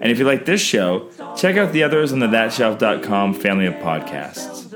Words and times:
And 0.00 0.10
if 0.10 0.18
you 0.18 0.24
like 0.24 0.46
this 0.46 0.62
show, 0.62 1.10
check 1.36 1.56
out 1.56 1.72
the 1.72 1.82
others 1.82 2.12
on 2.12 2.20
the 2.20 2.26
thatshelf.com 2.26 3.34
family 3.34 3.66
of 3.66 3.74
podcasts. 3.74 4.72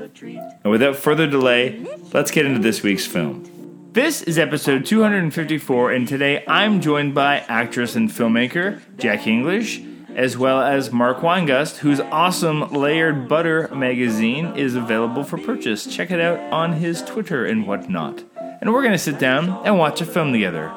And 0.63 0.71
without 0.71 0.95
further 0.95 1.25
delay, 1.25 1.83
let's 2.13 2.29
get 2.31 2.45
into 2.45 2.59
this 2.59 2.83
week's 2.83 3.07
film. 3.07 3.89
This 3.91 4.21
is 4.21 4.37
episode 4.37 4.85
254, 4.85 5.91
and 5.91 6.07
today 6.07 6.43
I'm 6.47 6.79
joined 6.79 7.15
by 7.15 7.39
actress 7.47 7.95
and 7.95 8.09
filmmaker 8.09 8.81
Jackie 8.97 9.31
English, 9.31 9.81
as 10.13 10.37
well 10.37 10.61
as 10.61 10.91
Mark 10.91 11.19
Weingust, 11.19 11.77
whose 11.77 11.99
awesome 12.01 12.71
Layered 12.71 13.27
Butter 13.27 13.69
magazine 13.73 14.55
is 14.55 14.75
available 14.75 15.23
for 15.23 15.37
purchase. 15.37 15.85
Check 15.87 16.11
it 16.11 16.19
out 16.21 16.39
on 16.53 16.73
his 16.73 17.01
Twitter 17.01 17.45
and 17.45 17.65
whatnot. 17.65 18.23
And 18.61 18.71
we're 18.71 18.81
going 18.81 18.91
to 18.91 18.97
sit 18.99 19.17
down 19.17 19.65
and 19.65 19.79
watch 19.79 20.01
a 20.01 20.05
film 20.05 20.31
together. 20.33 20.71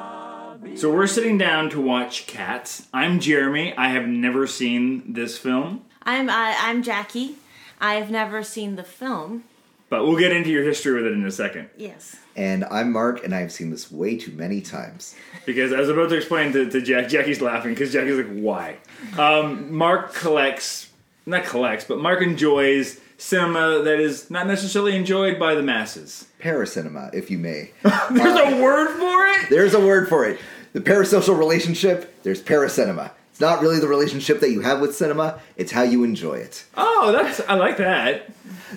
So 0.78 0.94
we're 0.94 1.08
sitting 1.08 1.38
down 1.38 1.70
to 1.70 1.80
watch 1.80 2.28
Cats. 2.28 2.86
I'm 2.94 3.18
Jeremy. 3.18 3.76
I 3.76 3.88
have 3.88 4.06
never 4.06 4.46
seen 4.46 5.12
this 5.12 5.36
film, 5.36 5.84
I'm 6.04 6.28
uh, 6.28 6.54
I'm 6.56 6.84
Jackie. 6.84 7.34
I've 7.80 8.12
never 8.12 8.44
seen 8.44 8.76
the 8.76 8.84
film. 8.84 9.42
but 9.88 10.06
we'll 10.06 10.16
get 10.16 10.30
into 10.30 10.50
your 10.50 10.62
history 10.62 10.94
with 10.94 11.06
it 11.06 11.14
in 11.14 11.26
a 11.26 11.32
second. 11.32 11.68
Yes. 11.76 12.14
And 12.36 12.64
I'm 12.64 12.92
Mark, 12.92 13.24
and 13.24 13.34
I've 13.34 13.50
seen 13.50 13.70
this 13.70 13.90
way 13.90 14.18
too 14.18 14.30
many 14.30 14.60
times. 14.60 15.16
Because 15.46 15.72
I 15.72 15.80
was 15.80 15.88
about 15.88 16.10
to 16.10 16.14
explain 16.16 16.52
to, 16.52 16.70
to 16.70 16.80
Jack, 16.80 17.08
Jackie's 17.08 17.40
laughing 17.40 17.74
because 17.74 17.92
Jackie's 17.92 18.18
like, 18.18 18.38
why? 18.40 18.76
Um, 19.18 19.74
Mark 19.74 20.14
collects, 20.14 20.92
not 21.26 21.42
collects, 21.42 21.86
but 21.86 21.98
Mark 21.98 22.22
enjoys 22.22 23.00
cinema 23.16 23.82
that 23.82 23.98
is 23.98 24.30
not 24.30 24.46
necessarily 24.46 24.94
enjoyed 24.94 25.40
by 25.40 25.56
the 25.56 25.62
masses. 25.62 26.28
Paracinema, 26.40 27.12
if 27.12 27.32
you 27.32 27.38
may. 27.38 27.72
There's 27.82 28.38
a 28.38 28.62
word 28.62 28.96
for 28.96 29.26
it? 29.26 29.50
There's 29.50 29.74
a 29.74 29.80
word 29.80 30.08
for 30.08 30.24
it. 30.24 30.38
The 30.72 30.80
parasocial 30.80 31.38
relationship, 31.38 32.22
there's 32.22 32.42
paracinema. 32.42 33.12
It's 33.30 33.41
not 33.41 33.61
really 33.61 33.78
the 33.78 33.88
relationship 33.88 34.41
that 34.41 34.50
you 34.50 34.61
have 34.62 34.80
with 34.80 34.97
cinema, 34.97 35.41
it's 35.56 35.72
how 35.72 35.83
you 35.83 36.05
enjoy 36.05 36.34
it. 36.34 36.64
Oh, 36.77 37.12
that's 37.12 37.41
I 37.48 37.55
like 37.55 37.77
that. 37.77 38.30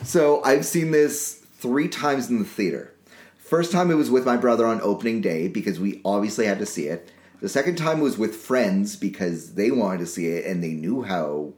So 0.03 0.43
I've 0.43 0.65
seen 0.65 0.91
this 0.91 1.43
three 1.57 1.87
times 1.87 2.29
in 2.29 2.39
the 2.39 2.45
theater. 2.45 2.93
First 3.37 3.71
time 3.71 3.91
it 3.91 3.95
was 3.95 4.09
with 4.09 4.25
my 4.25 4.37
brother 4.37 4.65
on 4.65 4.79
opening 4.81 5.19
day 5.19 5.47
because 5.47 5.79
we 5.79 5.99
obviously 6.05 6.45
had 6.45 6.59
to 6.59 6.65
see 6.65 6.85
it. 6.85 7.11
The 7.41 7.49
second 7.49 7.75
time 7.75 7.99
was 7.99 8.17
with 8.17 8.35
friends 8.35 8.95
because 8.95 9.55
they 9.55 9.71
wanted 9.71 9.97
to 9.99 10.05
see 10.05 10.27
it 10.27 10.45
and 10.45 10.63
they 10.63 10.73
knew 10.73 11.01
how, 11.01 11.53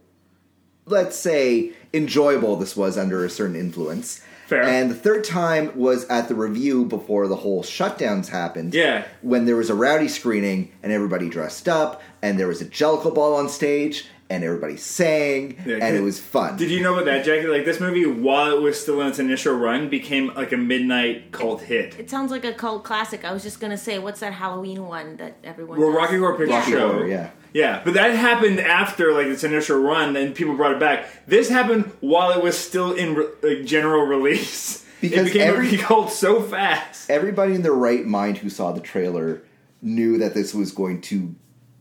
let's 0.86 1.18
say, 1.18 1.74
enjoyable 1.94 2.56
this 2.56 2.76
was 2.76 2.98
under 2.98 3.24
a 3.26 3.30
certain 3.30 3.56
influence. 3.58 4.24
Fair. 4.54 4.64
And 4.64 4.90
the 4.92 4.96
third 4.96 5.24
time 5.24 5.72
was 5.76 6.06
at 6.06 6.28
the 6.28 6.36
review 6.36 6.86
before 6.86 7.28
the 7.28 7.36
whole 7.38 7.64
shutdowns 7.64 8.30
happened. 8.30 8.74
Yeah. 8.74 9.06
When 9.22 9.46
there 9.46 9.56
was 9.56 9.70
a 9.70 9.76
rowdy 9.76 10.08
screening 10.08 10.72
and 10.82 10.92
everybody 10.92 11.30
dressed 11.30 11.68
up 11.68 12.02
and 12.22 12.40
there 12.40 12.48
was 12.48 12.62
a 12.62 12.66
Jellicle 12.66 13.14
ball 13.14 13.36
on 13.36 13.50
stage 13.50 14.06
and 14.30 14.44
everybody 14.44 14.78
sang 14.78 15.58
Yeah, 15.66 15.78
and 15.82 15.96
it 15.96 16.02
was 16.02 16.20
fun. 16.20 16.58
Did 16.58 16.72
you 16.72 16.82
know 16.82 16.94
about 16.94 17.06
that, 17.06 17.26
Jackie? 17.26 17.46
Like 17.48 17.66
this 17.66 17.80
movie, 17.80 18.06
while 18.06 18.52
it 18.56 18.62
was 18.62 18.80
still 18.82 19.02
in 19.02 19.08
its 19.08 19.20
initial 19.20 19.54
run, 19.54 19.90
became 19.90 20.34
like 20.34 20.52
a 20.54 20.58
midnight 20.58 21.32
cult 21.32 21.62
hit. 21.62 22.00
It 22.00 22.10
sounds 22.10 22.32
like 22.32 22.46
a 22.46 22.54
cult 22.54 22.84
classic. 22.84 23.26
I 23.26 23.34
was 23.34 23.44
just 23.44 23.60
gonna 23.60 23.78
say, 23.78 24.00
what's 24.00 24.22
that 24.22 24.34
Halloween 24.34 24.88
one 24.88 25.18
that 25.18 25.36
everyone? 25.44 25.78
Well, 25.80 25.90
does? 25.90 25.98
Rocky 25.98 26.18
Horror 26.18 26.38
Picture 26.38 26.52
Yeah. 26.54 26.66
Show. 26.66 26.92
Horror, 26.94 27.08
yeah. 27.08 27.30
Yeah, 27.54 27.82
but 27.86 27.94
that 27.94 28.16
happened 28.16 28.60
after 28.60 29.14
like 29.14 29.28
its 29.28 29.44
initial 29.44 29.80
run, 29.80 30.16
and 30.16 30.34
people 30.36 30.56
brought 30.56 30.72
it 30.74 30.80
back. 30.80 31.06
This 31.28 31.50
happened 31.50 31.92
while 32.02 32.32
it 32.32 32.44
was 32.44 32.58
still 32.58 32.94
in 32.94 33.16
re- 33.16 33.28
like 33.44 33.66
general 33.66 34.04
release. 34.16 34.84
Because 35.02 35.28
it 35.28 35.34
became 35.34 35.48
every- 35.54 35.76
a 35.76 35.78
cult 35.80 36.12
so 36.12 36.42
fast. 36.42 37.10
everybody 37.10 37.54
in 37.56 37.62
their 37.62 37.74
right 37.74 38.06
mind 38.06 38.38
who 38.40 38.50
saw 38.50 38.72
the 38.72 38.80
trailer 38.82 39.44
knew 39.82 40.18
that 40.18 40.34
this 40.34 40.54
was 40.54 40.72
going 40.72 41.02
to 41.02 41.36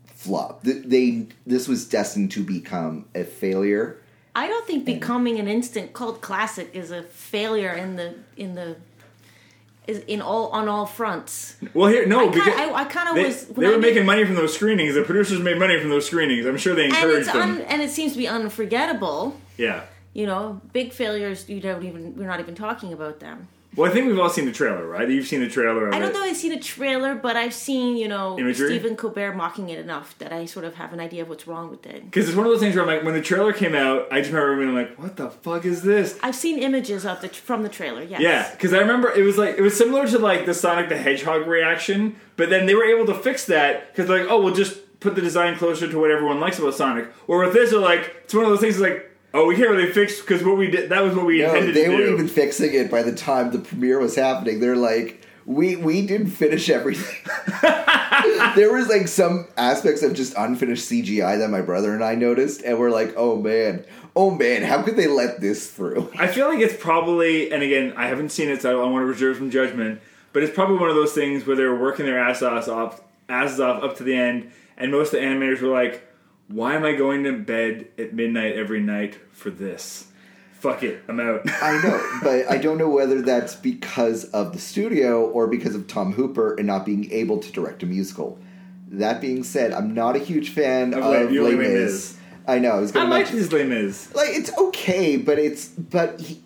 flop. 0.07 0.65
Th- 0.65 0.85
They 0.85 1.29
this 1.47 1.69
was 1.69 1.89
destined 1.89 2.33
to 2.33 2.43
become 2.45 3.07
a 3.15 3.25
failure. 3.25 3.99
I 4.35 4.49
don't 4.49 4.67
think 4.67 4.85
becoming 4.87 5.39
an 5.39 5.47
instant 5.47 5.93
cult 5.93 6.21
classic 6.21 6.71
is 6.75 6.91
a 6.91 7.03
failure 7.03 7.73
in 7.73 7.97
the 7.97 8.15
in 8.37 8.55
the 8.57 8.71
is 8.71 8.77
in 9.89 10.21
all 10.23 10.49
on 10.51 10.69
all 10.69 10.87
fronts. 10.87 11.57
Well, 11.75 11.91
here 11.91 12.07
no, 12.07 12.19
I 12.19 12.23
kinda- 12.25 12.35
because 12.45 12.55
I- 12.59 12.65
I 12.73 13.13
was- 13.27 13.47
they 13.47 13.67
I 13.67 13.69
were 13.69 13.73
did- 13.75 13.81
making 13.83 14.07
money 14.07 14.25
from 14.25 14.37
those 14.37 14.55
screenings. 14.55 14.95
The 14.95 15.03
producers 15.03 15.41
made 15.41 15.59
money 15.59 15.79
from 15.81 15.89
those 15.91 16.07
screenings. 16.07 16.47
I'm 16.47 16.57
sure 16.57 16.75
they 16.75 16.85
And 16.85 16.95
encouraged 16.95 17.19
it's 17.29 17.33
them. 17.33 17.43
un, 17.57 17.61
and 17.63 17.83
it 17.83 17.91
seems 17.91 18.13
to 18.13 18.19
be 18.19 18.29
unforgettable. 18.29 19.37
yeah. 19.57 19.83
You 20.15 20.27
know, 20.27 20.61
big 20.75 20.93
failures. 20.93 21.49
You 21.49 21.59
don't 21.61 21.83
even. 21.85 22.15
We're 22.17 22.27
not 22.27 22.39
even 22.39 22.55
talking 22.55 22.93
about 22.93 23.19
them. 23.21 23.49
Well, 23.75 23.91
I 23.91 23.95
think 23.95 24.07
we've 24.07 24.19
all 24.19 24.29
seen 24.29 24.45
the 24.45 24.53
trailer, 24.53 24.87
right? 24.87 25.09
You've 25.09 25.27
seen 25.27 25.41
the 25.41 25.49
trailer. 25.49 25.95
I 25.95 25.99
don't 25.99 26.13
know. 26.13 26.23
I've 26.23 26.37
seen 26.37 26.53
a 26.53 26.61
trailer, 26.61 27.15
but 27.15 27.37
I've 27.37 27.55
seen 27.55 27.97
you 27.97 28.09
know 28.09 28.39
Imagery? 28.39 28.69
Stephen 28.69 28.97
Colbert 28.97 29.33
mocking 29.35 29.71
it 29.71 29.79
enough 29.79 30.17
that 30.19 30.33
I 30.33 30.45
sort 30.45 30.65
of 30.65 30.75
have 30.75 30.93
an 30.93 31.01
idea 31.01 31.23
of 31.23 31.29
what's 31.29 31.47
wrong 31.47 31.71
with 31.71 31.87
it. 31.87 32.05
Because 32.05 32.29
it's 32.29 32.37
one 32.37 32.47
of 32.47 32.53
those 32.53 32.61
things 32.61 32.75
where 32.75 32.85
I'm 32.85 32.89
like, 32.89 33.03
when 33.03 33.15
the 33.15 33.23
trailer 33.23 33.53
came 33.53 33.75
out, 33.75 34.09
I 34.13 34.21
just 34.21 34.33
remember 34.33 34.63
being 34.63 34.75
like, 34.75 34.99
"What 34.99 35.17
the 35.17 35.31
fuck 35.31 35.65
is 35.65 35.83
this?" 35.83 36.19
I've 36.23 36.37
seen 36.37 36.59
images 36.59 37.07
of 37.07 37.21
the 37.21 37.29
from 37.29 37.63
the 37.63 37.69
trailer. 37.69 38.03
Yes. 38.03 38.21
Yeah, 38.21 38.51
because 38.53 38.73
I 38.75 38.79
remember 38.79 39.11
it 39.11 39.23
was 39.23 39.39
like 39.39 39.57
it 39.57 39.63
was 39.63 39.77
similar 39.77 40.07
to 40.07 40.19
like 40.19 40.45
the 40.47 40.55
Sonic 40.55 40.89
the 40.89 40.99
Hedgehog 40.99 41.47
reaction, 41.47 42.17
but 42.37 42.51
then 42.51 42.67
they 42.67 42.75
were 42.75 42.85
able 42.85 43.07
to 43.07 43.15
fix 43.15 43.47
that 43.47 43.95
because 43.95 44.11
like, 44.11 44.27
oh, 44.29 44.41
we'll 44.43 44.55
just 44.55 44.79
put 45.03 45.15
the 45.15 45.21
design 45.21 45.57
closer 45.57 45.91
to 45.91 45.99
what 45.99 46.11
everyone 46.11 46.41
likes 46.41 46.59
about 46.59 46.75
Sonic. 46.75 47.09
Or 47.27 47.45
with 47.45 47.53
this, 47.53 47.71
they're 47.71 47.81
like, 47.81 48.15
it's 48.25 48.35
one 48.35 48.45
of 48.45 48.51
those 48.51 48.61
things 48.61 48.79
like, 48.79 49.11
oh, 49.35 49.47
we 49.47 49.57
can't 49.57 49.71
really 49.71 49.93
fix 49.93 50.21
because 50.21 50.43
what 50.45 50.57
we 50.57 50.71
did 50.71 50.91
that 50.91 51.03
was 51.03 51.15
what 51.15 51.27
we 51.27 51.41
No, 51.41 51.49
intended 51.49 51.75
they 51.75 51.89
weren't 51.89 52.13
even 52.13 52.29
fixing 52.29 52.75
it 52.75 52.91
by 52.91 53.03
the 53.03 53.15
time 53.15 53.51
the 53.51 53.59
premiere 53.59 53.99
was 53.99 54.15
happening. 54.15 54.61
They're 54.61 54.77
like, 54.77 55.25
we 55.47 55.77
we 55.77 56.07
didn't 56.07 56.29
finish 56.29 56.69
everything. 56.71 57.17
there 58.55 58.73
was 58.73 58.89
like 58.89 59.09
some 59.09 59.49
aspects 59.57 60.03
of 60.03 60.15
just 60.15 60.35
unfinished 60.37 60.89
CGI 60.89 61.39
that 61.39 61.49
my 61.51 61.63
brother 61.63 61.95
and 61.95 62.05
I 62.05 62.15
noticed, 62.15 62.63
and 62.63 62.79
we're 62.79 62.91
like, 62.91 63.15
oh 63.17 63.41
man, 63.41 63.85
oh 64.15 64.31
man, 64.31 64.63
how 64.63 64.83
could 64.83 64.97
they 64.97 65.07
let 65.07 65.41
this 65.41 65.71
through? 65.71 66.11
I 66.19 66.27
feel 66.27 66.49
like 66.49 66.61
it's 66.61 66.81
probably, 66.81 67.51
and 67.53 67.63
again, 67.63 67.95
I 67.97 68.07
haven't 68.07 68.31
seen 68.31 68.49
it, 68.49 68.63
so 68.63 68.83
I 68.83 68.91
want 68.91 69.03
to 69.03 69.07
reserve 69.07 69.39
some 69.39 69.51
judgment. 69.51 70.01
But 70.33 70.43
it's 70.43 70.55
probably 70.55 70.79
one 70.79 70.89
of 70.89 70.97
those 70.97 71.13
things 71.13 71.47
where 71.47 71.57
they 71.57 71.65
were 71.65 71.79
working 71.79 72.07
their 72.07 72.19
ass 72.19 72.43
off, 72.43 72.69
off 72.69 73.01
asses 73.29 73.61
off 73.61 73.83
up 73.83 73.97
to 73.99 74.03
the 74.05 74.15
end, 74.15 74.51
and 74.77 74.91
most 74.91 75.13
of 75.13 75.21
the 75.21 75.27
animators 75.27 75.61
were 75.61 75.69
like, 75.69 76.07
"Why 76.49 76.75
am 76.75 76.85
I 76.85 76.93
going 76.95 77.25
to 77.25 77.33
bed 77.33 77.89
at 77.99 78.13
midnight 78.15 78.55
every 78.57 78.81
night 78.81 79.19
for 79.33 79.51
this? 79.51 80.07
Fuck 80.61 80.83
it, 80.83 81.03
I'm 81.09 81.19
out." 81.21 81.43
I 81.63 81.81
know, 81.83 82.19
but 82.23 82.51
I 82.51 82.59
don't 82.59 82.79
know 82.79 82.89
whether 82.89 83.21
that's 83.23 83.55
because 83.55 84.25
of 84.27 84.53
the 84.53 84.59
studio 84.59 85.25
or 85.29 85.47
because 85.47 85.75
of 85.75 85.87
Tom 85.87 86.13
Hooper 86.13 86.55
and 86.55 86.67
not 86.67 86.85
being 86.87 87.11
able 87.13 87.39
to 87.39 87.53
direct 87.53 87.83
a 87.83 87.87
musical. 87.87 88.39
That 88.89 89.21
being 89.21 89.43
said, 89.43 89.73
I'm 89.73 89.95
not 89.95 90.17
a 90.17 90.19
huge 90.19 90.51
fan 90.51 90.93
Of 90.93 91.03
of, 91.03 91.11
Les- 91.11 91.33
you 91.33 91.43
Les 91.45 91.51
like 91.51 91.59
Les 91.59 91.69
Mis. 91.69 91.75
Mis. 91.93 92.17
I 92.47 92.59
know. 92.59 92.73
I 92.73 92.81
was 92.81 92.91
I 92.91 92.95
going 92.95 93.07
to 93.07 93.11
like 93.11 93.21
mention 93.25 93.39
his 93.39 93.53
Les 93.53 93.65
Mis. 93.65 94.15
like 94.15 94.29
it's 94.31 94.53
okay, 94.59 95.17
but 95.17 95.39
it's 95.39 95.69
but 95.69 96.21
he 96.21 96.43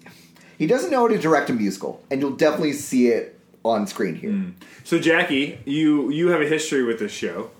he 0.59 0.67
doesn't 0.67 0.91
know 0.91 1.00
how 1.00 1.09
to 1.09 1.19
direct 1.19 1.50
a 1.50 1.53
musical, 1.53 2.03
and 2.11 2.20
you'll 2.20 2.37
definitely 2.37 2.73
see 2.73 3.09
it 3.09 3.38
on 3.65 3.87
screen 3.87 4.15
here. 4.15 4.31
Hmm. 4.31 4.50
So 4.85 4.99
Jackie, 4.99 5.59
you 5.65 6.11
you 6.11 6.29
have 6.29 6.41
a 6.41 6.47
history 6.47 6.85
with 6.85 6.99
this 7.00 7.12
show. 7.12 7.50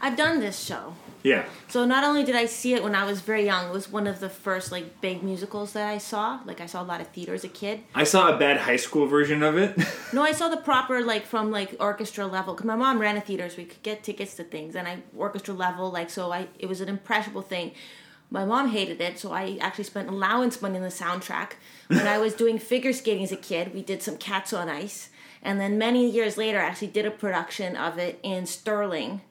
I've 0.00 0.16
done 0.16 0.38
this 0.38 0.58
show. 0.64 0.94
Yeah. 1.22 1.44
So 1.68 1.84
not 1.84 2.04
only 2.04 2.24
did 2.24 2.36
I 2.36 2.46
see 2.46 2.74
it 2.74 2.82
when 2.82 2.94
I 2.94 3.04
was 3.04 3.20
very 3.20 3.44
young, 3.44 3.68
it 3.68 3.72
was 3.72 3.90
one 3.90 4.06
of 4.06 4.20
the 4.20 4.28
first 4.28 4.70
like 4.72 5.00
big 5.00 5.22
musicals 5.22 5.72
that 5.72 5.88
I 5.88 5.98
saw. 5.98 6.40
Like 6.44 6.60
I 6.60 6.66
saw 6.66 6.82
a 6.82 6.84
lot 6.84 7.00
of 7.00 7.08
theater 7.08 7.34
as 7.34 7.44
a 7.44 7.48
kid. 7.48 7.80
I 7.94 8.04
saw 8.04 8.34
a 8.34 8.38
bad 8.38 8.58
high 8.58 8.76
school 8.76 9.06
version 9.06 9.42
of 9.42 9.56
it. 9.56 9.76
No, 10.10 10.22
I 10.22 10.32
saw 10.32 10.48
the 10.48 10.56
proper 10.56 11.02
like 11.02 11.26
from 11.26 11.50
like 11.50 11.76
orchestra 11.78 12.26
level 12.26 12.54
because 12.54 12.66
my 12.66 12.76
mom 12.76 12.98
ran 12.98 13.18
a 13.18 13.20
theater, 13.20 13.48
so 13.50 13.58
we 13.58 13.66
could 13.66 13.82
get 13.82 14.02
tickets 14.02 14.34
to 14.36 14.44
things, 14.44 14.74
and 14.74 14.88
I 14.88 15.02
orchestra 15.14 15.52
level 15.52 15.90
like 15.90 16.08
so. 16.08 16.32
I 16.32 16.48
it 16.58 16.66
was 16.66 16.80
an 16.80 16.88
impressionable 16.88 17.42
thing. 17.42 17.72
My 18.30 18.44
mom 18.46 18.70
hated 18.70 19.00
it, 19.02 19.18
so 19.18 19.32
I 19.32 19.58
actually 19.60 19.84
spent 19.84 20.08
allowance 20.08 20.62
money 20.62 20.76
on 20.76 20.82
the 20.82 20.88
soundtrack. 20.88 21.52
When 21.88 22.06
I 22.06 22.18
was 22.18 22.34
doing 22.34 22.58
figure 22.58 22.92
skating 22.92 23.24
as 23.24 23.32
a 23.32 23.36
kid, 23.36 23.74
we 23.74 23.82
did 23.82 24.02
some 24.02 24.16
Cats 24.16 24.52
on 24.52 24.68
Ice, 24.68 25.10
And 25.42 25.60
then 25.60 25.78
many 25.78 26.08
years 26.10 26.36
later, 26.36 26.58
I 26.58 26.64
actually 26.64 26.88
did 26.88 27.06
a 27.06 27.10
production 27.10 27.76
of 27.76 27.98
it 27.98 28.18
in 28.22 28.46
Stirling 28.46 29.22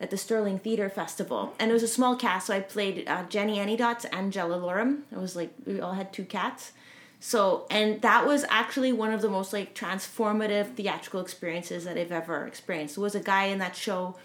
at 0.00 0.10
the 0.10 0.16
Stirling 0.16 0.58
Theatre 0.58 0.90
Festival. 0.90 1.54
And 1.58 1.70
it 1.70 1.74
was 1.74 1.82
a 1.82 1.88
small 1.88 2.16
cast, 2.16 2.48
so 2.48 2.54
I 2.54 2.60
played 2.60 3.08
uh, 3.08 3.24
Jenny 3.24 3.58
Anydots 3.58 4.04
and 4.12 4.32
Jellylorum. 4.32 5.02
It 5.12 5.18
was 5.18 5.36
like 5.36 5.52
we 5.66 5.80
all 5.80 5.94
had 5.94 6.12
two 6.12 6.24
cats. 6.24 6.72
So, 7.20 7.66
and 7.70 8.02
that 8.02 8.26
was 8.26 8.44
actually 8.50 8.92
one 8.92 9.12
of 9.12 9.22
the 9.22 9.30
most 9.30 9.52
like 9.52 9.74
transformative 9.74 10.74
theatrical 10.74 11.20
experiences 11.20 11.84
that 11.84 11.96
I've 11.96 12.12
ever 12.12 12.46
experienced. 12.46 12.96
There 12.96 13.02
was 13.02 13.14
a 13.14 13.20
guy 13.20 13.46
in 13.46 13.58
that 13.60 13.76
show 13.76 14.16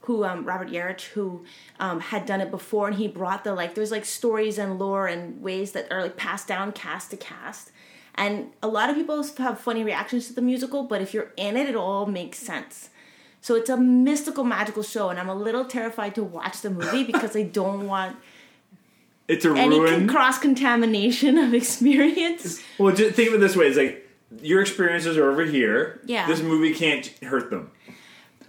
who 0.00 0.24
um, 0.24 0.44
Robert 0.44 0.68
Yarich, 0.68 1.04
who 1.08 1.44
um, 1.78 2.00
had 2.00 2.26
done 2.26 2.40
it 2.40 2.50
before, 2.50 2.88
and 2.88 2.96
he 2.96 3.06
brought 3.06 3.44
the 3.44 3.54
like 3.54 3.74
there's 3.74 3.90
like 3.90 4.04
stories 4.04 4.58
and 4.58 4.78
lore 4.78 5.06
and 5.06 5.40
ways 5.42 5.72
that 5.72 5.92
are 5.92 6.02
like 6.02 6.16
passed 6.16 6.48
down 6.48 6.72
cast 6.72 7.10
to 7.10 7.16
cast. 7.16 7.70
And 8.14 8.50
a 8.62 8.68
lot 8.68 8.90
of 8.90 8.96
people 8.96 9.22
have 9.38 9.60
funny 9.60 9.84
reactions 9.84 10.26
to 10.26 10.32
the 10.32 10.42
musical, 10.42 10.82
but 10.82 11.00
if 11.00 11.14
you're 11.14 11.32
in 11.36 11.56
it, 11.56 11.68
it 11.68 11.76
all 11.76 12.06
makes 12.06 12.38
sense. 12.38 12.89
So 13.42 13.54
it's 13.54 13.70
a 13.70 13.76
mystical, 13.76 14.44
magical 14.44 14.82
show, 14.82 15.08
and 15.08 15.18
I'm 15.18 15.28
a 15.28 15.34
little 15.34 15.64
terrified 15.64 16.14
to 16.16 16.22
watch 16.22 16.60
the 16.60 16.70
movie 16.70 17.04
because 17.04 17.34
I 17.34 17.42
don't 17.44 17.86
want 17.86 18.16
It's 19.28 19.44
a 19.44 19.54
any 19.54 19.80
ruin. 19.80 20.06
cross 20.08 20.38
contamination 20.38 21.38
of 21.38 21.54
experience. 21.54 22.60
well, 22.78 22.94
just 22.94 23.14
think 23.14 23.28
of 23.28 23.34
it 23.36 23.38
this 23.40 23.56
way: 23.56 23.66
it's 23.68 23.76
like 23.78 24.06
your 24.42 24.60
experiences 24.60 25.16
are 25.16 25.30
over 25.30 25.44
here. 25.44 26.00
Yeah. 26.04 26.26
This 26.26 26.42
movie 26.42 26.74
can't 26.74 27.06
hurt 27.22 27.50
them. 27.50 27.70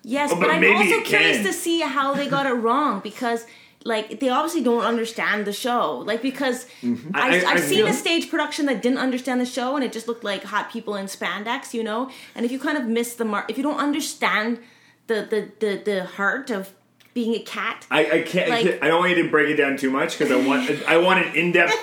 Yes, 0.03 0.31
Oh, 0.31 0.35
but, 0.35 0.47
but 0.47 0.49
I'm 0.55 0.61
maybe 0.61 0.75
also 0.93 1.01
curious 1.01 1.38
can. 1.38 1.45
to 1.45 1.53
see 1.53 1.79
how 1.81 2.13
they 2.13 2.27
got 2.27 2.45
it 2.47 2.53
wrong 2.53 2.99
because 3.01 3.45
like 3.83 4.19
they 4.19 4.29
obviously 4.29 4.61
don't 4.63 4.83
understand 4.83 5.45
the 5.45 5.53
show. 5.53 5.99
Like 5.99 6.21
because 6.21 6.65
Mm-hmm. 6.83 7.15
I 7.15 7.35
have 7.38 7.59
seen 7.61 7.77
feel- 7.77 7.88
a 7.88 7.93
stage 7.93 8.29
production 8.29 8.65
that 8.65 8.81
didn't 8.81 8.97
understand 8.99 9.39
the 9.39 9.45
show 9.45 9.75
and 9.75 9.85
it 9.85 9.91
just 9.93 10.07
looked 10.07 10.23
like 10.23 10.43
hot 10.43 10.71
people 10.71 10.95
in 10.95 11.05
spandex, 11.05 11.73
you 11.73 11.83
know. 11.83 12.09
And 12.35 12.45
if 12.45 12.51
you 12.51 12.59
kind 12.59 12.77
of 12.77 12.85
miss 12.88 13.15
the 13.15 13.25
mark, 13.25 13.49
if 13.49 13.57
you 13.57 13.63
don't 13.63 13.77
understand 13.79 14.59
the 15.07 15.27
the 15.30 15.51
the, 15.59 15.81
the 15.83 16.03
heart 16.06 16.50
of 16.50 16.74
being 17.13 17.36
a 17.36 17.39
cat, 17.39 17.86
I, 17.92 18.09
I 18.12 18.21
can't. 18.21 18.50
Like- 18.50 18.81
I 18.81 18.88
don't 18.88 19.00
want 19.00 19.15
you 19.18 19.24
to 19.24 19.30
break 19.30 19.50
it 19.50 19.56
down 19.57 19.75
too 19.77 19.89
much 19.92 20.18
because 20.18 20.31
I 20.31 20.45
want. 20.48 20.69
I 20.88 20.98
want 20.98 21.25
an 21.25 21.36
in-depth 21.36 21.75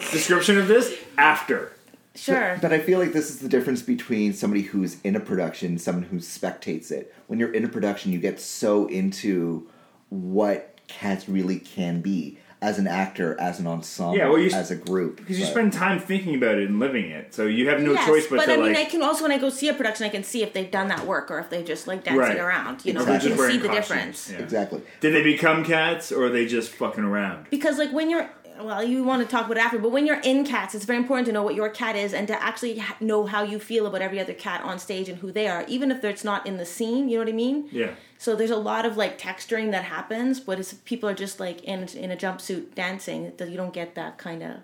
description 0.12 0.58
of 0.58 0.66
this 0.68 0.94
after. 1.18 1.72
sure. 2.14 2.58
But 2.62 2.72
I 2.72 2.78
feel 2.78 2.98
like 2.98 3.12
this 3.12 3.28
is 3.30 3.40
the 3.40 3.48
difference 3.48 3.82
between 3.82 4.32
somebody 4.32 4.62
who's 4.62 5.00
in 5.02 5.14
a 5.14 5.20
production, 5.20 5.78
someone 5.78 6.04
who 6.04 6.16
spectates 6.16 6.90
it. 6.90 7.14
When 7.26 7.38
you're 7.38 7.52
in 7.52 7.64
a 7.64 7.68
production, 7.68 8.12
you 8.12 8.18
get 8.18 8.40
so 8.40 8.86
into 8.86 9.68
what 10.08 10.78
cats 10.88 11.28
really 11.28 11.58
can 11.58 12.00
be 12.00 12.38
as 12.62 12.78
an 12.78 12.86
actor, 12.86 13.38
as 13.40 13.58
an 13.58 13.66
ensemble, 13.66 14.16
Yeah, 14.16 14.28
well, 14.28 14.38
you 14.38 14.50
as 14.52 14.70
a 14.70 14.76
group. 14.76 15.16
Because 15.16 15.38
you 15.38 15.44
spend 15.44 15.72
time 15.72 15.98
thinking 15.98 16.36
about 16.36 16.58
it 16.58 16.68
and 16.68 16.78
living 16.78 17.10
it, 17.10 17.34
so 17.34 17.46
you 17.46 17.68
have 17.68 17.82
no 17.82 17.92
yes, 17.92 18.06
choice 18.06 18.26
but, 18.28 18.36
to 18.36 18.42
but 18.42 18.46
to 18.46 18.52
I 18.52 18.56
mean, 18.56 18.66
like. 18.74 18.86
I 18.86 18.88
can 18.88 19.02
also 19.02 19.24
when 19.24 19.32
I 19.32 19.38
go 19.38 19.50
see 19.50 19.68
a 19.68 19.74
production, 19.74 20.06
I 20.06 20.10
can 20.10 20.22
see 20.22 20.42
if 20.44 20.52
they've 20.52 20.70
done 20.70 20.86
that 20.88 21.04
work 21.04 21.30
or 21.30 21.40
if 21.40 21.50
they're 21.50 21.64
just 21.64 21.86
like 21.88 22.04
dancing 22.04 22.20
Right. 22.20 22.38
around. 22.38 22.84
You 22.86 22.92
know, 22.94 23.00
Exactly. 23.02 23.32
I 23.32 23.36
can 23.36 23.50
see 23.50 23.58
the 23.58 23.66
costumes, 23.68 23.88
difference. 23.88 24.30
yeah. 24.30 24.38
exactly. 24.38 24.80
Did 25.00 25.14
they 25.14 25.22
become 25.24 25.64
cats 25.64 26.12
or 26.12 26.26
are 26.26 26.30
they 26.30 26.46
just 26.46 26.70
fucking 26.70 27.04
around? 27.04 27.46
because 27.50 27.78
like 27.78 27.92
when 27.92 28.08
you're 28.08 28.30
well 28.60 28.82
you 28.82 29.02
want 29.04 29.22
to 29.22 29.28
talk 29.28 29.46
about 29.46 29.56
it 29.56 29.60
after 29.64 29.78
but 29.78 29.90
when 29.90 30.06
you're 30.06 30.20
in 30.20 30.44
cats 30.44 30.74
it's 30.74 30.84
very 30.84 30.98
important 30.98 31.26
to 31.26 31.32
know 31.32 31.42
what 31.42 31.54
your 31.54 31.68
cat 31.68 31.96
is 31.96 32.12
and 32.12 32.28
to 32.28 32.42
actually 32.42 32.82
know 33.00 33.26
how 33.26 33.42
you 33.42 33.58
feel 33.58 33.86
about 33.86 34.02
every 34.02 34.20
other 34.20 34.34
cat 34.34 34.62
on 34.62 34.78
stage 34.78 35.08
and 35.08 35.18
who 35.18 35.32
they 35.32 35.48
are 35.48 35.64
even 35.68 35.90
if 35.90 36.02
it's 36.04 36.24
not 36.24 36.46
in 36.46 36.56
the 36.58 36.66
scene 36.66 37.08
you 37.08 37.16
know 37.18 37.24
what 37.24 37.28
i 37.28 37.36
mean 37.36 37.68
Yeah. 37.72 37.94
so 38.18 38.36
there's 38.36 38.50
a 38.50 38.56
lot 38.56 38.84
of 38.84 38.96
like 38.96 39.18
texturing 39.18 39.70
that 39.72 39.84
happens 39.84 40.40
but 40.40 40.58
it's 40.60 40.74
people 40.74 41.08
are 41.08 41.14
just 41.14 41.40
like 41.40 41.62
in 41.64 41.88
in 41.88 42.10
a 42.10 42.16
jumpsuit 42.16 42.74
dancing 42.74 43.32
that 43.38 43.48
you 43.50 43.56
don't 43.56 43.72
get 43.72 43.94
that 43.94 44.18
kind 44.18 44.42
of 44.42 44.56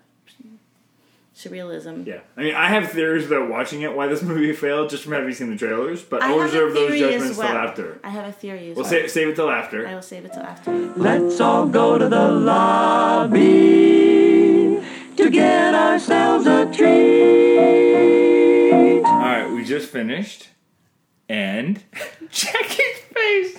surrealism 1.39 2.05
Yeah. 2.05 2.19
I 2.35 2.43
mean, 2.43 2.53
I 2.55 2.67
have 2.67 2.91
theories 2.91 3.25
about 3.25 3.49
watching 3.49 3.81
it 3.81 3.95
why 3.95 4.07
this 4.07 4.21
movie 4.21 4.51
failed 4.65 4.89
just 4.89 5.03
from 5.03 5.13
having 5.13 5.33
seen 5.33 5.49
the 5.49 5.55
trailers, 5.57 6.03
but 6.03 6.21
I 6.21 6.31
I'll 6.31 6.39
reserve 6.39 6.73
those 6.73 6.99
judgments 6.99 7.37
well. 7.37 7.47
till 7.47 7.57
after. 7.57 7.99
I 8.03 8.09
have 8.09 8.25
a 8.27 8.31
theory 8.33 8.71
as 8.71 8.75
We'll 8.75 8.83
well. 8.83 8.91
save, 8.91 9.09
save 9.09 9.29
it 9.29 9.35
till 9.35 9.49
after. 9.49 9.87
I 9.87 9.93
will 9.95 10.01
save 10.01 10.25
it 10.25 10.33
till 10.33 10.43
after. 10.43 10.71
Let's 10.97 11.39
all 11.39 11.65
go 11.67 11.97
to 11.97 12.09
the 12.09 12.27
lobby 13.49 14.81
to 15.15 15.29
get 15.29 15.73
ourselves 15.75 16.45
a 16.45 16.65
treat. 16.73 17.59
All 19.05 19.19
right, 19.19 19.49
we 19.53 19.63
just 19.63 19.89
finished, 19.89 20.49
and 21.29 21.81
Jackie's 22.29 22.99
face. 23.13 23.57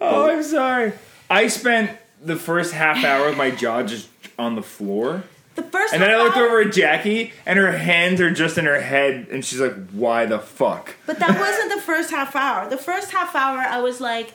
Oh, 0.00 0.30
I'm 0.30 0.42
sorry. 0.42 0.92
I 1.28 1.48
spent 1.48 1.90
the 2.22 2.36
first 2.36 2.72
half 2.72 3.04
hour 3.04 3.26
with 3.28 3.36
my 3.36 3.50
jaw 3.50 3.82
just 3.82 4.08
on 4.38 4.54
the 4.54 4.62
floor, 4.62 5.24
The 5.56 5.62
first 5.62 5.92
and 5.92 6.02
then 6.02 6.10
I 6.10 6.16
looked 6.22 6.36
over 6.36 6.60
at 6.60 6.72
Jackie, 6.72 7.32
and 7.44 7.58
her 7.58 7.72
hands 7.72 8.20
are 8.20 8.30
just 8.30 8.58
in 8.58 8.66
her 8.66 8.80
head, 8.80 9.26
and 9.30 9.44
she's 9.44 9.58
like, 9.60 9.74
"Why 9.90 10.26
the 10.26 10.38
fuck?" 10.38 10.94
But 11.06 11.18
that 11.18 11.38
wasn't 11.40 11.74
the 11.74 11.80
first 11.80 12.10
half 12.10 12.36
hour. 12.36 12.68
The 12.68 12.76
first 12.76 13.10
half 13.10 13.34
hour, 13.34 13.58
I 13.58 13.80
was 13.80 14.00
like, 14.00 14.34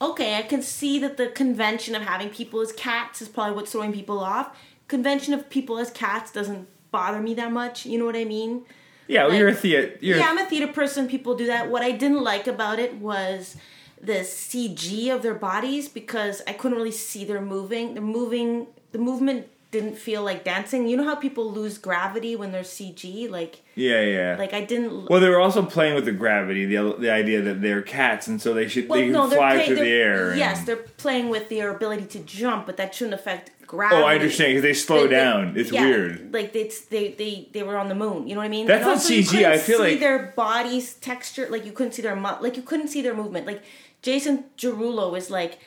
okay, 0.00 0.36
I 0.36 0.42
can 0.42 0.62
see 0.62 0.98
that 0.98 1.16
the 1.16 1.28
convention 1.28 1.94
of 1.94 2.02
having 2.02 2.28
people 2.28 2.60
as 2.60 2.72
cats 2.72 3.22
is 3.22 3.28
probably 3.28 3.54
what's 3.54 3.72
throwing 3.72 3.92
people 3.92 4.20
off. 4.20 4.56
Convention 4.88 5.32
of 5.34 5.48
people 5.48 5.78
as 5.78 5.90
cats 5.90 6.30
doesn't 6.30 6.68
bother 6.90 7.20
me 7.20 7.34
that 7.34 7.52
much. 7.52 7.86
You 7.86 7.98
know 7.98 8.04
what 8.04 8.16
I 8.16 8.24
mean? 8.24 8.64
Yeah, 9.08 9.22
well, 9.22 9.30
Like- 9.30 9.38
you're 9.38 9.48
a 9.48 9.54
theater. 9.54 9.96
You're 10.00 10.18
yeah, 10.18 10.28
I'm 10.28 10.38
a 10.38 10.46
theater 10.46 10.72
person. 10.72 11.08
People 11.08 11.34
do 11.36 11.46
that. 11.46 11.70
What 11.70 11.82
I 11.82 11.92
didn't 11.92 12.22
like 12.22 12.46
about 12.46 12.78
it 12.78 12.96
was 12.96 13.56
the 14.00 14.24
CG 14.24 15.08
of 15.14 15.22
their 15.22 15.34
bodies 15.34 15.88
because 15.88 16.42
I 16.46 16.52
couldn't 16.52 16.76
really 16.76 16.90
see 16.90 17.24
their 17.24 17.40
moving. 17.40 17.94
The 17.94 18.00
moving, 18.00 18.66
the 18.92 18.98
movement 18.98 19.46
didn't 19.80 19.96
feel 19.96 20.22
like 20.22 20.44
dancing. 20.44 20.86
You 20.88 20.96
know 20.96 21.04
how 21.04 21.14
people 21.16 21.50
lose 21.52 21.76
gravity 21.78 22.36
when 22.36 22.52
they're 22.52 22.62
CG? 22.62 23.30
Like, 23.30 23.62
yeah, 23.74 24.00
yeah. 24.02 24.36
like 24.38 24.52
I 24.52 24.62
didn't. 24.64 25.08
well, 25.10 25.20
they 25.20 25.28
were 25.28 25.40
also 25.40 25.62
playing 25.64 25.94
with 25.94 26.04
the 26.04 26.12
gravity, 26.12 26.64
the 26.66 26.96
the 26.98 27.10
idea 27.12 27.42
that 27.42 27.60
they're 27.62 27.82
cats, 27.82 28.26
and 28.28 28.40
so 28.40 28.54
they 28.54 28.68
should 28.68 28.88
Well, 28.88 28.98
they 28.98 29.04
can 29.06 29.12
no, 29.12 29.28
fly 29.30 29.54
play- 29.56 29.66
through 29.66 29.76
the 29.76 29.92
air. 30.08 30.34
Yes, 30.36 30.58
and- 30.58 30.66
they're 30.68 30.84
playing 31.04 31.28
with 31.28 31.48
their 31.48 31.68
ability 31.76 32.06
to 32.14 32.18
jump, 32.20 32.66
but 32.66 32.76
that 32.78 32.94
shouldn't 32.94 33.14
affect 33.14 33.50
gravity. 33.66 34.00
Oh, 34.02 34.06
I 34.06 34.14
understand 34.14 34.50
because 34.50 34.62
they 34.62 34.74
slow 34.74 35.02
They- 35.02 35.08
they- 35.08 35.16
down. 35.16 35.54
It's 35.56 35.72
yeah, 35.72 35.84
weird. 35.84 36.32
Like 36.32 36.54
it's 36.56 36.78
they 36.94 37.04
they 37.22 37.48
they 37.52 37.62
were 37.62 37.76
on 37.82 37.88
the 37.88 37.94
moon. 38.04 38.26
You 38.28 38.34
know 38.34 38.40
what 38.40 38.46
I 38.52 38.56
mean? 38.56 38.66
That's 38.66 38.84
not 38.84 38.98
CG, 38.98 39.44
I 39.44 39.58
feel 39.58 39.78
see 39.78 39.84
like- 39.92 40.00
their 40.00 40.32
bodies 40.36 40.94
texture. 41.10 41.46
Like 41.54 41.64
you 41.68 41.72
couldn't 41.72 41.92
see 41.96 42.02
their 42.02 42.16
mu- 42.16 42.40
like 42.46 42.56
you 42.56 42.62
couldn't 42.70 42.88
see 42.88 43.02
their 43.02 43.14
movement. 43.22 43.46
Like 43.46 43.62
Jason 44.02 44.44
Derulo 44.56 45.16
is 45.20 45.30
like 45.30 45.58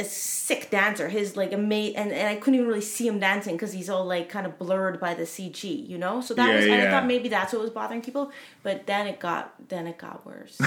a 0.00 0.04
sick 0.04 0.70
dancer. 0.70 1.08
His 1.08 1.36
like 1.36 1.52
a 1.52 1.56
mate, 1.56 1.94
and, 1.96 2.10
and 2.10 2.28
I 2.28 2.36
couldn't 2.36 2.54
even 2.54 2.66
really 2.66 2.80
see 2.80 3.06
him 3.06 3.20
dancing 3.20 3.54
because 3.54 3.72
he's 3.72 3.88
all 3.88 4.04
like 4.04 4.28
kind 4.28 4.46
of 4.46 4.58
blurred 4.58 4.98
by 4.98 5.14
the 5.14 5.22
CG. 5.22 5.88
You 5.88 5.98
know, 5.98 6.20
so 6.20 6.34
that 6.34 6.48
Yeah, 6.48 6.56
was. 6.56 6.66
And 6.66 6.82
I 6.82 6.90
thought 6.90 7.06
maybe 7.06 7.28
that's 7.28 7.52
what 7.52 7.62
was 7.62 7.70
bothering 7.70 8.02
people, 8.02 8.32
but 8.62 8.86
then 8.86 9.06
it 9.06 9.20
got 9.20 9.54
then 9.68 9.86
it 9.86 9.98
got 9.98 10.26
worse. 10.26 10.58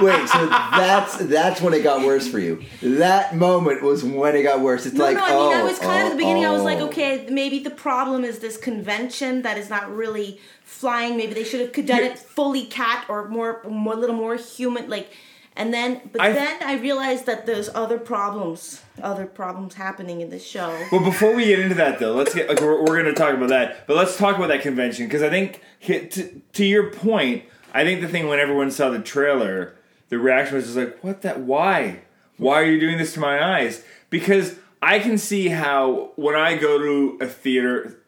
Wait, 0.00 0.28
so 0.28 0.46
that's 0.46 1.16
that's 1.26 1.60
when 1.60 1.74
it 1.74 1.82
got 1.82 2.06
worse 2.06 2.28
for 2.28 2.38
you. 2.38 2.62
That 2.82 3.36
moment 3.36 3.82
was 3.82 4.04
when 4.04 4.36
it 4.36 4.42
got 4.44 4.60
worse. 4.60 4.86
It's 4.86 4.94
No, 4.94 5.04
like, 5.04 5.16
no, 5.16 5.24
I 5.24 5.32
oh, 5.32 5.50
mean, 5.50 5.58
I 5.58 5.62
was 5.64 5.78
kind 5.78 5.98
of 5.98 6.04
oh, 6.04 6.06
at 6.06 6.10
the 6.10 6.16
beginning. 6.16 6.46
I 6.46 6.52
was 6.52 6.62
like, 6.62 6.78
oh. 6.78 6.86
okay, 6.86 7.26
maybe 7.28 7.58
the 7.58 7.70
problem 7.70 8.24
is 8.24 8.38
this 8.38 8.56
convention 8.56 9.42
that 9.42 9.58
is 9.58 9.68
not 9.68 9.94
really 9.94 10.40
flying. 10.62 11.16
Maybe 11.16 11.34
they 11.34 11.44
should 11.44 11.60
have 11.60 11.72
could 11.72 11.86
done 11.86 12.02
it 12.02 12.18
fully 12.18 12.66
cat 12.66 13.04
or 13.08 13.28
more, 13.28 13.62
more, 13.64 13.94
a 13.94 13.96
little 13.96 14.16
more 14.16 14.36
human. 14.36 14.88
Like, 14.88 15.10
and 15.58 15.74
then, 15.74 16.00
but 16.12 16.20
I- 16.22 16.32
then 16.32 16.62
I 16.62 16.76
realized 16.78 17.26
that 17.26 17.44
there's 17.44 17.68
other 17.74 17.98
problems, 17.98 18.80
other 19.02 19.26
problems 19.26 19.74
happening 19.74 20.20
in 20.22 20.30
this 20.30 20.46
show. 20.46 20.68
Well, 20.90 21.04
before 21.04 21.34
we 21.34 21.44
get 21.46 21.58
into 21.58 21.74
that, 21.74 21.98
though, 21.98 22.12
let's 22.14 22.34
get 22.34 22.48
like 22.48 22.60
we're, 22.60 22.78
we're 22.80 23.02
going 23.02 23.04
to 23.06 23.12
talk 23.14 23.34
about 23.34 23.50
that, 23.50 23.86
but 23.86 23.96
let's 23.96 24.16
talk 24.16 24.36
about 24.36 24.48
that 24.48 24.62
convention 24.62 25.06
because 25.06 25.22
I 25.22 25.28
think 25.30 25.60
hi- 25.86 26.06
to, 26.06 26.40
to 26.54 26.64
your 26.64 26.90
point, 26.90 27.44
I 27.74 27.84
think 27.84 28.00
the 28.00 28.08
thing 28.08 28.28
when 28.28 28.38
everyone 28.38 28.70
saw 28.70 28.88
the 28.90 29.00
trailer, 29.00 29.74
the 30.08 30.18
reaction 30.18 30.54
was 30.56 30.64
just 30.64 30.76
like, 30.76 31.02
"What 31.04 31.20
that? 31.22 31.40
Why? 31.40 32.00
Why 32.38 32.60
are 32.62 32.64
you 32.64 32.80
doing 32.80 32.96
this 32.96 33.12
to 33.14 33.20
my 33.20 33.42
eyes?" 33.58 33.84
Because 34.10 34.54
I 34.80 35.00
can 35.00 35.18
see 35.18 35.48
how 35.48 36.12
when 36.16 36.34
I 36.34 36.56
go 36.56 36.78
to 36.78 37.18
a 37.20 37.26
theater, 37.26 38.00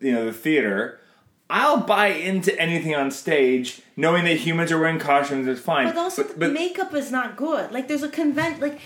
you 0.00 0.12
know, 0.12 0.26
the 0.26 0.32
theater. 0.32 1.00
I'll 1.50 1.80
buy 1.80 2.08
into 2.08 2.58
anything 2.58 2.94
on 2.94 3.10
stage, 3.10 3.82
knowing 3.96 4.24
that 4.24 4.38
humans 4.38 4.72
are 4.72 4.78
wearing 4.78 4.98
costumes 4.98 5.46
is 5.46 5.60
fine. 5.60 5.86
But 5.86 5.96
also, 5.96 6.22
the 6.22 6.48
makeup 6.48 6.94
is 6.94 7.10
not 7.10 7.36
good. 7.36 7.70
Like, 7.70 7.86
there's 7.86 8.02
a 8.02 8.08
convent. 8.08 8.60
Like, 8.60 8.80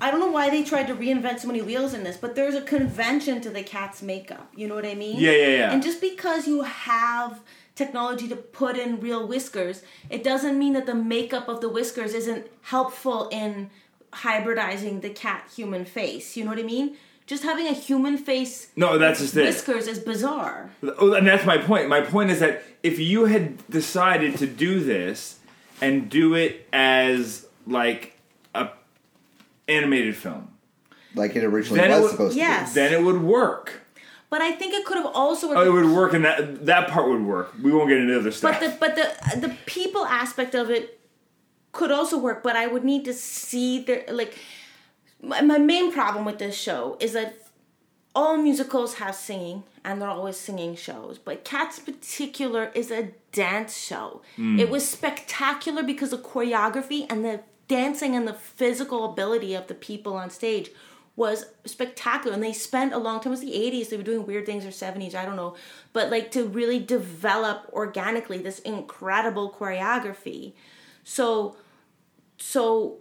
I 0.00 0.10
don't 0.10 0.20
know 0.20 0.30
why 0.30 0.48
they 0.48 0.64
tried 0.64 0.86
to 0.86 0.94
reinvent 0.94 1.40
so 1.40 1.46
many 1.46 1.60
wheels 1.60 1.92
in 1.92 2.04
this, 2.04 2.16
but 2.16 2.34
there's 2.34 2.54
a 2.54 2.62
convention 2.62 3.42
to 3.42 3.50
the 3.50 3.62
cat's 3.62 4.00
makeup. 4.00 4.50
You 4.56 4.66
know 4.66 4.74
what 4.74 4.86
I 4.86 4.94
mean? 4.94 5.20
Yeah, 5.20 5.32
yeah, 5.32 5.48
yeah. 5.48 5.72
And 5.72 5.82
just 5.82 6.00
because 6.00 6.48
you 6.48 6.62
have 6.62 7.40
technology 7.74 8.26
to 8.28 8.36
put 8.36 8.78
in 8.78 9.00
real 9.00 9.26
whiskers, 9.26 9.82
it 10.08 10.24
doesn't 10.24 10.58
mean 10.58 10.72
that 10.72 10.86
the 10.86 10.94
makeup 10.94 11.48
of 11.48 11.60
the 11.60 11.68
whiskers 11.68 12.14
isn't 12.14 12.46
helpful 12.62 13.28
in 13.30 13.70
hybridizing 14.12 15.02
the 15.02 15.10
cat 15.10 15.50
human 15.54 15.84
face. 15.84 16.34
You 16.36 16.44
know 16.44 16.50
what 16.50 16.58
I 16.58 16.64
mean? 16.64 16.96
Just 17.30 17.44
having 17.44 17.68
a 17.68 17.72
human 17.72 18.18
face 18.18 18.72
no, 18.74 18.98
that's 18.98 19.20
just 19.20 19.36
it. 19.36 19.44
whiskers 19.44 19.86
is 19.86 20.00
bizarre. 20.00 20.68
Oh, 20.98 21.12
and 21.12 21.24
that's 21.24 21.46
my 21.46 21.58
point. 21.58 21.88
My 21.88 22.00
point 22.00 22.28
is 22.32 22.40
that 22.40 22.64
if 22.82 22.98
you 22.98 23.26
had 23.26 23.64
decided 23.70 24.36
to 24.38 24.48
do 24.48 24.80
this 24.80 25.38
and 25.80 26.10
do 26.10 26.34
it 26.34 26.66
as 26.72 27.46
like 27.68 28.18
a 28.52 28.70
animated 29.68 30.16
film, 30.16 30.48
like 31.14 31.36
it 31.36 31.44
originally 31.44 31.80
Then 31.80 31.92
it 31.92 31.94
was 31.94 32.02
would- 32.02 32.10
supposed 32.10 32.36
Yes. 32.36 32.70
to 32.70 32.74
then 32.74 32.92
it 32.92 33.02
would 33.04 33.22
work. 33.22 33.74
But 34.28 34.42
I 34.42 34.50
think 34.50 34.74
it 34.74 34.84
could 34.84 34.96
have 34.96 35.06
also 35.14 35.48
worked. 35.50 35.60
Oh, 35.60 35.66
it 35.66 35.72
would 35.72 35.94
work, 35.94 36.12
and 36.14 36.24
that 36.24 36.66
that 36.66 36.88
part 36.88 37.08
would 37.08 37.22
work. 37.24 37.54
We 37.62 37.70
won't 37.70 37.88
get 37.90 37.98
into 37.98 38.18
other 38.18 38.32
stuff. 38.32 38.58
but 38.58 38.60
the 38.60 38.76
but 38.80 38.96
the 38.96 39.40
the 39.46 39.54
people 39.66 40.04
aspect 40.04 40.56
of 40.56 40.68
it 40.68 40.98
could 41.70 41.92
also 41.92 42.18
work. 42.18 42.42
But 42.42 42.56
I 42.56 42.66
would 42.66 42.82
need 42.84 43.04
to 43.04 43.14
see 43.14 43.84
the 43.84 44.02
like. 44.10 44.36
My, 45.22 45.40
my 45.40 45.58
main 45.58 45.92
problem 45.92 46.24
with 46.24 46.38
this 46.38 46.56
show 46.56 46.96
is 47.00 47.12
that 47.12 47.36
all 48.14 48.36
musicals 48.36 48.94
have 48.94 49.14
singing 49.14 49.62
and 49.84 50.00
they're 50.00 50.08
always 50.08 50.36
singing 50.36 50.74
shows 50.74 51.16
but 51.16 51.44
cats 51.44 51.78
in 51.78 51.84
particular 51.84 52.70
is 52.74 52.90
a 52.90 53.12
dance 53.32 53.76
show. 53.76 54.22
Hmm. 54.36 54.58
It 54.58 54.68
was 54.68 54.88
spectacular 54.88 55.82
because 55.82 56.12
of 56.12 56.22
choreography 56.22 57.06
and 57.08 57.24
the 57.24 57.40
dancing 57.68 58.16
and 58.16 58.26
the 58.26 58.34
physical 58.34 59.04
ability 59.04 59.54
of 59.54 59.68
the 59.68 59.74
people 59.74 60.14
on 60.14 60.30
stage 60.30 60.70
was 61.14 61.46
spectacular 61.66 62.34
and 62.34 62.42
they 62.42 62.52
spent 62.52 62.92
a 62.92 62.98
long 62.98 63.20
time 63.20 63.30
it 63.32 63.38
was 63.38 63.40
the 63.40 63.52
80s 63.52 63.90
they 63.90 63.96
were 63.96 64.02
doing 64.02 64.26
weird 64.26 64.46
things 64.46 64.64
or 64.64 64.70
70s 64.70 65.14
i 65.14 65.24
don't 65.24 65.36
know 65.36 65.54
but 65.92 66.10
like 66.10 66.30
to 66.30 66.46
really 66.46 66.78
develop 66.78 67.68
organically 67.72 68.38
this 68.38 68.58
incredible 68.60 69.50
choreography. 69.50 70.52
So 71.04 71.56
so 72.38 72.98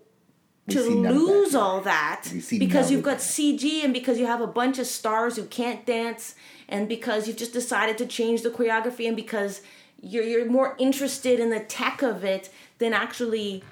We 0.70 0.82
to 0.82 0.88
of 0.88 1.04
that 1.04 1.14
lose 1.14 1.56
all 1.56 1.82
that 1.82 2.26
because 2.52 2.92
you've 2.92 3.04
got 3.04 3.18
that. 3.18 3.24
CG 3.24 3.84
and 3.84 3.94
because 3.94 4.20
you 4.20 4.26
have 4.26 4.42
a 4.42 4.48
bunch 4.48 4.80
of 4.80 4.88
stars 4.88 5.36
who 5.36 5.46
can't 5.46 5.86
dance 5.86 6.36
and 6.68 6.88
because 6.88 7.28
you've 7.28 7.38
just 7.38 7.54
decided 7.54 7.98
to 7.98 8.06
change 8.06 8.42
the 8.42 8.50
choreography 8.50 9.08
and 9.08 9.16
because 9.16 9.62
you're 10.02 10.24
you're 10.24 10.50
more 10.50 10.76
interested 10.80 11.40
in 11.40 11.50
the 11.50 11.60
tech 11.60 12.02
of 12.02 12.24
it 12.24 12.50
than 12.78 12.94
actually 12.94 13.64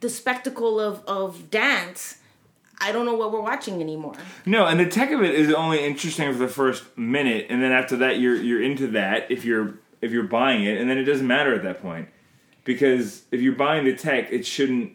the 0.00 0.10
spectacle 0.10 0.78
of 0.80 1.04
of 1.06 1.50
dance. 1.50 2.18
I 2.82 2.92
don't 2.92 3.04
know 3.04 3.14
what 3.14 3.30
we're 3.30 3.42
watching 3.42 3.82
anymore. 3.82 4.14
No, 4.46 4.66
and 4.66 4.80
the 4.80 4.86
tech 4.86 5.10
of 5.10 5.22
it 5.22 5.34
is 5.34 5.52
only 5.52 5.84
interesting 5.84 6.32
for 6.32 6.38
the 6.38 6.48
first 6.48 6.96
minute, 6.96 7.46
and 7.50 7.62
then 7.62 7.72
after 7.72 7.96
that, 7.96 8.18
you're 8.18 8.36
you're 8.36 8.62
into 8.62 8.86
that 8.88 9.30
if 9.30 9.44
you're 9.44 9.74
if 10.00 10.12
you're 10.12 10.24
buying 10.24 10.64
it, 10.64 10.78
and 10.78 10.88
then 10.88 10.98
it 10.98 11.04
doesn't 11.04 11.26
matter 11.26 11.54
at 11.54 11.62
that 11.62 11.82
point 11.82 12.08
because 12.64 13.22
if 13.30 13.40
you're 13.40 13.54
buying 13.54 13.84
the 13.84 13.94
tech, 13.94 14.32
it 14.32 14.46
shouldn't. 14.46 14.92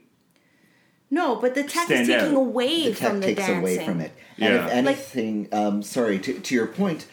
No, 1.09 1.35
but 1.35 1.55
the 1.55 1.63
tech 1.63 1.85
Stand 1.85 2.01
is 2.01 2.07
taking 2.07 2.35
out. 2.35 2.37
away 2.37 2.89
the 2.89 2.95
tech 2.95 3.09
from 3.09 3.19
the 3.19 3.27
takes 3.27 3.39
dancing. 3.41 3.59
away 3.59 3.85
from 3.85 4.01
it. 4.01 4.11
Yeah. 4.37 4.47
And 4.47 4.55
if 4.55 4.71
anything, 4.71 5.47
um, 5.51 5.83
sorry, 5.83 6.19
to, 6.19 6.39
to 6.39 6.55
your 6.55 6.67
point, 6.67 7.07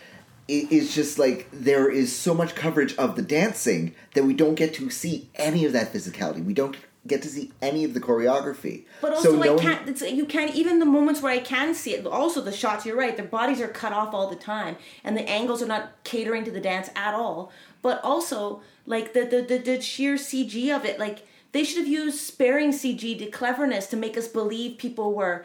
it 0.49 0.73
is 0.73 0.95
just 0.95 1.19
like 1.19 1.49
there 1.53 1.91
is 1.91 2.15
so 2.15 2.35
much 2.35 2.55
coverage 2.55 2.97
of 2.97 3.17
the 3.17 3.23
dancing 3.23 3.95
that 4.15 4.25
we 4.25 4.35
don't 4.35 4.55
get 4.55 4.75
to 4.75 4.91
see 4.91 5.31
any 5.37 5.65
of 5.65 5.73
that 5.73 5.93
physicality. 5.93 6.45
We 6.45 6.55
don't 6.55 6.77
get 7.07 7.23
to 7.23 7.29
see 7.29 7.53
any 7.61 7.85
of 7.85 7.95
the 7.95 8.01
choreography. 8.01 8.85
But 9.01 9.15
also, 9.15 9.41
so 9.41 9.57
I 9.57 9.59
can't. 9.61 9.89
It's, 9.89 10.03
you 10.03 10.27
can't 10.27 10.55
even 10.55 10.79
the 10.79 10.87
moments 10.87 11.23
where 11.23 11.33
I 11.33 11.39
can 11.39 11.75
see 11.75 11.95
it. 11.95 12.07
Also, 12.07 12.41
the 12.41 12.53
shots. 12.53 12.87
You're 12.87 12.97
right. 12.97 13.17
Their 13.17 13.27
bodies 13.27 13.61
are 13.61 13.69
cut 13.69 13.93
off 13.93 14.15
all 14.15 14.29
the 14.29 14.37
time, 14.37 14.77
and 15.05 15.17
the 15.17 15.29
angles 15.29 15.63
are 15.63 15.67
not 15.67 15.93
catering 16.05 16.45
to 16.45 16.51
the 16.51 16.61
dance 16.61 16.91
at 16.95 17.15
all. 17.15 17.53
But 17.81 18.01
also, 18.03 18.63
like 18.87 19.13
the 19.13 19.25
the 19.25 19.43
the, 19.43 19.59
the 19.59 19.81
sheer 19.81 20.15
CG 20.15 20.75
of 20.75 20.85
it, 20.85 20.99
like 20.99 21.27
they 21.52 21.64
should 21.64 21.78
have 21.78 21.88
used 21.88 22.18
sparing 22.18 22.71
CG 22.73 23.18
to 23.18 23.26
cleverness 23.26 23.87
to 23.88 23.97
make 23.97 24.16
us 24.16 24.26
believe 24.28 24.78
people 24.78 25.12
were, 25.14 25.44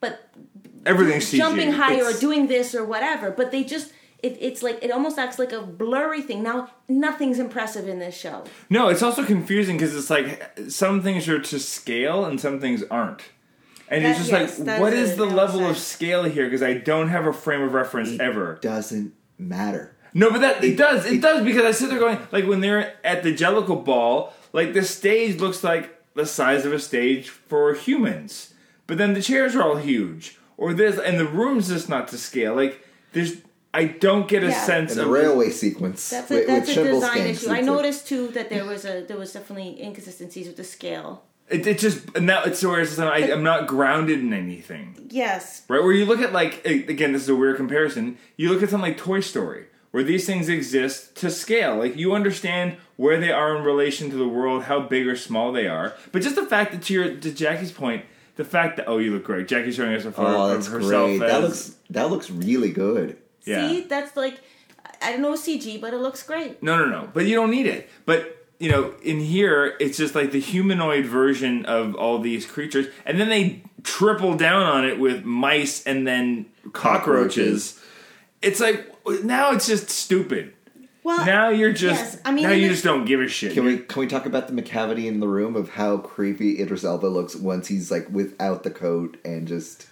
but 0.00 0.28
Everything's 0.86 1.26
CG. 1.30 1.36
jumping 1.38 1.72
higher 1.72 2.04
or 2.04 2.12
doing 2.12 2.46
this 2.46 2.74
or 2.74 2.84
whatever. 2.84 3.30
But 3.30 3.50
they 3.50 3.64
just. 3.64 3.92
It, 4.22 4.36
it's 4.38 4.62
like 4.62 4.78
it 4.82 4.90
almost 4.90 5.18
acts 5.18 5.38
like 5.38 5.50
a 5.52 5.62
blurry 5.62 6.20
thing. 6.20 6.42
Now 6.42 6.70
nothing's 6.88 7.38
impressive 7.38 7.88
in 7.88 8.00
this 8.00 8.14
show. 8.14 8.44
No, 8.68 8.88
it's 8.88 9.02
also 9.02 9.24
confusing 9.24 9.78
because 9.78 9.96
it's 9.96 10.10
like 10.10 10.58
some 10.68 11.00
things 11.02 11.26
are 11.26 11.38
to 11.40 11.58
scale 11.58 12.26
and 12.26 12.38
some 12.38 12.60
things 12.60 12.82
aren't. 12.90 13.22
And 13.88 14.04
it's 14.04 14.18
That- 14.28 14.28
just 14.46 14.58
yes, 14.58 14.66
like, 14.66 14.78
what 14.80 14.92
is 14.92 15.12
is 15.12 15.16
the 15.16 15.24
level 15.24 15.64
of 15.66 15.78
scale 15.78 16.24
here? 16.24 16.44
Because 16.44 16.62
I 16.62 16.74
don't 16.74 17.08
have 17.08 17.26
a 17.26 17.32
frame 17.32 17.62
of 17.62 17.72
reference 17.72 18.10
it 18.10 18.20
ever. 18.20 18.58
doesn't 18.60 19.14
matter. 19.38 19.96
No, 20.12 20.30
but 20.30 20.42
that 20.42 20.62
it, 20.62 20.72
It- 20.72 20.76
does. 20.76 21.06
It, 21.06 21.14
it- 21.14 21.22
does 21.22 21.42
because 21.42 21.64
I 21.64 21.70
sit 21.70 21.88
there 21.88 21.98
going 21.98 22.18
like 22.30 22.44
when 22.46 22.60
they're 22.60 22.94
at 23.02 23.22
the 23.22 23.34
Jellicle 23.34 23.82
Ball, 23.82 24.34
like 24.52 24.72
the 24.74 24.82
stage 24.84 25.40
looks 25.40 25.62
like 25.64 25.96
the 26.14 26.26
size 26.26 26.64
of 26.66 26.72
a 26.72 26.78
stage 26.78 27.28
for 27.28 27.74
humans, 27.74 28.54
but 28.86 28.98
then 28.98 29.14
the 29.14 29.22
chairs 29.22 29.54
are 29.54 29.62
all 29.62 29.76
huge, 29.76 30.38
or 30.56 30.74
this, 30.74 30.98
and 30.98 31.18
the 31.18 31.26
room's 31.26 31.68
just 31.68 31.88
not 31.88 32.08
to 32.08 32.18
scale. 32.18 32.54
Like 32.54 32.84
there's, 33.12 33.36
I 33.72 33.84
don't 33.84 34.26
get 34.28 34.42
a 34.42 34.48
Yeah. 34.48 34.64
sense 34.64 34.90
And 34.92 35.00
the 35.00 35.04
of 35.04 35.10
railway 35.10 35.50
sequence. 35.50 36.10
That's 36.10 36.28
with, 36.30 36.44
a, 36.44 36.46
that's 36.46 36.68
with 36.68 36.78
a 36.78 36.80
Schimmel's 36.80 37.00
design 37.00 37.16
gangs, 37.24 37.42
issue. 37.42 37.50
I 37.52 37.58
it's 37.58 37.66
noticed 37.66 38.08
too 38.08 38.28
that 38.28 38.50
there 38.50 38.64
was 38.64 38.84
a 38.84 39.04
there 39.06 39.16
was 39.16 39.32
definitely 39.32 39.80
inconsistencies 39.82 40.46
with 40.48 40.56
the 40.56 40.64
scale. 40.64 41.24
It, 41.48 41.66
it 41.66 41.78
just 41.80 42.06
and 42.16 42.26
now 42.26 42.44
it's 42.44 42.62
where 42.62 42.80
it's 42.80 42.98
I, 42.98 43.18
I'm 43.32 43.42
not 43.42 43.66
grounded 43.66 44.20
in 44.20 44.32
anything. 44.32 45.08
Yes, 45.10 45.62
Right, 45.68 45.82
where 45.82 45.92
you 45.92 46.04
look 46.06 46.20
at 46.20 46.32
like 46.32 46.64
a- 46.64 46.84
again, 46.86 47.12
this 47.12 47.22
is 47.22 47.28
a 47.28 47.34
weird 47.36 47.56
comparison. 47.56 48.18
You 48.36 48.50
look 48.52 48.62
at 48.62 48.70
something 48.70 48.88
like 48.90 48.98
Toy 48.98 49.18
Story, 49.20 49.66
where 49.90 50.02
these 50.04 50.26
things 50.26 50.48
exist 50.48 51.14
to 51.16 51.30
scale. 51.30 51.76
Like 51.76 51.96
you 51.96 52.14
understand 52.14 52.76
where 52.96 53.18
they 53.18 53.32
are 53.32 53.56
in 53.56 53.64
relation 53.64 54.10
to 54.10 54.16
the 54.16 54.28
world, 54.28 54.64
how 54.64 54.80
big 54.80 55.06
or 55.06 55.16
small 55.16 55.52
they 55.52 55.66
are. 55.66 55.94
But 56.12 56.22
just 56.22 56.36
the 56.36 56.46
fact 56.46 56.72
that 56.72 56.82
to 56.82 56.92
your 56.94 57.16
to 57.16 57.32
Jackie's 57.32 57.72
point, 57.72 58.04
the 58.36 58.44
fact 58.44 58.76
that 58.76 58.88
oh, 58.88 58.98
you 58.98 59.12
look 59.12 59.24
great. 59.24 59.48
Jackie's 59.48 59.74
showing 59.76 59.94
us 59.94 60.04
a 60.04 60.12
photo 60.12 60.36
Oh, 60.36 60.42
of 60.50 60.54
that's 60.54 60.68
herself 60.68 61.18
great. 61.18 61.22
as 61.22 61.30
That 61.32 61.40
looks 61.42 61.76
that 61.90 62.10
looks 62.10 62.30
really 62.30 62.70
good. 62.70 63.16
yeah. 63.44 63.68
see, 63.68 63.80
that's 63.82 64.16
like 64.16 64.40
I 65.02 65.12
don't 65.12 65.22
know 65.22 65.32
CG, 65.32 65.80
but 65.80 65.94
it 65.94 65.98
looks 65.98 66.22
great. 66.22 66.62
No, 66.62 66.76
no, 66.76 66.84
no. 66.86 67.08
But 67.12 67.24
you 67.26 67.34
don't 67.34 67.50
need 67.50 67.66
it. 67.66 67.88
But 68.04 68.36
you 68.58 68.70
know, 68.70 68.92
in 69.02 69.18
here, 69.20 69.74
it's 69.80 69.96
just 69.96 70.14
like 70.14 70.32
the 70.32 70.40
humanoid 70.40 71.06
version 71.06 71.64
of 71.64 71.94
all 71.94 72.18
these 72.18 72.44
creatures, 72.44 72.86
and 73.06 73.18
then 73.18 73.30
they 73.30 73.62
triple 73.82 74.36
down 74.36 74.62
on 74.62 74.84
it 74.84 74.98
with 75.00 75.24
mice 75.24 75.82
and 75.86 76.06
then 76.06 76.44
cockroaches. 76.72 77.72
Cockroaches. 77.72 77.80
It's 78.42 78.60
like 78.60 78.94
now 79.24 79.52
it's 79.52 79.66
just 79.66 79.90
stupid. 79.90 80.54
Well, 81.02 81.24
Now 81.24 81.48
you're 81.48 81.72
just 81.72 82.14
yes, 82.14 82.20
I 82.26 82.30
mean, 82.30 82.44
now 82.44 82.52
you 82.52 82.68
just 82.68 82.84
don't 82.84 83.06
give 83.06 83.20
a 83.20 83.28
shit. 83.28 83.54
Can 83.54 83.64
we 83.64 83.78
can 83.78 84.00
we 84.00 84.06
talk 84.06 84.26
about 84.26 84.48
the 84.48 84.52
Macavity 84.52 85.06
in 85.06 85.20
the 85.20 85.28
room 85.28 85.56
of 85.56 85.70
how 85.70 85.96
creepy 85.98 86.60
Idris 86.60 86.84
Elba 86.84 87.06
looks 87.06 87.34
once 87.34 87.68
he's 87.68 87.90
like 87.90 88.08
without 88.10 88.64
the 88.64 88.70
coat 88.70 89.16
and 89.24 89.48
just 89.48 89.86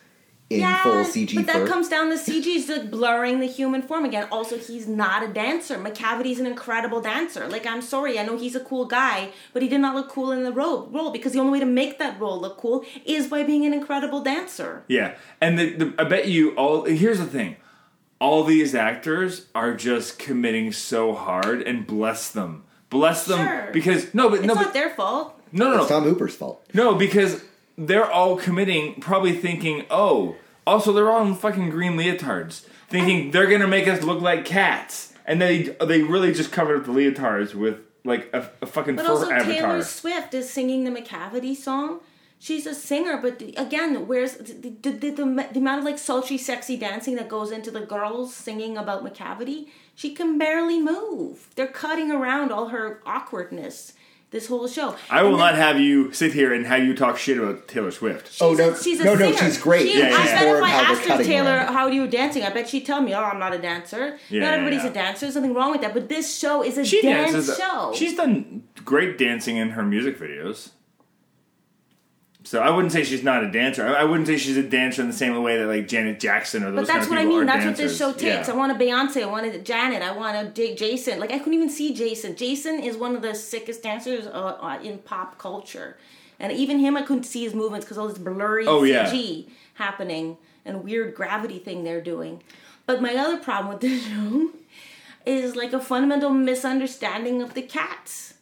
in 0.50 0.60
yeah, 0.60 0.82
full 0.82 1.04
CG 1.04 1.34
but 1.34 1.46
that 1.46 1.54
fur? 1.54 1.66
comes 1.66 1.88
down 1.88 2.08
to 2.08 2.16
CG 2.16 2.46
is 2.46 2.68
like 2.68 2.90
blurring 2.90 3.40
the 3.40 3.46
human 3.46 3.82
form 3.82 4.04
again. 4.04 4.26
Also, 4.30 4.58
he's 4.58 4.86
not 4.88 5.22
a 5.22 5.28
dancer. 5.28 5.78
Macavity's 5.78 6.40
an 6.40 6.46
incredible 6.46 7.00
dancer. 7.00 7.46
Like, 7.48 7.66
I'm 7.66 7.82
sorry, 7.82 8.18
I 8.18 8.24
know 8.24 8.38
he's 8.38 8.54
a 8.54 8.60
cool 8.60 8.86
guy, 8.86 9.30
but 9.52 9.62
he 9.62 9.68
did 9.68 9.80
not 9.80 9.94
look 9.94 10.08
cool 10.08 10.32
in 10.32 10.44
the 10.44 10.52
role, 10.52 10.86
role 10.86 11.10
because 11.10 11.32
the 11.32 11.38
only 11.38 11.52
way 11.52 11.60
to 11.60 11.66
make 11.66 11.98
that 11.98 12.18
role 12.18 12.40
look 12.40 12.56
cool 12.56 12.84
is 13.04 13.28
by 13.28 13.42
being 13.42 13.66
an 13.66 13.74
incredible 13.74 14.22
dancer. 14.22 14.84
Yeah, 14.88 15.16
and 15.40 15.58
the, 15.58 15.74
the, 15.74 15.94
I 15.98 16.04
bet 16.04 16.28
you 16.28 16.52
all. 16.52 16.84
Here's 16.84 17.18
the 17.18 17.26
thing: 17.26 17.56
all 18.20 18.44
these 18.44 18.74
actors 18.74 19.46
are 19.54 19.74
just 19.74 20.18
committing 20.18 20.72
so 20.72 21.14
hard, 21.14 21.62
and 21.62 21.86
bless 21.86 22.30
them, 22.30 22.64
bless 22.90 23.24
them, 23.24 23.38
Sure. 23.46 23.70
because 23.72 24.12
no, 24.14 24.28
but 24.28 24.38
It's 24.40 24.46
no, 24.46 24.54
not 24.54 24.64
but, 24.64 24.72
their 24.74 24.90
fault. 24.90 25.40
no, 25.52 25.66
no, 25.70 25.76
no, 25.76 25.80
it's 25.82 25.88
Tom 25.90 26.04
Hooper's 26.04 26.34
fault. 26.34 26.64
No, 26.74 26.94
because 26.94 27.42
they're 27.76 28.10
all 28.10 28.36
committing, 28.36 29.00
probably 29.00 29.32
thinking, 29.34 29.84
oh, 29.90 30.36
also 30.66 30.92
they're 30.92 31.10
all 31.10 31.26
in 31.26 31.34
fucking 31.34 31.70
green 31.70 31.92
leotards, 31.96 32.66
thinking 32.88 33.30
they're 33.30 33.46
gonna 33.46 33.68
make 33.68 33.86
us 33.88 34.02
look 34.02 34.20
like 34.20 34.44
cats, 34.44 35.12
and 35.26 35.40
they 35.40 35.74
they 35.84 36.02
really 36.02 36.32
just 36.32 36.50
covered 36.52 36.78
up 36.80 36.86
the 36.86 36.92
leotards 36.92 37.54
with 37.54 37.78
like 38.04 38.30
a, 38.32 38.50
a 38.62 38.66
fucking 38.66 38.96
But 38.96 39.06
fur 39.06 39.12
also, 39.12 39.30
avatar. 39.30 39.52
Taylor 39.52 39.82
Swift 39.82 40.32
is 40.34 40.48
singing 40.50 40.84
the 40.84 40.90
Macavity 40.90 41.54
song. 41.54 42.00
She's 42.40 42.66
a 42.66 42.74
singer, 42.74 43.16
but 43.20 43.42
again, 43.56 44.06
where's 44.06 44.34
the, 44.34 44.52
the, 44.52 44.90
the, 44.90 45.10
the, 45.10 45.48
the 45.52 45.58
amount 45.58 45.80
of 45.80 45.84
like 45.84 45.98
sultry, 45.98 46.38
sexy 46.38 46.76
dancing 46.76 47.16
that 47.16 47.28
goes 47.28 47.50
into 47.50 47.70
the 47.70 47.80
girls 47.80 48.34
singing 48.34 48.76
about 48.76 49.04
Macavity? 49.04 49.68
She 49.96 50.14
can 50.14 50.38
barely 50.38 50.80
move. 50.80 51.48
They're 51.56 51.66
cutting 51.66 52.12
around 52.12 52.52
all 52.52 52.68
her 52.68 53.02
awkwardness 53.04 53.94
this 54.30 54.46
whole 54.46 54.68
show. 54.68 54.94
I 55.10 55.22
will 55.22 55.30
And 55.30 55.38
not 55.38 55.54
have 55.56 55.80
you 55.80 56.12
sit 56.12 56.32
here 56.34 56.52
and 56.52 56.66
have 56.66 56.84
you 56.84 56.94
talk 56.94 57.16
shit 57.16 57.38
about 57.38 57.66
Taylor 57.66 57.90
Swift. 57.90 58.36
Oh, 58.42 58.50
She's 58.50 58.58
no, 58.58 58.70
a, 58.70 58.82
she's 58.82 59.00
a 59.00 59.04
no, 59.04 59.14
no, 59.14 59.32
she's 59.32 59.58
great. 59.58 59.88
She, 59.90 59.98
Yeah, 59.98 60.10
yeah, 60.10 60.16
I 60.16 60.24
yeah. 60.26 60.34
bet 60.44 60.56
if 60.56 60.62
I 60.62 60.70
asked 60.70 61.08
her, 61.08 61.24
Taylor, 61.24 61.50
around 61.56 61.72
how 61.72 61.88
do 61.88 61.96
you 61.96 62.06
dancing? 62.06 62.42
I 62.44 62.50
bet 62.50 62.68
she'd 62.68 62.84
tell 62.84 63.00
me, 63.00 63.14
oh, 63.14 63.22
I'm 63.24 63.38
not 63.38 63.54
a 63.54 63.58
dancer. 63.58 64.18
Yeah, 64.28 64.42
not 64.42 64.54
everybody's 64.54 64.84
yeah. 64.84 64.90
a 64.90 64.92
dancer. 64.92 65.20
There's 65.26 65.34
nothing 65.34 65.54
wrong 65.54 65.72
with 65.72 65.80
that. 65.80 65.94
But 65.94 66.08
this 66.10 66.38
show 66.38 66.62
is 66.62 66.76
a 66.78 66.84
She 66.84 67.00
dance 67.02 67.32
dances. 67.32 67.56
show. 67.56 67.92
She's 67.96 68.14
done 68.16 68.64
great 68.84 69.16
dancing 69.18 69.56
in 69.56 69.70
her 69.70 69.82
music 69.82 70.18
videos. 70.20 70.70
So 72.48 72.62
I 72.62 72.70
wouldn't 72.70 72.92
say 72.92 73.04
she's 73.04 73.22
not 73.22 73.44
a 73.44 73.50
dancer. 73.50 73.86
I 73.86 74.00
I 74.00 74.04
wouldn't 74.04 74.26
say 74.26 74.38
she's 74.38 74.56
a 74.56 74.62
dancer 74.62 75.02
in 75.02 75.08
the 75.08 75.12
same 75.14 75.42
way 75.42 75.58
that 75.58 75.66
like 75.66 75.86
Janet 75.86 76.18
Jackson 76.18 76.64
or 76.64 76.70
those 76.70 76.86
But 76.86 76.94
that's 76.94 77.06
kind 77.06 77.10
what 77.10 77.18
of 77.18 77.26
I 77.26 77.36
mean. 77.36 77.46
That's 77.46 77.66
what 77.66 77.76
this 77.76 77.98
show 77.98 78.10
takes. 78.12 78.48
Yeah. 78.48 78.54
I 78.54 78.56
want 78.56 78.72
a 78.72 78.74
Beyonce. 78.74 79.22
I 79.22 79.26
want 79.26 79.44
a 79.44 79.58
Janet. 79.58 80.00
I 80.00 80.12
want 80.12 80.34
a 80.34 80.50
J- 80.50 80.74
Jason. 80.74 81.20
Like 81.20 81.30
I 81.30 81.36
couldn't 81.36 81.52
even 81.52 81.68
see 81.68 81.92
Jason. 81.92 82.36
Jason 82.36 82.82
is 82.82 82.96
one 82.96 83.14
of 83.14 83.20
the 83.20 83.34
sickest 83.34 83.82
dancers 83.82 84.26
uh, 84.26 84.30
uh, 84.30 84.78
in 84.82 84.96
pop 85.00 85.36
culture, 85.36 85.98
and 86.40 86.50
even 86.50 86.78
him, 86.78 86.96
I 86.96 87.02
couldn't 87.02 87.24
see 87.24 87.44
his 87.44 87.52
movements 87.52 87.84
because 87.84 87.98
all 87.98 88.08
this 88.08 88.16
blurry 88.16 88.66
Oh, 88.66 88.82
yeah. 88.82 89.10
CG 89.12 89.50
happening 89.74 90.38
and 90.64 90.82
weird 90.82 91.14
gravity 91.14 91.58
thing 91.58 91.84
they're 91.84 92.00
doing. 92.00 92.42
But 92.86 93.02
my 93.02 93.14
other 93.14 93.36
problem 93.36 93.74
with 93.74 93.82
this 93.82 94.06
show 94.08 94.52
is 95.26 95.54
like 95.54 95.74
a 95.74 95.80
fundamental 95.80 96.30
misunderstanding 96.30 97.42
of 97.42 97.52
the 97.52 97.60
cats. 97.60 98.32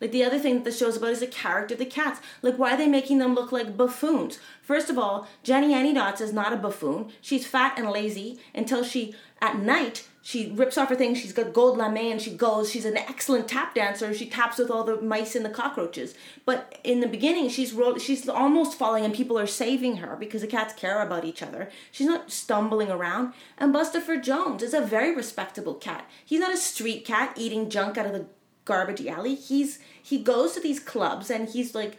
Like 0.00 0.12
the 0.12 0.24
other 0.24 0.38
thing 0.38 0.54
that 0.54 0.64
the 0.64 0.72
show's 0.72 0.96
about 0.96 1.10
is 1.10 1.20
the 1.20 1.26
character 1.26 1.74
of 1.74 1.78
the 1.78 1.86
cats. 1.86 2.20
Like 2.42 2.56
why 2.56 2.74
are 2.74 2.76
they 2.76 2.88
making 2.88 3.18
them 3.18 3.34
look 3.34 3.52
like 3.52 3.76
buffoons? 3.76 4.38
First 4.62 4.90
of 4.90 4.98
all, 4.98 5.26
Jenny 5.42 5.74
Anydots 5.74 6.20
is 6.20 6.32
not 6.32 6.52
a 6.52 6.56
buffoon. 6.56 7.10
She's 7.20 7.46
fat 7.46 7.78
and 7.78 7.90
lazy 7.90 8.38
until 8.54 8.84
she 8.84 9.14
at 9.40 9.58
night 9.58 10.08
she 10.28 10.50
rips 10.50 10.76
off 10.76 10.90
her 10.90 10.94
thing. 10.94 11.14
She's 11.14 11.32
got 11.32 11.54
gold 11.54 11.78
lame 11.78 11.96
and 11.96 12.20
she 12.20 12.32
goes. 12.34 12.70
She's 12.70 12.84
an 12.84 12.98
excellent 12.98 13.48
tap 13.48 13.74
dancer. 13.74 14.12
She 14.12 14.26
taps 14.26 14.58
with 14.58 14.70
all 14.70 14.84
the 14.84 15.00
mice 15.00 15.34
and 15.34 15.42
the 15.42 15.48
cockroaches. 15.48 16.14
But 16.44 16.78
in 16.84 17.00
the 17.00 17.06
beginning, 17.06 17.48
she's 17.48 17.74
she's 17.98 18.28
almost 18.28 18.76
falling, 18.76 19.06
and 19.06 19.14
people 19.14 19.38
are 19.38 19.46
saving 19.46 19.96
her 19.96 20.16
because 20.16 20.42
the 20.42 20.46
cats 20.46 20.74
care 20.74 21.00
about 21.00 21.24
each 21.24 21.42
other. 21.42 21.70
She's 21.90 22.06
not 22.06 22.30
stumbling 22.30 22.90
around. 22.90 23.32
And 23.56 23.74
Bustopher 23.74 24.22
Jones 24.22 24.62
is 24.62 24.74
a 24.74 24.82
very 24.82 25.14
respectable 25.14 25.72
cat. 25.72 26.06
He's 26.26 26.40
not 26.40 26.52
a 26.52 26.58
street 26.58 27.06
cat 27.06 27.32
eating 27.38 27.70
junk 27.70 27.96
out 27.96 28.04
of 28.04 28.12
the 28.12 28.26
garbage 28.68 29.04
alley. 29.06 29.34
He's 29.34 29.78
he 30.10 30.16
goes 30.32 30.52
to 30.54 30.60
these 30.60 30.80
clubs 30.80 31.30
and 31.30 31.48
he's 31.48 31.74
like 31.74 31.94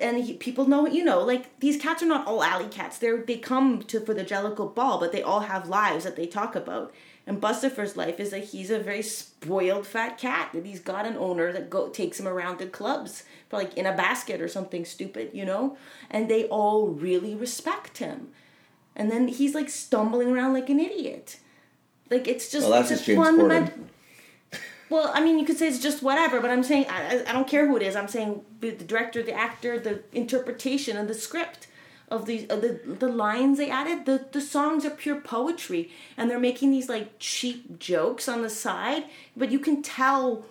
and 0.00 0.24
he, 0.24 0.34
people 0.34 0.66
know 0.68 0.86
you 0.86 1.04
know 1.04 1.20
like 1.32 1.44
these 1.58 1.76
cats 1.84 2.02
are 2.04 2.06
not 2.14 2.24
all 2.28 2.40
alley 2.44 2.68
cats 2.68 2.98
they're 2.98 3.22
they 3.30 3.36
come 3.36 3.82
to 3.82 3.98
for 4.06 4.14
the 4.14 4.22
jellicle 4.24 4.72
ball 4.78 5.00
but 5.00 5.10
they 5.10 5.22
all 5.22 5.40
have 5.40 5.68
lives 5.68 6.04
that 6.04 6.14
they 6.14 6.24
talk 6.26 6.54
about 6.54 6.92
and 7.26 7.40
Bustopher's 7.40 7.96
life 7.96 8.20
is 8.20 8.30
that 8.30 8.44
he's 8.52 8.70
a 8.70 8.78
very 8.78 9.02
spoiled 9.02 9.84
fat 9.84 10.18
cat 10.18 10.50
that 10.54 10.64
he's 10.64 10.78
got 10.78 11.04
an 11.04 11.16
owner 11.16 11.52
that 11.52 11.68
go 11.68 11.88
takes 11.88 12.20
him 12.20 12.28
around 12.28 12.58
to 12.58 12.66
clubs 12.66 13.24
like 13.50 13.74
in 13.76 13.84
a 13.86 13.96
basket 14.06 14.40
or 14.40 14.46
something 14.46 14.84
stupid 14.84 15.30
you 15.32 15.44
know 15.44 15.76
and 16.08 16.28
they 16.28 16.44
all 16.44 16.86
really 17.08 17.34
respect 17.34 17.98
him 17.98 18.28
and 18.94 19.10
then 19.10 19.26
he's 19.26 19.52
like 19.52 19.68
stumbling 19.68 20.28
around 20.30 20.52
like 20.52 20.70
an 20.70 20.78
idiot 20.78 21.40
like 22.08 22.28
it's 22.28 22.48
just 22.52 22.68
Well, 22.68 22.78
that's 22.78 22.92
it's 22.92 23.02
a 23.02 23.06
James 23.06 23.26
fundament- 23.26 23.70
Corden. 23.70 23.88
Well, 24.92 25.10
I 25.14 25.20
mean, 25.24 25.38
you 25.38 25.44
could 25.44 25.58
say 25.58 25.68
it's 25.68 25.78
just 25.88 26.02
whatever, 26.02 26.40
but 26.40 26.50
I'm 26.50 26.62
saying 26.62 26.86
I, 26.88 27.24
I- 27.28 27.32
don't 27.32 27.48
care 27.48 27.66
who 27.66 27.76
it 27.76 27.82
is. 27.82 27.94
I'm 27.96 28.08
saying 28.08 28.30
the 28.60 28.70
the 28.70 28.84
director, 28.92 29.22
the 29.22 29.32
actor, 29.48 29.72
the 29.88 29.94
interpretation, 30.12 30.96
and 30.96 31.08
the 31.08 31.14
script 31.26 31.66
of 32.08 32.26
these 32.26 32.44
of 32.48 32.60
the 32.64 32.72
the 33.04 33.08
lines 33.08 33.58
they 33.58 33.70
added. 33.70 34.04
The 34.06 34.16
the 34.36 34.40
songs 34.40 34.84
are 34.84 34.90
pure 35.04 35.20
poetry, 35.20 35.90
and 36.16 36.28
they're 36.28 36.46
making 36.50 36.70
these 36.72 36.88
like 36.88 37.08
cheap 37.18 37.78
jokes 37.78 38.28
on 38.28 38.42
the 38.42 38.50
side, 38.50 39.04
but 39.36 39.50
you 39.50 39.58
can 39.58 39.82
tell 39.82 40.44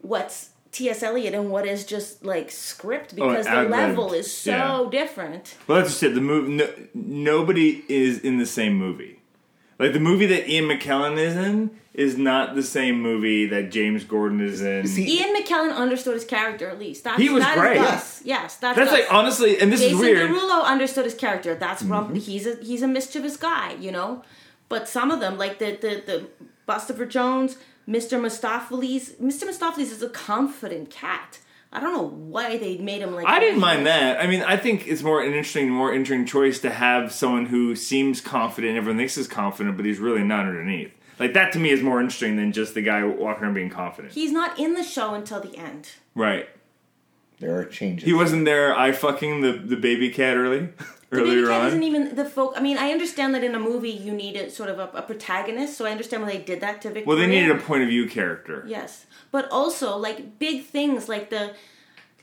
what's 0.00 0.50
T.S. 0.70 1.02
Eliot 1.02 1.34
and 1.34 1.50
what 1.50 1.66
is 1.66 1.84
just 1.84 2.24
like 2.24 2.50
script 2.50 3.14
oh, 3.18 3.28
because 3.28 3.46
the 3.46 3.62
level 3.62 4.12
is 4.12 4.28
so 4.32 4.50
Yeah. 4.84 4.90
different. 5.00 5.56
Well, 5.66 5.78
that's 5.78 5.90
just 5.90 6.02
it. 6.02 6.14
The 6.14 6.20
movie. 6.20 6.52
No, 6.60 6.66
nobody 6.94 7.84
is 7.88 8.20
in 8.20 8.38
the 8.38 8.46
same 8.46 8.74
movie. 8.74 9.14
Like 9.78 9.92
the 9.92 10.00
movie 10.00 10.26
that 10.26 10.48
Ian 10.50 10.64
McKellen 10.66 11.16
is 11.18 11.36
in 11.36 11.70
is 11.94 12.16
not 12.16 12.54
the 12.54 12.62
same 12.62 13.00
movie 13.00 13.46
that 13.46 13.70
James 13.70 14.04
Corden 14.04 14.40
is 14.40 14.60
in. 14.60 14.86
See, 14.86 15.18
Ian 15.20 15.34
McKellen 15.36 15.74
understood 15.74 16.14
his 16.14 16.24
character 16.24 16.68
at 16.68 16.78
least. 16.78 17.04
That's, 17.04 17.18
He 17.20 17.28
was 17.28 17.42
that 17.44 17.56
is 17.56 17.60
great. 17.60 17.76
Gus. 17.78 18.22
Yes, 18.24 18.56
that's 18.56 18.76
That's 18.78 18.90
Gus. 18.90 19.00
like 19.00 19.12
honestly, 19.12 19.60
and 19.60 19.72
this 19.72 19.80
Jason 19.80 19.96
is 19.96 20.00
weird. 20.00 20.30
Derulo 20.30 20.64
understood 20.64 21.04
his 21.04 21.14
character. 21.14 21.54
That's 21.54 21.82
Mm-hmm. 21.82 22.14
he's 22.16 22.46
a 22.46 22.56
he's 22.56 22.82
a 22.82 22.88
mischievous 22.88 23.36
guy, 23.36 23.74
you 23.74 23.92
know. 23.92 24.24
But 24.68 24.88
some 24.88 25.10
of 25.10 25.20
them, 25.20 25.38
like 25.38 25.58
the 25.58 25.72
the 25.76 26.02
the 26.06 26.28
Bustopher 26.68 27.08
Jones, 27.08 27.56
Mr. 27.88 28.20
Mistoffelees, 28.20 29.14
Mr. 29.16 29.44
Mistoffelees 29.48 29.90
is 29.92 30.02
a 30.02 30.08
confident 30.10 30.90
cat. 30.90 31.38
I 31.72 31.80
don't 31.80 31.92
know 31.92 32.08
why 32.08 32.56
they 32.56 32.78
made 32.78 33.02
him 33.02 33.14
like. 33.14 33.26
I 33.26 33.40
didn't 33.40 33.60
mind 33.60 33.86
that. 33.86 34.22
I 34.22 34.26
mean, 34.26 34.42
I 34.42 34.56
think 34.56 34.88
it's 34.88 35.02
more 35.02 35.20
an 35.20 35.28
interesting, 35.28 35.68
more 35.70 35.92
interesting 35.92 36.24
choice 36.26 36.58
to 36.60 36.70
have 36.70 37.12
someone 37.12 37.46
who 37.46 37.76
seems 37.76 38.20
confident, 38.20 38.76
everyone 38.76 38.96
thinks 38.96 39.16
he's 39.16 39.28
confident, 39.28 39.76
but 39.76 39.84
he's 39.84 39.98
really 39.98 40.22
not 40.24 40.46
underneath. 40.46 40.92
Like 41.18 41.34
that 41.34 41.52
to 41.52 41.58
me 41.58 41.70
is 41.70 41.82
more 41.82 42.00
interesting 42.00 42.36
than 42.36 42.52
just 42.52 42.74
the 42.74 42.80
guy 42.82 43.04
walking 43.04 43.44
around 43.44 43.54
being 43.54 43.70
confident. 43.70 44.14
He's 44.14 44.32
not 44.32 44.58
in 44.58 44.74
the 44.74 44.82
show 44.84 45.14
until 45.14 45.40
the 45.40 45.56
end. 45.56 45.90
right. 46.14 46.48
There 47.40 47.56
are 47.58 47.64
changes. 47.64 48.04
He 48.04 48.12
wasn't 48.12 48.44
there. 48.44 48.76
I 48.76 48.92
fucking 48.92 49.40
the 49.42 49.52
the 49.52 49.76
baby 49.76 50.10
cat 50.10 50.36
early, 50.36 50.60
The 51.10 51.16
baby 51.18 51.22
earlier 51.30 51.46
cat 51.46 51.60
on. 51.62 51.66
isn't 51.68 51.82
even 51.84 52.14
the 52.16 52.24
folk. 52.24 52.54
I 52.56 52.60
mean, 52.60 52.76
I 52.78 52.90
understand 52.90 53.34
that 53.34 53.44
in 53.44 53.54
a 53.54 53.60
movie 53.60 53.90
you 53.90 54.12
need 54.12 54.34
a 54.36 54.50
sort 54.50 54.70
of 54.70 54.78
a, 54.78 54.88
a 54.94 55.02
protagonist, 55.02 55.76
so 55.78 55.86
I 55.86 55.90
understand 55.92 56.22
why 56.22 56.30
they 56.32 56.38
did 56.42 56.60
that 56.60 56.82
to 56.82 56.88
Victoria. 56.88 57.06
well, 57.06 57.16
they 57.16 57.26
needed 57.26 57.50
a 57.50 57.60
point 57.60 57.82
of 57.84 57.88
view 57.88 58.08
character. 58.08 58.64
Yes, 58.66 59.06
but 59.30 59.48
also 59.50 59.96
like 59.96 60.38
big 60.38 60.64
things 60.64 61.08
like 61.08 61.30
the 61.30 61.54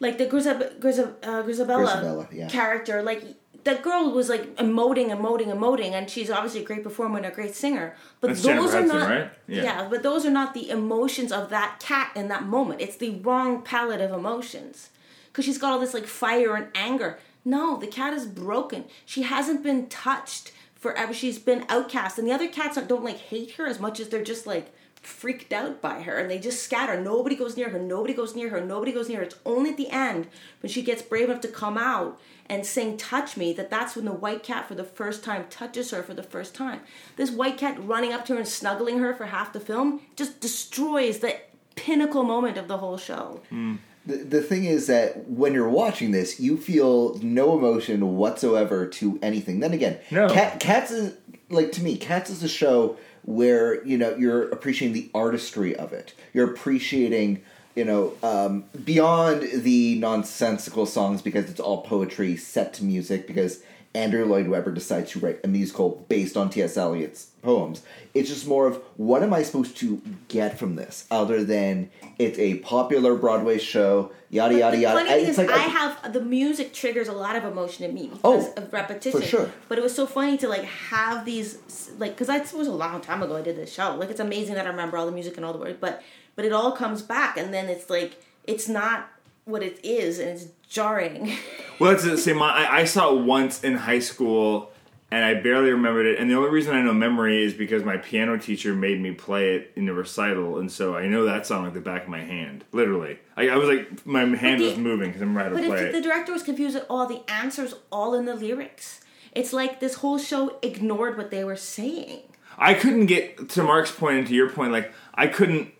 like 0.01 0.17
the 0.17 0.25
Grisab- 0.27 0.79
Grisab- 0.79 1.15
uh, 1.23 1.43
Grizabella, 1.43 2.01
Grizabella, 2.01 2.27
yeah. 2.33 2.49
character. 2.49 3.01
Like 3.01 3.23
that 3.63 3.81
girl 3.81 4.11
was 4.11 4.27
like 4.27 4.55
emoting, 4.57 5.07
emoting, 5.17 5.47
emoting, 5.57 5.91
and 5.93 6.09
she's 6.09 6.29
obviously 6.29 6.61
a 6.61 6.65
great 6.65 6.83
performer 6.83 7.17
and 7.17 7.25
a 7.25 7.31
great 7.31 7.55
singer. 7.55 7.95
But 8.19 8.27
That's 8.27 8.41
those 8.43 8.47
Jennifer 8.47 8.67
are 8.77 8.81
Hudson, 8.81 8.99
not 8.99 9.09
right? 9.09 9.31
Yeah. 9.47 9.63
Yeah. 9.63 9.87
but 9.89 10.03
those 10.03 10.25
are 10.25 10.29
not 10.41 10.53
the 10.53 10.69
emotions 10.69 11.31
of 11.31 11.49
that 11.49 11.79
cat 11.79 12.11
in 12.15 12.27
that 12.27 12.43
moment. 12.43 12.81
It's 12.81 12.97
the 12.97 13.11
wrong 13.21 13.61
palette 13.61 14.01
of 14.01 14.11
emotions 14.11 14.89
because 15.35 15.43
she's 15.43 15.57
got 15.57 15.73
all 15.73 15.79
this 15.79 15.93
like 15.93 16.07
fire 16.07 16.55
and 16.55 16.67
anger. 16.75 17.19
No, 17.43 17.75
the 17.75 17.87
cat 17.87 18.13
is 18.13 18.25
broken. 18.25 18.85
She 19.05 19.23
hasn't 19.23 19.63
been 19.63 19.87
touched 19.87 20.53
forever. 20.75 21.13
She's 21.13 21.37
been 21.37 21.65
outcast, 21.67 22.17
and 22.17 22.25
the 22.25 22.31
other 22.31 22.47
cats 22.47 22.79
don't 22.87 23.03
like 23.03 23.17
hate 23.17 23.51
her 23.51 23.67
as 23.67 23.77
much 23.77 23.99
as 23.99 24.07
they're 24.07 24.23
just 24.23 24.47
like 24.47 24.73
freaked 25.01 25.51
out 25.51 25.81
by 25.81 26.01
her 26.01 26.17
and 26.17 26.31
they 26.31 26.39
just 26.39 26.63
scatter. 26.63 26.99
Nobody 26.99 27.35
goes 27.35 27.55
near 27.55 27.69
her. 27.69 27.77
Nobody 27.77 28.13
goes 28.13 28.33
near 28.33 28.49
her. 28.49 28.61
Nobody 28.61 28.91
goes 28.91 29.07
near 29.07 29.19
her. 29.19 29.25
It's 29.25 29.35
only 29.45 29.71
at 29.71 29.77
the 29.77 29.89
end 29.89 30.27
when 30.61 30.71
she 30.71 30.81
gets 30.81 31.03
brave 31.03 31.29
enough 31.29 31.41
to 31.41 31.47
come 31.49 31.77
out 31.77 32.19
and 32.47 32.65
sing 32.65 32.95
"Touch 32.95 33.35
Me" 33.35 33.51
that 33.53 33.69
that's 33.69 33.97
when 33.97 34.05
the 34.05 34.13
white 34.13 34.41
cat 34.41 34.69
for 34.69 34.73
the 34.73 34.85
first 34.85 35.21
time 35.21 35.47
touches 35.49 35.91
her 35.91 36.01
for 36.01 36.13
the 36.13 36.23
first 36.23 36.55
time. 36.55 36.79
This 37.17 37.29
white 37.29 37.57
cat 37.57 37.77
running 37.77 38.13
up 38.13 38.25
to 38.27 38.33
her 38.33 38.39
and 38.39 38.47
snuggling 38.47 38.99
her 38.99 39.13
for 39.13 39.25
half 39.25 39.51
the 39.51 39.59
film 39.59 39.99
just 40.15 40.39
destroys 40.39 41.19
the 41.19 41.35
pinnacle 41.75 42.23
moment 42.23 42.57
of 42.57 42.69
the 42.69 42.77
whole 42.77 42.97
show. 42.97 43.41
Mm. 43.51 43.79
The, 44.05 44.17
the 44.17 44.41
thing 44.41 44.65
is 44.65 44.87
that 44.87 45.27
when 45.27 45.53
you're 45.53 45.69
watching 45.69 46.11
this, 46.11 46.39
you 46.39 46.57
feel 46.57 47.17
no 47.21 47.57
emotion 47.57 48.15
whatsoever 48.17 48.85
to 48.87 49.19
anything. 49.21 49.59
Then 49.59 49.73
again, 49.73 49.97
No. 50.11 50.29
Cat, 50.29 50.59
Cats 50.59 50.91
is 50.91 51.15
like 51.49 51.71
to 51.73 51.83
me, 51.83 51.97
Cats 51.97 52.29
is 52.29 52.43
a 52.43 52.47
show 52.47 52.97
where 53.23 53.83
you 53.85 53.97
know 53.97 54.15
you're 54.15 54.49
appreciating 54.49 54.93
the 54.93 55.09
artistry 55.13 55.75
of 55.75 55.93
it. 55.93 56.13
You're 56.33 56.51
appreciating 56.51 57.41
you 57.75 57.83
know 57.85 58.13
um, 58.21 58.65
beyond 58.83 59.41
the 59.63 59.95
nonsensical 59.99 60.85
songs 60.85 61.21
because 61.21 61.49
it's 61.49 61.59
all 61.59 61.81
poetry 61.81 62.37
set 62.37 62.73
to 62.75 62.83
music 62.83 63.27
because 63.27 63.63
Andrew 63.95 64.25
Lloyd 64.25 64.47
Webber 64.47 64.71
decides 64.71 65.11
to 65.11 65.19
write 65.19 65.39
a 65.43 65.47
musical 65.47 66.05
based 66.09 66.35
on 66.35 66.49
T.S. 66.49 66.75
Eliot's 66.77 67.27
poems. 67.41 67.81
It's 68.13 68.29
just 68.29 68.45
more 68.47 68.67
of 68.67 68.75
what 68.97 69.23
am 69.23 69.33
I 69.33 69.41
supposed 69.43 69.77
to 69.77 70.01
get 70.27 70.59
from 70.59 70.75
this 70.75 71.05
other 71.09 71.43
than 71.43 71.89
it's 72.19 72.37
a 72.37 72.55
popular 72.55 73.15
Broadway 73.15 73.57
show, 73.57 74.11
yada 74.29 74.57
yada 74.57 74.75
the 74.75 74.83
yada. 74.83 74.97
funny 74.99 75.09
thing 75.11 75.19
It's 75.21 75.29
is, 75.29 75.37
like 75.37 75.49
I 75.49 75.59
have 75.59 76.13
the 76.13 76.21
music 76.21 76.73
triggers 76.73 77.07
a 77.07 77.13
lot 77.13 77.35
of 77.35 77.45
emotion 77.45 77.85
in 77.85 77.93
me 77.95 78.07
because 78.07 78.21
Oh, 78.23 78.53
of 78.61 78.73
repetition. 78.73 79.19
for 79.21 79.25
sure. 79.25 79.51
But 79.69 79.77
it 79.77 79.81
was 79.81 79.95
so 79.95 80.05
funny 80.05 80.37
to 80.39 80.47
like 80.49 80.63
have 80.65 81.23
these 81.25 81.91
like 81.97 82.11
because 82.11 82.27
that 82.27 82.51
was 82.53 82.67
a 82.67 82.73
long 82.73 82.99
time 83.01 83.23
ago. 83.23 83.37
I 83.37 83.41
did 83.41 83.55
this 83.55 83.73
show. 83.73 83.95
Like 83.95 84.09
it's 84.09 84.19
amazing 84.19 84.55
that 84.55 84.65
I 84.65 84.69
remember 84.69 84.97
all 84.97 85.05
the 85.05 85.11
music 85.13 85.37
and 85.37 85.45
all 85.45 85.53
the 85.53 85.59
words, 85.59 85.77
but 85.79 86.03
but 86.35 86.43
it 86.43 86.51
all 86.51 86.73
comes 86.73 87.01
back, 87.01 87.37
and 87.37 87.53
then 87.53 87.67
it's 87.69 87.89
like 87.89 88.21
it's 88.43 88.67
not 88.67 89.09
what 89.45 89.63
it 89.63 89.79
is, 89.83 90.19
and 90.19 90.29
it's 90.29 90.47
jarring. 90.67 91.31
Well, 91.77 91.91
that's 91.91 92.05
the 92.05 92.17
same. 92.17 92.41
I, 92.41 92.67
I 92.71 92.83
saw 92.85 93.13
it 93.13 93.23
once 93.25 93.61
in 93.61 93.75
high 93.75 93.99
school, 93.99 94.71
and 95.11 95.25
I 95.25 95.33
barely 95.33 95.71
remembered 95.71 96.05
it. 96.05 96.17
And 96.17 96.31
the 96.31 96.35
only 96.35 96.49
reason 96.49 96.73
I 96.73 96.81
know 96.81 96.93
memory 96.93 97.43
is 97.43 97.53
because 97.53 97.83
my 97.83 97.97
piano 97.97 98.37
teacher 98.37 98.73
made 98.73 99.01
me 99.01 99.11
play 99.11 99.55
it 99.55 99.73
in 99.75 99.85
the 99.85 99.93
recital, 99.93 100.57
and 100.59 100.71
so 100.71 100.95
I 100.95 101.07
know 101.07 101.25
that 101.25 101.45
song 101.45 101.65
like 101.65 101.73
the 101.73 101.81
back 101.81 102.03
of 102.03 102.07
my 102.07 102.21
hand, 102.21 102.63
literally. 102.71 103.19
I, 103.35 103.49
I 103.49 103.57
was 103.57 103.67
like, 103.67 104.05
my 104.05 104.23
hand 104.37 104.61
the- 104.61 104.69
was 104.69 104.77
moving 104.77 105.09
because 105.09 105.21
I'm 105.21 105.35
right 105.35 105.49
to 105.49 105.55
But 105.55 105.65
play 105.65 105.87
if 105.87 105.91
the 105.91 106.01
director 106.01 106.31
was 106.31 106.43
confused 106.43 106.77
at 106.77 106.85
all, 106.89 107.07
the 107.07 107.29
answers 107.29 107.73
all 107.91 108.13
in 108.15 108.23
the 108.23 108.35
lyrics. 108.35 109.01
It's 109.33 109.51
like 109.51 109.81
this 109.81 109.95
whole 109.95 110.17
show 110.17 110.57
ignored 110.61 111.17
what 111.17 111.29
they 111.29 111.43
were 111.43 111.57
saying. 111.57 112.21
I 112.57 112.73
couldn't 112.73 113.07
get 113.07 113.49
to 113.49 113.63
Mark's 113.63 113.91
point 113.91 114.19
and 114.19 114.27
to 114.27 114.33
your 114.33 114.49
point. 114.49 114.71
Like 114.71 114.93
I 115.13 115.27
couldn't 115.27 115.73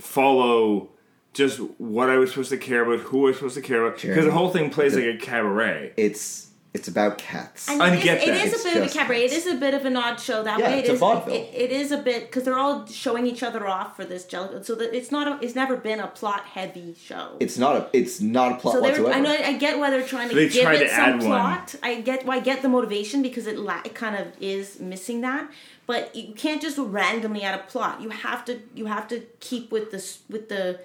follow 0.00 0.88
just 1.34 1.58
what 1.78 2.08
I 2.08 2.16
was 2.16 2.30
supposed 2.30 2.50
to 2.50 2.56
care 2.56 2.82
about, 2.84 3.00
who 3.06 3.24
I 3.24 3.28
was 3.28 3.36
supposed 3.36 3.56
to 3.56 3.60
care 3.62 3.84
about, 3.84 4.00
because 4.00 4.24
the 4.24 4.32
whole 4.32 4.50
thing 4.50 4.70
plays 4.70 4.94
like 4.94 5.04
a 5.04 5.16
cabaret. 5.18 5.92
it's 5.96 6.42
it's 6.72 6.88
about 6.88 7.18
cats. 7.18 7.68
And 7.68 7.80
I 7.80 7.94
it 7.94 7.98
is, 7.98 8.04
get 8.04 8.22
it 8.22 8.26
that. 8.26 8.46
is 8.46 8.52
It's 8.52 8.62
a 8.62 8.64
bit 8.64 8.76
of 8.78 8.82
a 8.82 8.86
just- 8.86 8.96
cabaret. 8.98 9.24
It 9.26 9.32
is 9.32 9.46
a 9.46 9.54
bit 9.54 9.74
of 9.74 9.84
an 9.84 9.96
odd 9.96 10.18
show 10.18 10.42
that 10.42 10.58
Yeah, 10.58 10.66
way. 10.70 10.78
it's 10.80 10.88
It 10.88 10.90
a 10.90 10.94
is. 10.94 10.98
vaudeville. 11.00 11.34
It, 11.34 11.50
it 11.54 11.70
is 11.70 11.92
a 11.92 11.98
bit 11.98 12.22
because 12.26 12.42
they're 12.42 12.58
all 12.58 12.84
showing 12.86 13.28
each 13.28 13.44
other 13.44 13.68
off 13.68 13.94
for 13.94 14.04
this 14.04 14.24
jelly. 14.24 14.60
So 14.64 14.74
that 14.74 14.92
it's 14.92 15.12
not. 15.12 15.28
A, 15.28 15.44
it's 15.44 15.54
never 15.54 15.76
been 15.76 16.00
a 16.00 16.08
plot 16.08 16.40
heavy 16.46 16.96
show. 17.00 17.36
it's 17.38 17.58
not 17.58 17.76
a 17.76 17.88
it's 17.92 18.20
not 18.20 18.52
a 18.52 18.56
plot 18.56 18.74
so 18.74 18.80
they're, 18.80 18.90
whatsoever. 18.90 19.14
I 19.14 19.20
know. 19.20 19.30
I 19.32 19.52
get 19.56 19.78
why 19.78 19.90
they're 19.90 20.02
trying 20.04 20.30
to 20.30 20.34
They 20.34 20.48
give 20.48 20.62
tried 20.64 20.80
it 20.80 20.88
to 20.88 20.90
some 20.90 21.00
add 21.00 21.14
one. 21.18 21.26
plot. 21.26 21.74
I 21.84 22.00
get. 22.00 22.26
Why 22.26 22.36
I 22.36 22.40
get 22.40 22.62
the 22.62 22.68
motivation 22.68 23.22
because 23.22 23.46
it 23.46 23.56
la- 23.56 23.82
it 23.84 23.94
kind 23.94 24.16
of 24.16 24.26
is 24.40 24.80
missing 24.80 25.20
that. 25.20 25.48
But 25.86 26.16
you 26.16 26.34
can't 26.34 26.60
just 26.60 26.76
randomly 26.78 27.42
add 27.42 27.54
a 27.54 27.62
plot. 27.62 28.00
You 28.02 28.08
have 28.10 28.44
to. 28.46 28.58
You 28.74 28.86
have 28.86 29.06
to 29.08 29.20
keep 29.38 29.70
with 29.70 29.92
the 29.92 30.02
with 30.28 30.48
the. 30.48 30.80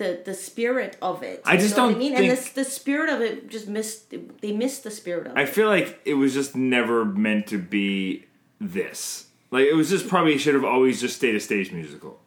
The, 0.00 0.18
the 0.24 0.32
spirit 0.32 0.96
of 1.02 1.22
it. 1.22 1.42
I 1.44 1.58
just 1.58 1.76
don't 1.76 1.94
I 1.94 1.98
mean, 1.98 2.16
think- 2.16 2.30
and 2.30 2.38
the, 2.38 2.54
the 2.54 2.64
spirit 2.64 3.10
of 3.10 3.20
it 3.20 3.50
just 3.50 3.68
missed. 3.68 4.14
They 4.40 4.50
missed 4.52 4.82
the 4.82 4.90
spirit 4.90 5.26
of 5.26 5.32
it. 5.36 5.38
I 5.38 5.42
it. 5.42 5.50
feel 5.50 5.68
like 5.68 6.00
it 6.06 6.14
was 6.14 6.32
just 6.32 6.56
never 6.56 7.04
meant 7.04 7.46
to 7.48 7.58
be 7.58 8.24
this. 8.58 9.26
Like 9.50 9.66
it 9.66 9.74
was 9.74 9.90
just 9.90 10.08
probably 10.08 10.38
should 10.38 10.54
have 10.54 10.64
always 10.64 11.02
just 11.02 11.16
stayed 11.16 11.34
a 11.34 11.40
stage 11.40 11.70
musical. 11.70 12.18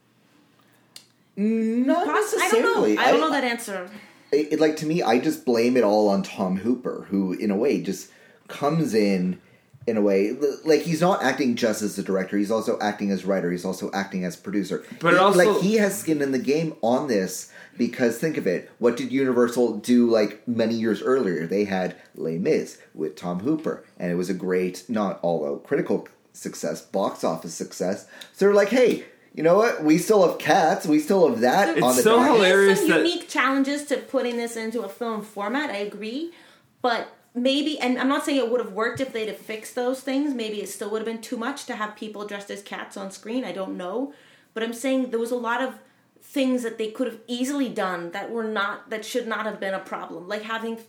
not 1.35 2.05
Poss- 2.05 2.35
I 2.39 2.49
don't 2.51 2.61
know. 2.61 2.81
necessarily. 2.85 2.97
I 2.99 3.09
don't 3.11 3.19
know 3.21 3.31
that 3.31 3.43
answer. 3.43 3.89
it, 4.31 4.53
it- 4.53 4.59
like 4.59 4.75
to 4.77 4.85
me, 4.85 5.01
I 5.01 5.17
just 5.19 5.43
blame 5.43 5.75
it 5.75 5.83
all 5.83 6.09
on 6.09 6.21
Tom 6.21 6.57
Hooper, 6.57 7.07
who 7.09 7.33
in 7.33 7.49
a 7.49 7.55
way 7.55 7.81
just 7.81 8.11
comes 8.47 8.93
in 8.93 9.39
in 9.85 9.97
a 9.97 10.01
way 10.01 10.31
like 10.63 10.81
he's 10.81 11.01
not 11.01 11.21
acting 11.23 11.55
just 11.55 11.81
as 11.81 11.95
the 11.95 12.03
director. 12.03 12.37
He's 12.37 12.51
also 12.51 12.77
acting 12.79 13.11
as 13.11 13.25
writer. 13.25 13.51
He's 13.51 13.65
also 13.65 13.91
acting 13.93 14.23
as 14.23 14.35
producer. 14.35 14.83
But 14.99 15.13
He- 15.13 15.19
also- 15.19 15.37
like 15.53 15.61
he 15.61 15.75
has 15.75 15.97
skin 15.99 16.21
in 16.21 16.31
the 16.31 16.39
game 16.39 16.75
on 16.81 17.07
this 17.07 17.49
because 17.77 18.17
think 18.17 18.37
of 18.37 18.47
it. 18.47 18.69
What 18.79 18.95
did 18.97 19.11
Universal 19.11 19.77
do 19.79 20.09
like 20.09 20.47
many 20.47 20.75
years 20.75 21.01
earlier? 21.01 21.45
They 21.47 21.65
had 21.65 21.95
Les 22.15 22.37
Mis 22.37 22.77
with 22.95 23.15
Tom 23.15 23.39
Hooper, 23.41 23.83
and 23.99 24.11
it 24.11 24.15
was 24.15 24.29
a 24.29 24.33
great, 24.33 24.83
not 24.87 25.19
although 25.23 25.57
critical 25.57 26.07
success, 26.31 26.81
box 26.81 27.23
office 27.23 27.53
success. 27.53 28.05
So 28.33 28.45
they're 28.45 28.53
like, 28.53 28.69
hey. 28.69 29.05
You 29.35 29.41
know 29.41 29.55
what? 29.57 29.83
We 29.83 29.97
still 29.97 30.27
have 30.29 30.37
cats. 30.37 30.85
We 30.85 30.99
still 30.99 31.27
have 31.27 31.41
that 31.41 31.69
It's 31.75 31.81
on 31.83 31.95
the 31.95 32.03
so 32.03 32.17
docket. 32.17 32.35
hilarious. 32.35 32.77
There's 32.77 32.87
some 32.91 32.99
that- 33.01 33.07
unique 33.09 33.27
challenges 33.27 33.83
to 33.85 33.97
putting 33.97 34.37
this 34.37 34.55
into 34.55 34.81
a 34.83 34.87
film 34.87 35.23
format. 35.23 35.71
I 35.71 35.77
agree, 35.77 36.31
but 36.83 37.07
maybe, 37.35 37.79
and 37.79 37.99
I'm 37.99 38.09
not 38.09 38.25
saying 38.25 38.37
it 38.37 38.49
would 38.49 38.61
have 38.63 38.73
worked 38.73 38.99
if 38.99 39.13
they'd 39.13 39.27
have 39.27 39.37
fixed 39.37 39.75
those 39.75 40.01
things. 40.01 40.33
Maybe 40.33 40.61
it 40.61 40.69
still 40.69 40.89
would 40.91 40.99
have 40.99 41.05
been 41.05 41.21
too 41.21 41.37
much 41.37 41.65
to 41.65 41.75
have 41.75 41.95
people 41.95 42.25
dressed 42.25 42.51
as 42.51 42.61
cats 42.61 42.97
on 42.97 43.11
screen. 43.11 43.43
I 43.43 43.51
don't 43.51 43.77
know, 43.77 44.13
but 44.53 44.63
I'm 44.63 44.73
saying 44.73 45.09
there 45.11 45.19
was 45.19 45.31
a 45.31 45.35
lot 45.35 45.61
of 45.61 45.79
things 46.21 46.63
that 46.63 46.77
they 46.77 46.89
could 46.89 47.05
have 47.07 47.19
easily 47.27 47.69
done 47.69 48.11
that 48.11 48.31
were 48.31 48.43
not 48.43 48.89
that 48.89 49.05
should 49.05 49.27
not 49.27 49.45
have 49.45 49.59
been 49.59 49.73
a 49.73 49.79
problem. 49.79 50.27
Like 50.27 50.43
having 50.43 50.79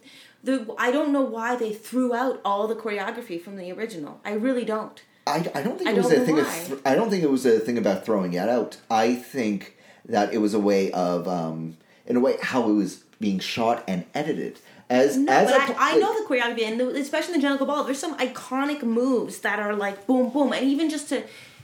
the 0.43 0.75
I 0.79 0.91
don't 0.91 1.13
know 1.13 1.23
why 1.23 1.57
they 1.57 1.73
threw 1.73 2.15
out 2.15 2.41
all 2.45 2.67
the 2.69 2.77
choreography 2.77 3.41
from 3.41 3.57
the 3.57 3.73
original. 3.73 4.21
I 4.25 4.33
really 4.33 4.65
don't. 4.65 5.03
I, 5.27 5.37
I 5.55 5.63
don't 5.63 5.79
think 5.79 5.89
I 5.89 5.93
it 5.93 5.97
was 5.97 6.09
don't 6.09 6.23
a 6.23 6.27
thing 6.27 6.39
of 6.39 6.67
th- 6.67 6.81
I 6.85 6.95
don't 6.95 7.11
think 7.11 7.23
it 7.23 7.31
was 7.31 7.47
a 7.47 7.59
thing 7.59 7.79
about 7.79 8.05
throwing 8.05 8.35
it 8.35 8.49
out. 8.49 8.77
I 8.91 9.15
think 9.15 9.77
that 10.07 10.35
it 10.35 10.39
was 10.39 10.53
a 10.53 10.59
way 10.59 10.93
of 10.93 11.27
um, 11.27 11.79
in 12.07 12.17
a 12.17 12.21
way 12.21 12.37
how 12.43 12.69
it 12.69 12.75
was 12.75 13.05
being 13.21 13.39
shot 13.39 13.83
and 13.89 14.05
edited 14.15 14.59
as 14.91 15.17
No, 15.17 15.33
as 15.33 15.51
but 15.51 15.71
a- 15.71 15.81
I, 15.81 15.93
I 15.93 15.97
know 15.99 16.13
the 16.21 16.27
choreography, 16.29 16.63
and 16.67 16.79
the, 16.81 16.89
especially 16.97 17.35
in 17.35 17.41
the 17.41 17.47
Jungle 17.47 17.67
Ball, 17.67 17.85
there's 17.85 17.99
some 17.99 18.17
iconic 18.19 18.83
moves 18.83 19.39
that 19.41 19.59
are 19.59 19.75
like 19.75 20.07
boom, 20.07 20.31
boom, 20.31 20.53
and 20.53 20.65
even 20.67 20.91
just 20.91 21.09
to, 21.11 21.23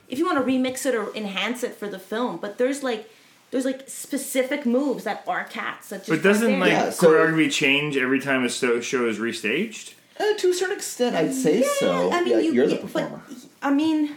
if 0.08 0.18
you 0.18 0.24
want 0.26 0.38
to 0.38 0.44
remix 0.44 0.86
it 0.86 0.94
or 0.94 1.14
enhance 1.14 1.62
it 1.62 1.74
for 1.74 1.88
the 1.88 1.98
film, 1.98 2.38
but 2.38 2.58
there's 2.58 2.82
like, 2.82 3.08
there's 3.50 3.64
like 3.64 3.88
specific 3.88 4.64
moves 4.64 5.04
that 5.04 5.24
are 5.26 5.44
cats. 5.44 5.88
That 5.90 5.98
just 5.98 6.08
But 6.08 6.22
doesn't 6.22 6.58
like 6.60 6.70
there. 6.70 6.84
Yeah, 6.86 6.90
so- 6.90 7.08
choreography 7.08 7.50
change 7.52 7.96
every 7.96 8.20
time 8.20 8.44
a 8.44 8.48
sto- 8.48 8.80
show 8.80 9.06
is 9.08 9.18
restaged? 9.18 9.94
uh, 10.18 10.34
to 10.36 10.50
a 10.50 10.54
certain 10.54 10.76
extent 10.76 11.16
I'd 11.16 11.32
say 11.34 11.62
so. 11.62 12.10
I 12.12 12.20
mean, 12.22 12.28
yeah, 12.34 12.38
you, 12.40 12.52
you're 12.52 12.66
the 12.66 12.74
yeah, 12.74 12.80
but, 12.82 12.92
performer. 12.92 13.22
I 13.62 13.72
mean, 13.72 14.16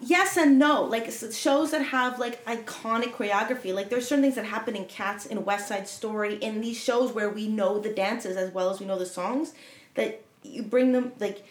yes 0.00 0.36
and 0.36 0.58
no. 0.58 0.82
Like 0.82 1.10
shows 1.10 1.70
that 1.70 1.82
have 1.82 2.18
like 2.18 2.44
iconic 2.46 3.12
choreography. 3.12 3.74
Like 3.74 3.90
there's 3.90 4.08
certain 4.08 4.22
things 4.22 4.36
that 4.36 4.44
happen 4.44 4.76
in 4.76 4.84
Cats, 4.86 5.26
in 5.26 5.44
West 5.44 5.68
Side 5.68 5.88
Story, 5.88 6.36
in 6.36 6.60
these 6.60 6.76
shows 6.76 7.12
where 7.12 7.30
we 7.30 7.48
know 7.48 7.78
the 7.78 7.92
dances 7.92 8.36
as 8.36 8.52
well 8.52 8.70
as 8.70 8.80
we 8.80 8.86
know 8.86 8.98
the 8.98 9.06
songs. 9.06 9.54
That 9.94 10.22
you 10.42 10.62
bring 10.62 10.92
them 10.92 11.12
like 11.18 11.44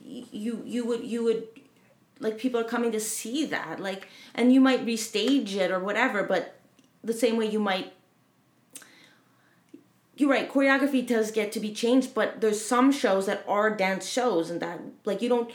you 0.00 0.62
you 0.64 0.86
would 0.86 1.04
you 1.04 1.22
would 1.22 1.46
like 2.20 2.38
people 2.38 2.60
are 2.60 2.64
coming 2.64 2.90
to 2.92 3.00
see 3.00 3.44
that 3.46 3.78
like 3.78 4.08
and 4.34 4.52
you 4.52 4.60
might 4.60 4.84
restage 4.84 5.54
it 5.54 5.70
or 5.70 5.78
whatever 5.78 6.22
but 6.22 6.58
the 7.04 7.12
same 7.12 7.36
way 7.36 7.46
you 7.46 7.60
might 7.60 7.92
you're 10.16 10.30
right 10.30 10.50
choreography 10.50 11.06
does 11.06 11.30
get 11.30 11.52
to 11.52 11.60
be 11.60 11.72
changed 11.72 12.14
but 12.14 12.40
there's 12.40 12.64
some 12.64 12.90
shows 12.90 13.26
that 13.26 13.44
are 13.46 13.70
dance 13.70 14.08
shows 14.08 14.50
and 14.50 14.60
that 14.60 14.80
like 15.04 15.22
you 15.22 15.28
don't 15.28 15.50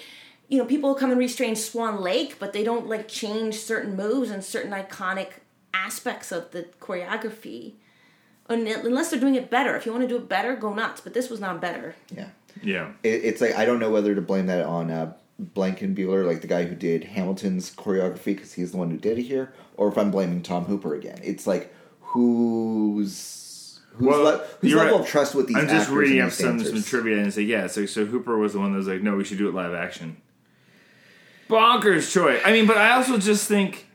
you 0.49 0.57
know 0.57 0.65
people 0.65 0.93
come 0.95 1.09
and 1.11 1.19
restrain 1.19 1.55
swan 1.55 2.01
lake 2.01 2.37
but 2.39 2.53
they 2.53 2.63
don't 2.63 2.87
like 2.87 3.07
change 3.07 3.55
certain 3.55 3.95
moves 3.95 4.29
and 4.29 4.43
certain 4.43 4.71
iconic 4.71 5.29
aspects 5.73 6.31
of 6.31 6.51
the 6.51 6.63
choreography 6.79 7.73
unless 8.49 9.09
they're 9.09 9.19
doing 9.19 9.35
it 9.35 9.49
better 9.49 9.75
if 9.75 9.85
you 9.85 9.91
want 9.91 10.03
to 10.03 10.07
do 10.07 10.17
it 10.17 10.27
better 10.29 10.55
go 10.55 10.73
nuts 10.73 11.01
but 11.01 11.13
this 11.13 11.29
was 11.29 11.39
not 11.39 11.59
better 11.61 11.95
Yeah, 12.15 12.27
Yeah. 12.61 12.91
it, 13.03 13.23
it's 13.25 13.41
like 13.41 13.55
I 13.55 13.65
don't 13.65 13.79
know 13.79 13.89
whether 13.89 14.13
to 14.13 14.21
blame 14.21 14.47
that 14.47 14.65
on 14.65 14.91
uh, 14.91 15.13
Blankenbuehler, 15.41 16.25
like 16.27 16.41
the 16.41 16.47
guy 16.47 16.65
who 16.65 16.75
did 16.75 17.05
Hamilton's 17.05 17.73
choreography, 17.75 18.25
because 18.35 18.53
he's 18.53 18.71
the 18.71 18.77
one 18.77 18.91
who 18.91 18.97
did 18.97 19.17
it 19.17 19.23
here, 19.23 19.51
or 19.77 19.87
if 19.89 19.97
I'm 19.97 20.11
blaming 20.11 20.43
Tom 20.43 20.65
Hooper 20.65 20.93
again. 20.93 21.19
It's 21.23 21.47
like 21.47 21.73
who's 22.01 23.79
Who's 23.95 24.07
Well, 24.07 24.23
le- 24.23 24.37
whose 24.61 24.71
you're 24.71 24.79
level 24.79 24.97
right. 24.99 25.03
of 25.05 25.09
trust 25.09 25.35
with 25.35 25.47
these 25.47 25.57
I'm 25.57 25.67
just 25.67 25.89
reading 25.89 26.19
up 26.21 26.29
these 26.29 26.37
some, 26.37 26.59
some 26.63 26.81
trivia 26.83 27.17
and 27.19 27.33
say, 27.33 27.41
yeah, 27.43 27.67
so, 27.67 27.85
so 27.85 28.05
Hooper 28.05 28.37
was 28.37 28.53
the 28.53 28.59
one 28.59 28.71
that 28.71 28.77
was 28.77 28.87
like, 28.87 29.01
no, 29.01 29.15
we 29.15 29.23
should 29.23 29.37
do 29.37 29.47
it 29.47 29.53
live 29.53 29.73
action. 29.73 30.17
Bonkers 31.49 32.11
choice. 32.11 32.41
I 32.45 32.51
mean, 32.51 32.65
but 32.67 32.77
I 32.77 32.91
also 32.93 33.17
just 33.17 33.47
think 33.47 33.87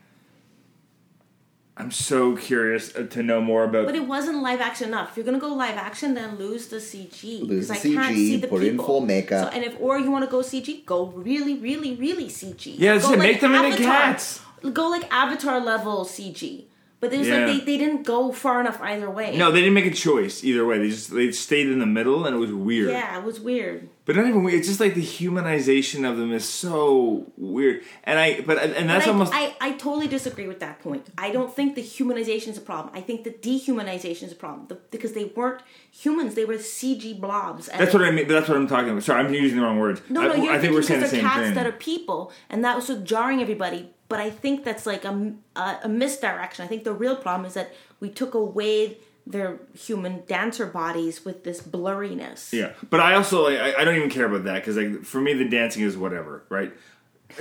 I'm 1.77 1.91
so 1.91 2.35
curious 2.35 2.93
uh, 2.95 3.03
to 3.11 3.23
know 3.23 3.39
more 3.41 3.63
about. 3.63 3.85
But 3.85 3.95
it 3.95 4.05
wasn't 4.05 4.41
live 4.41 4.59
action 4.59 4.89
enough. 4.89 5.11
If 5.11 5.17
you're 5.17 5.25
gonna 5.25 5.39
go 5.39 5.53
live 5.53 5.77
action, 5.77 6.13
then 6.13 6.37
lose 6.37 6.67
the 6.67 6.77
CG. 6.77 7.41
Lose 7.41 7.69
'cause 7.69 7.81
the 7.81 7.91
I 7.91 7.95
can't 7.95 8.15
CG, 8.15 8.15
see 8.15 8.35
the 8.37 8.47
put 8.49 8.63
in 8.63 8.77
full 8.77 9.01
makeup. 9.01 9.49
So, 9.51 9.55
and 9.55 9.63
if 9.65 9.75
or 9.79 9.97
you 9.97 10.11
want 10.11 10.25
to 10.25 10.31
go 10.31 10.41
CG, 10.41 10.83
go 10.85 11.05
really, 11.05 11.55
really, 11.57 11.95
really 11.95 12.27
CG. 12.27 12.75
Yeah, 12.77 12.93
that's 12.93 13.07
go 13.07 13.13
it, 13.13 13.19
make 13.19 13.39
them 13.39 13.55
into 13.55 13.67
Avatar. 13.67 13.85
cats. 13.85 14.41
Go 14.73 14.89
like 14.89 15.11
Avatar 15.13 15.61
level 15.61 16.03
CG. 16.05 16.65
But 17.01 17.13
it 17.13 17.19
was 17.19 17.27
Yeah. 17.29 17.45
like 17.45 17.59
they, 17.59 17.65
they 17.65 17.77
didn't 17.77 18.03
go 18.03 18.31
far 18.33 18.59
enough 18.59 18.81
either 18.81 19.09
way. 19.09 19.37
no, 19.37 19.51
they 19.51 19.59
didn't 19.61 19.73
make 19.73 19.85
a 19.85 19.91
choice 19.91 20.43
either 20.43 20.65
way. 20.65 20.79
They 20.79 20.89
just 20.89 21.13
they 21.13 21.31
stayed 21.31 21.67
in 21.67 21.79
the 21.79 21.85
middle, 21.85 22.25
and 22.25 22.35
it 22.35 22.39
was 22.39 22.51
weird. 22.51 22.89
Yeah, 22.91 23.17
it 23.17 23.23
was 23.23 23.39
weird. 23.39 23.87
But 24.05 24.15
not 24.17 24.25
even 24.25 24.43
weird. 24.43 24.57
It's 24.59 24.67
just 24.67 24.79
like 24.79 24.95
the 24.95 25.03
humanization 25.05 26.09
of 26.09 26.17
them 26.17 26.33
is 26.33 26.43
so 26.47 27.31
weird. 27.37 27.83
And 28.03 28.19
I, 28.19 28.41
but 28.41 28.57
and 28.57 28.89
that's 28.89 29.05
But 29.05 29.09
I, 29.09 29.13
almost. 29.13 29.31
I, 29.33 29.55
I 29.61 29.71
totally 29.73 30.07
disagree 30.07 30.47
with 30.47 30.59
that 30.59 30.79
point. 30.81 31.07
I 31.17 31.31
don't 31.31 31.53
think 31.55 31.75
the 31.75 31.83
humanization 31.83 32.49
is 32.49 32.57
a 32.57 32.61
problem. 32.61 32.93
I 32.95 33.01
think 33.01 33.23
the 33.23 33.31
dehumanization 33.31 34.23
is 34.23 34.31
a 34.31 34.35
problem 34.35 34.67
the, 34.67 34.75
because 34.91 35.13
they 35.13 35.25
weren't 35.25 35.61
humans; 35.91 36.35
they 36.35 36.43
were 36.45 36.55
CG 36.55 37.19
blobs. 37.19 37.67
That's 37.67 37.93
what 37.93 38.03
I 38.03 38.11
mean. 38.11 38.27
That's 38.27 38.49
what 38.49 38.57
I'm 38.57 38.67
talking 38.67 38.89
about. 38.89 39.03
Sorry, 39.03 39.23
I'm 39.23 39.33
using 39.33 39.57
the 39.59 39.63
wrong 39.63 39.79
words. 39.79 40.01
No, 40.09 40.21
no, 40.21 40.31
I, 40.33 40.35
you're 40.35 40.53
I 40.53 40.59
think 40.59 40.73
we're 40.73 40.81
saying 40.81 41.01
the 41.01 41.07
same 41.07 41.21
cats 41.21 41.41
thing. 41.45 41.53
that 41.53 41.65
are 41.65 41.71
people, 41.71 42.33
and 42.49 42.65
that 42.65 42.75
was 42.75 42.87
so 42.87 42.99
jarring 42.99 43.41
everybody. 43.41 43.91
But 44.09 44.19
I 44.19 44.29
think 44.31 44.63
that's 44.65 44.85
like 44.85 45.05
a, 45.05 45.33
a, 45.55 45.77
a 45.83 45.89
misdirection. 45.89 46.65
I 46.65 46.67
think 46.67 46.83
the 46.83 46.93
real 46.93 47.15
problem 47.15 47.45
is 47.45 47.53
that 47.53 47.71
we 47.99 48.09
took 48.09 48.33
away 48.33 48.97
their 49.27 49.59
human 49.77 50.23
dancer 50.27 50.65
bodies 50.65 51.23
with 51.23 51.43
this 51.43 51.61
blurriness. 51.61 52.51
Yeah, 52.51 52.73
but 52.89 52.99
I 52.99 53.13
also 53.13 53.43
like 53.43 53.59
I, 53.59 53.81
I 53.81 53.85
don't 53.85 53.95
even 53.95 54.09
care 54.09 54.25
about 54.25 54.43
that 54.45 54.55
because 54.55 54.75
like 54.77 55.03
for 55.03 55.21
me 55.21 55.33
the 55.33 55.47
dancing 55.47 55.83
is 55.83 55.95
whatever, 55.95 56.43
right? 56.49 56.73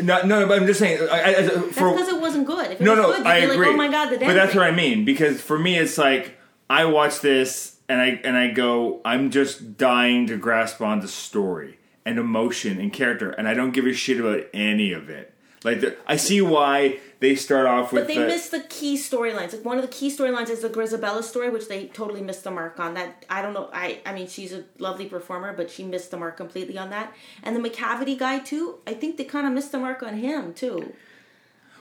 No, 0.02 0.22
no, 0.22 0.46
but 0.46 0.60
I'm 0.60 0.66
just 0.66 0.78
saying. 0.80 1.00
I, 1.10 1.18
I, 1.20 1.28
I- 1.28 1.32
That's 1.42 1.74
because 1.74 2.08
it 2.08 2.20
wasn't 2.20 2.46
good. 2.46 2.70
If 2.72 2.80
it 2.80 2.84
no, 2.84 2.90
was 2.90 2.98
no, 3.00 3.16
good, 3.16 3.26
I 3.26 3.40
be 3.40 3.46
agree. 3.46 3.66
like, 3.66 3.68
oh 3.68 3.76
my 3.76 3.88
god, 3.88 4.04
the 4.06 4.18
dancing. 4.18 4.28
but 4.28 4.34
that's 4.34 4.54
what 4.54 4.64
I 4.64 4.70
mean 4.70 5.06
because 5.06 5.40
for 5.40 5.58
me 5.58 5.78
it's 5.78 5.96
like 5.96 6.36
I 6.68 6.84
watch 6.84 7.20
this 7.20 7.78
and 7.88 8.00
I 8.00 8.20
and 8.22 8.36
I 8.36 8.48
go, 8.50 9.00
I'm 9.06 9.30
just 9.30 9.78
dying 9.78 10.26
to 10.26 10.36
grasp 10.36 10.82
on 10.82 10.88
onto 10.98 11.06
story 11.06 11.78
and 12.04 12.18
emotion 12.18 12.78
and 12.78 12.92
character, 12.92 13.30
and 13.30 13.48
I 13.48 13.54
don't 13.54 13.70
give 13.70 13.86
a 13.86 13.94
shit 13.94 14.20
about 14.20 14.42
any 14.52 14.92
of 14.92 15.08
it. 15.08 15.34
Like 15.64 15.80
the, 15.80 15.96
I 16.06 16.16
see 16.16 16.40
why 16.40 17.00
they 17.20 17.34
start 17.34 17.66
off 17.66 17.92
with 17.92 18.02
But 18.06 18.08
they 18.14 18.20
the, 18.20 18.26
missed 18.26 18.52
the 18.52 18.60
key 18.60 18.96
storylines. 18.96 19.52
Like 19.52 19.64
one 19.64 19.76
of 19.76 19.82
the 19.82 19.88
key 19.92 20.08
storylines 20.08 20.50
is 20.50 20.60
the 20.60 20.68
Grizabella 20.68 21.22
story, 21.22 21.50
which 21.50 21.66
they 21.68 21.86
totally 21.86 22.20
missed 22.22 22.44
the 22.44 22.50
mark 22.52 22.78
on. 22.78 22.94
That 22.94 23.24
I 23.28 23.42
don't 23.42 23.54
know. 23.54 23.68
I 23.72 24.00
I 24.06 24.12
mean, 24.14 24.28
she's 24.28 24.52
a 24.52 24.64
lovely 24.78 25.06
performer, 25.06 25.52
but 25.52 25.68
she 25.70 25.82
missed 25.82 26.10
the 26.12 26.16
mark 26.16 26.36
completely 26.36 26.78
on 26.78 26.90
that. 26.90 27.12
And 27.42 27.56
the 27.56 27.68
Macavity 27.68 28.16
guy 28.16 28.38
too. 28.38 28.76
I 28.86 28.94
think 28.94 29.16
they 29.16 29.24
kind 29.24 29.46
of 29.48 29.52
missed 29.52 29.72
the 29.72 29.78
mark 29.80 30.02
on 30.02 30.14
him 30.18 30.54
too. 30.54 30.92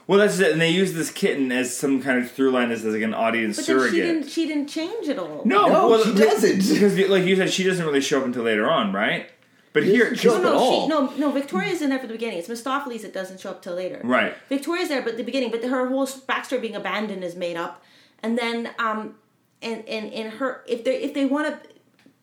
well, 0.08 0.18
that's 0.18 0.40
it. 0.40 0.50
And 0.50 0.60
they 0.60 0.70
use 0.70 0.94
this 0.94 1.10
kitten 1.12 1.52
as 1.52 1.76
some 1.76 2.02
kind 2.02 2.18
of 2.18 2.30
through 2.32 2.50
line 2.50 2.72
as 2.72 2.84
like 2.84 3.00
an 3.02 3.14
audience 3.14 3.58
But 3.58 3.66
then 3.66 3.78
surrogate. 3.78 3.94
she 3.94 4.00
didn't. 4.00 4.28
She 4.28 4.46
didn't 4.48 4.66
change 4.68 5.08
at 5.08 5.20
all. 5.20 5.42
No, 5.44 5.66
No, 5.66 5.88
well, 5.88 6.02
she 6.04 6.14
doesn't. 6.14 6.58
Because, 6.68 6.98
like 7.08 7.24
you 7.24 7.36
said, 7.36 7.50
she 7.50 7.62
doesn't 7.62 7.86
really 7.86 8.00
show 8.00 8.18
up 8.18 8.24
until 8.24 8.42
later 8.42 8.68
on, 8.68 8.92
right? 8.92 9.30
But 9.80 9.86
She 9.86 9.92
here, 9.94 10.10
doesn't 10.14 10.42
No, 10.42 10.52
no, 10.52 10.54
at 10.54 10.82
she, 10.82 10.88
no, 10.88 11.26
no. 11.28 11.30
Victoria's 11.32 11.82
in 11.82 11.90
there 11.90 11.98
for 11.98 12.06
the 12.06 12.14
beginning. 12.14 12.38
It's 12.38 12.48
Mistoffelees 12.48 13.02
that 13.02 13.12
doesn't 13.12 13.40
show 13.40 13.50
up 13.50 13.62
till 13.62 13.74
later. 13.74 14.00
Right. 14.04 14.34
Victoria's 14.48 14.88
there, 14.88 15.02
but 15.02 15.16
the 15.16 15.22
beginning. 15.24 15.50
But 15.50 15.64
her 15.64 15.88
whole 15.88 16.06
backstory 16.06 16.60
being 16.60 16.76
abandoned 16.76 17.22
is 17.24 17.34
made 17.34 17.56
up, 17.56 17.82
and 18.22 18.38
then 18.38 18.70
um, 18.78 19.16
and 19.62 19.86
and 19.88 20.12
and 20.12 20.34
her 20.34 20.62
if 20.66 20.84
they 20.84 21.02
if 21.02 21.14
they 21.14 21.24
want 21.26 21.46
to 21.62 21.68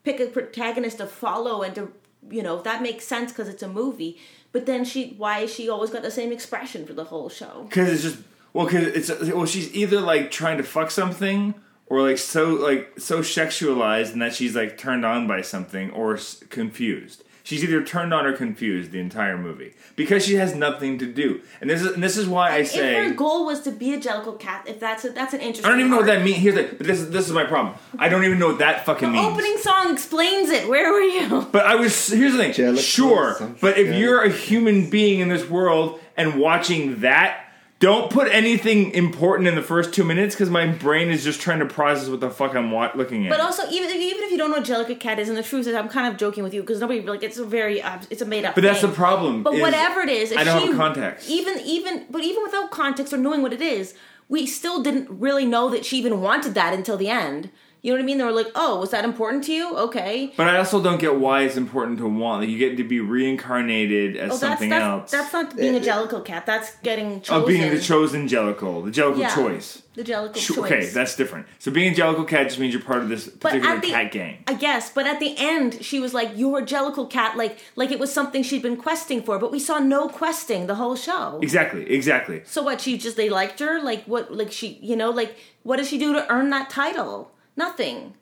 pick 0.04 0.20
a 0.20 0.28
protagonist 0.28 0.98
to 1.00 1.08
follow 1.08 1.64
and 1.64 1.76
to 1.76 1.92
you 2.30 2.44
know 2.44 2.62
that 2.62 2.82
makes 2.82 3.06
sense 3.06 3.32
because 3.32 3.50
it's 3.50 3.64
a 3.64 3.68
movie. 3.68 4.18
But 4.52 4.66
then 4.66 4.86
she 4.86 5.16
why 5.18 5.40
is 5.40 5.54
she 5.54 5.68
always 5.70 5.90
got 5.90 6.02
the 6.02 6.12
same 6.12 6.32
expression 6.32 6.86
for 6.86 6.94
the 6.94 7.06
whole 7.06 7.30
show? 7.30 7.66
because 7.70 7.90
it's 7.92 8.04
just 8.04 8.18
well, 8.54 8.66
because 8.68 8.88
it's 9.10 9.34
well, 9.34 9.46
she's 9.46 9.74
either 9.76 10.00
like 10.00 10.32
trying 10.32 10.56
to 10.58 10.64
fuck 10.64 10.90
something, 10.90 11.56
or 11.88 12.02
like 12.02 12.18
so 12.18 12.52
like 12.54 12.98
so 12.98 13.20
sexualized, 13.20 14.14
and 14.14 14.22
that 14.22 14.34
she's 14.34 14.56
like 14.56 14.78
turned 14.78 15.06
on 15.06 15.28
by 15.28 15.42
something, 15.42 15.92
or 15.92 16.16
s- 16.16 16.42
confused. 16.50 17.25
She's 17.46 17.64
either 17.64 17.84
turned 17.84 18.12
on 18.12 18.26
or 18.26 18.34
confused 18.34 18.90
the 18.92 19.00
entire 19.00 19.38
movie 19.38 19.76
because 19.96 20.26
she 20.26 20.34
has 20.34 20.56
nothing 20.56 20.98
to 20.98 21.06
do, 21.06 21.42
and 21.62 21.70
this 21.70 21.84
is 21.84 21.94
and 21.94 22.04
this 22.04 22.18
is 22.18 22.28
why 22.28 22.50
I 22.50 22.58
if 22.58 22.70
say 22.70 23.08
her 23.08 23.14
goal 23.14 23.46
was 23.46 23.62
to 23.62 23.72
be 23.72 23.94
a 23.94 24.00
Jellicle 24.00 24.40
cat, 24.40 24.66
if 24.68 24.80
that's 24.80 25.06
a, 25.06 25.12
that's 25.12 25.36
an 25.36 25.42
interesting. 25.42 25.68
I 25.68 25.70
don't 25.70 25.80
even 25.80 25.92
know 25.92 25.98
what 25.98 26.08
that 26.08 26.24
means. 26.24 26.38
Here's 26.38 26.56
the 26.56 26.64
but 26.64 26.88
this 26.88 27.00
is 27.00 27.12
this 27.12 27.28
is 27.28 27.34
my 27.34 27.44
problem. 27.44 27.76
I 28.00 28.10
don't 28.10 28.26
even 28.26 28.40
know 28.40 28.48
what 28.48 28.58
that 28.58 28.84
fucking 28.84 29.12
means. 29.12 29.24
The 29.24 29.30
means. 29.30 29.40
opening 29.40 29.58
song 29.60 29.94
explains 29.94 30.50
it. 30.50 30.68
Where 30.68 30.92
were 30.92 31.00
you? 31.00 31.48
But 31.52 31.68
I 31.68 31.76
was 31.76 32.08
here's 32.08 32.34
the 32.34 32.40
thing. 32.40 32.52
Jellicle, 32.52 32.80
sure, 32.80 33.56
but 33.62 33.78
if 33.78 33.94
you're 33.94 34.24
a 34.24 34.32
human 34.32 34.90
being 34.90 35.20
in 35.20 35.30
this 35.30 35.48
world 35.48 36.00
and 36.18 36.40
watching 36.40 37.02
that, 37.02 37.45
Don't 37.86 38.10
put 38.10 38.32
anything 38.32 38.90
important 38.94 39.48
in 39.48 39.54
the 39.54 39.62
first 39.62 39.94
two 39.94 40.04
minutes 40.04 40.34
because 40.34 40.50
my 40.50 40.66
brain 40.66 41.10
is 41.10 41.24
just 41.24 41.40
trying 41.40 41.60
to 41.60 41.68
process 41.68 42.10
what 42.10 42.20
the 42.20 42.32
fuck 42.32 42.56
I'm 42.56 42.72
wa- 42.72 42.92
looking 42.96 43.28
at. 43.28 43.30
But 43.30 43.40
also, 43.42 43.62
even 43.70 43.92
even 43.92 44.24
if 44.24 44.32
you 44.32 44.40
don't 44.40 44.50
know 44.50 44.58
what 44.58 45.00
Cat 45.00 45.20
is, 45.20 45.30
and 45.30 45.38
the 45.38 45.44
truth 45.44 45.68
is, 45.68 45.76
I'm 45.76 45.88
kind 45.88 46.08
of 46.08 46.18
joking 46.18 46.44
with 46.44 46.52
you 46.52 46.62
because 46.62 46.80
nobody 46.80 47.02
like 47.02 47.22
it's 47.22 47.38
a 47.38 47.46
very 47.46 47.84
uh, 47.84 48.00
it's 48.10 48.24
a 48.24 48.26
made 48.26 48.44
up. 48.44 48.56
But 48.56 48.64
that's 48.64 48.82
thing. 48.82 48.90
the 48.90 48.96
problem, 48.96 49.44
But 49.44 49.60
whatever 49.60 50.00
it 50.00 50.10
is, 50.10 50.34
I 50.36 50.44
don't 50.44 50.62
she, 50.62 50.68
have 50.70 50.78
context. 50.78 51.30
Even 51.30 51.60
even 51.60 52.08
but 52.10 52.24
even 52.24 52.42
without 52.42 52.72
context 52.72 53.14
or 53.14 53.18
knowing 53.18 53.44
what 53.44 53.54
it 53.54 53.62
is, 53.62 53.94
we 54.30 54.48
still 54.48 54.82
didn't 54.82 55.08
really 55.08 55.46
know 55.46 55.70
that 55.70 55.86
she 55.86 56.00
even 56.00 56.22
wanted 56.22 56.56
that 56.56 56.74
until 56.74 56.98
the 56.98 57.10
end. 57.10 57.52
You 57.86 57.92
know 57.92 57.98
what 57.98 58.04
I 58.04 58.06
mean? 58.08 58.18
They 58.18 58.24
were 58.24 58.32
like, 58.32 58.48
"Oh, 58.56 58.80
was 58.80 58.90
that 58.90 59.06
important 59.06 59.44
to 59.44 59.54
you? 59.54 59.78
Okay." 59.78 60.34
But 60.36 60.48
I 60.48 60.58
also 60.58 60.82
don't 60.82 61.00
get 61.00 61.20
why 61.20 61.44
it's 61.44 61.56
important 61.56 62.00
to 62.00 62.08
want. 62.08 62.42
Like 62.42 62.50
you 62.50 62.58
get 62.58 62.78
to 62.78 62.84
be 62.84 63.00
reincarnated 63.00 64.18
as 64.18 64.32
Oh, 64.32 64.38
that's 64.38 64.40
something 64.40 64.70
that's, 64.70 64.82
else. 64.84 65.12
that's 65.12 65.32
not 65.34 65.56
being 65.56 65.76
uh, 65.76 65.78
a 65.78 65.82
Jellicle 65.82 66.26
Cat. 66.26 66.48
That's 66.48 66.76
getting 66.78 67.22
chosen. 67.22 67.42
of 67.44 67.48
being 67.48 67.70
the 67.72 67.80
chosen 67.80 68.28
Jellicle, 68.28 68.84
the 68.86 68.90
Jellicle 68.90 69.20
Yeah, 69.20 69.36
choice. 69.36 69.84
The 69.94 70.04
Jellicle 70.04 70.36
Sh- 70.38 70.48
choice. 70.48 70.58
Okay, 70.58 70.86
that's 70.88 71.16
different. 71.16 71.46
So 71.60 71.70
being 71.72 71.94
a 71.94 71.96
Jellicle 71.96 72.28
cat 72.28 72.48
just 72.48 72.60
means 72.60 72.74
you're 72.74 72.82
part 72.84 73.04
of 73.04 73.10
this 73.10 73.28
But 73.28 73.52
particular 73.52 73.76
at 73.76 73.82
the, 73.84 73.90
cat 73.92 74.12
gang. 74.12 74.44
I 74.48 74.56
guess, 74.56 74.90
but 74.90 75.06
at 75.06 75.20
the 75.20 75.36
end, 75.38 75.84
she 75.86 76.00
was 76.00 76.12
like, 76.12 76.32
"You're 76.36 76.58
a 76.60 76.66
Jellicle 76.66 77.08
cat," 77.08 77.38
like 77.38 77.60
like 77.76 77.92
it 77.92 78.00
was 78.00 78.12
something 78.12 78.42
she'd 78.42 78.64
been 78.64 78.78
questing 78.78 79.22
for. 79.22 79.38
But 79.38 79.52
we 79.52 79.60
saw 79.60 79.78
no 79.78 80.10
questing 80.10 80.66
the 80.66 80.76
whole 80.76 80.96
show. 80.96 81.40
Exactly, 81.44 81.88
exactly. 81.90 82.42
So 82.46 82.64
what? 82.64 82.82
She 82.82 82.98
just 82.98 83.16
they 83.16 83.30
liked 83.30 83.60
her. 83.60 83.80
Like 83.80 84.04
what? 84.06 84.34
Like 84.34 84.52
she, 84.52 84.80
you 84.82 84.96
know, 84.96 85.12
like 85.12 85.36
what 85.62 85.78
does 85.78 85.88
she 85.88 86.00
do 86.00 86.14
to 86.14 86.28
earn 86.34 86.50
that 86.50 86.72
title? 86.72 87.32
Nothing. 87.56 88.14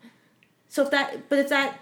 So 0.69 0.83
if 0.83 0.91
that, 0.91 1.29
but 1.29 1.39
if 1.39 1.49
that, 1.49 1.79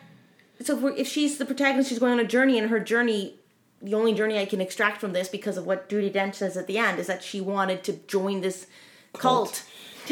so 0.61 0.75
if, 0.75 0.81
we're, 0.81 0.95
if 0.95 1.07
she's 1.07 1.37
the 1.37 1.45
protagonist, 1.45 1.89
she's 1.89 1.99
going 1.99 2.13
on 2.13 2.19
a 2.19 2.25
journey, 2.25 2.57
and 2.57 2.69
her 2.69 2.79
journey, 2.79 3.35
the 3.81 3.93
only 3.93 4.13
journey 4.13 4.37
I 4.39 4.45
can 4.45 4.61
extract 4.61 4.99
from 4.99 5.13
this, 5.13 5.27
because 5.27 5.57
of 5.57 5.65
what 5.65 5.89
Judi 5.89 6.11
Dench 6.11 6.35
says 6.35 6.57
at 6.57 6.67
the 6.67 6.77
end, 6.77 6.99
is 6.99 7.07
that 7.07 7.23
she 7.23 7.41
wanted 7.41 7.83
to 7.85 7.93
join 8.07 8.41
this 8.41 8.67
cult. 9.13 9.63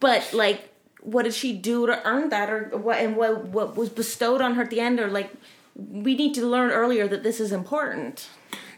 but 0.00 0.30
like, 0.32 0.74
what 1.00 1.24
did 1.24 1.34
she 1.34 1.56
do 1.56 1.86
to 1.86 2.06
earn 2.06 2.30
that, 2.30 2.50
or 2.50 2.70
what? 2.76 2.98
And 2.98 3.16
what 3.16 3.46
what 3.46 3.76
was 3.76 3.88
bestowed 3.88 4.40
on 4.40 4.54
her 4.54 4.62
at 4.62 4.70
the 4.70 4.80
end, 4.80 5.00
or 5.00 5.08
like, 5.08 5.32
we 5.76 6.14
need 6.14 6.34
to 6.34 6.46
learn 6.46 6.70
earlier 6.70 7.08
that 7.08 7.22
this 7.22 7.40
is 7.40 7.52
important. 7.52 8.28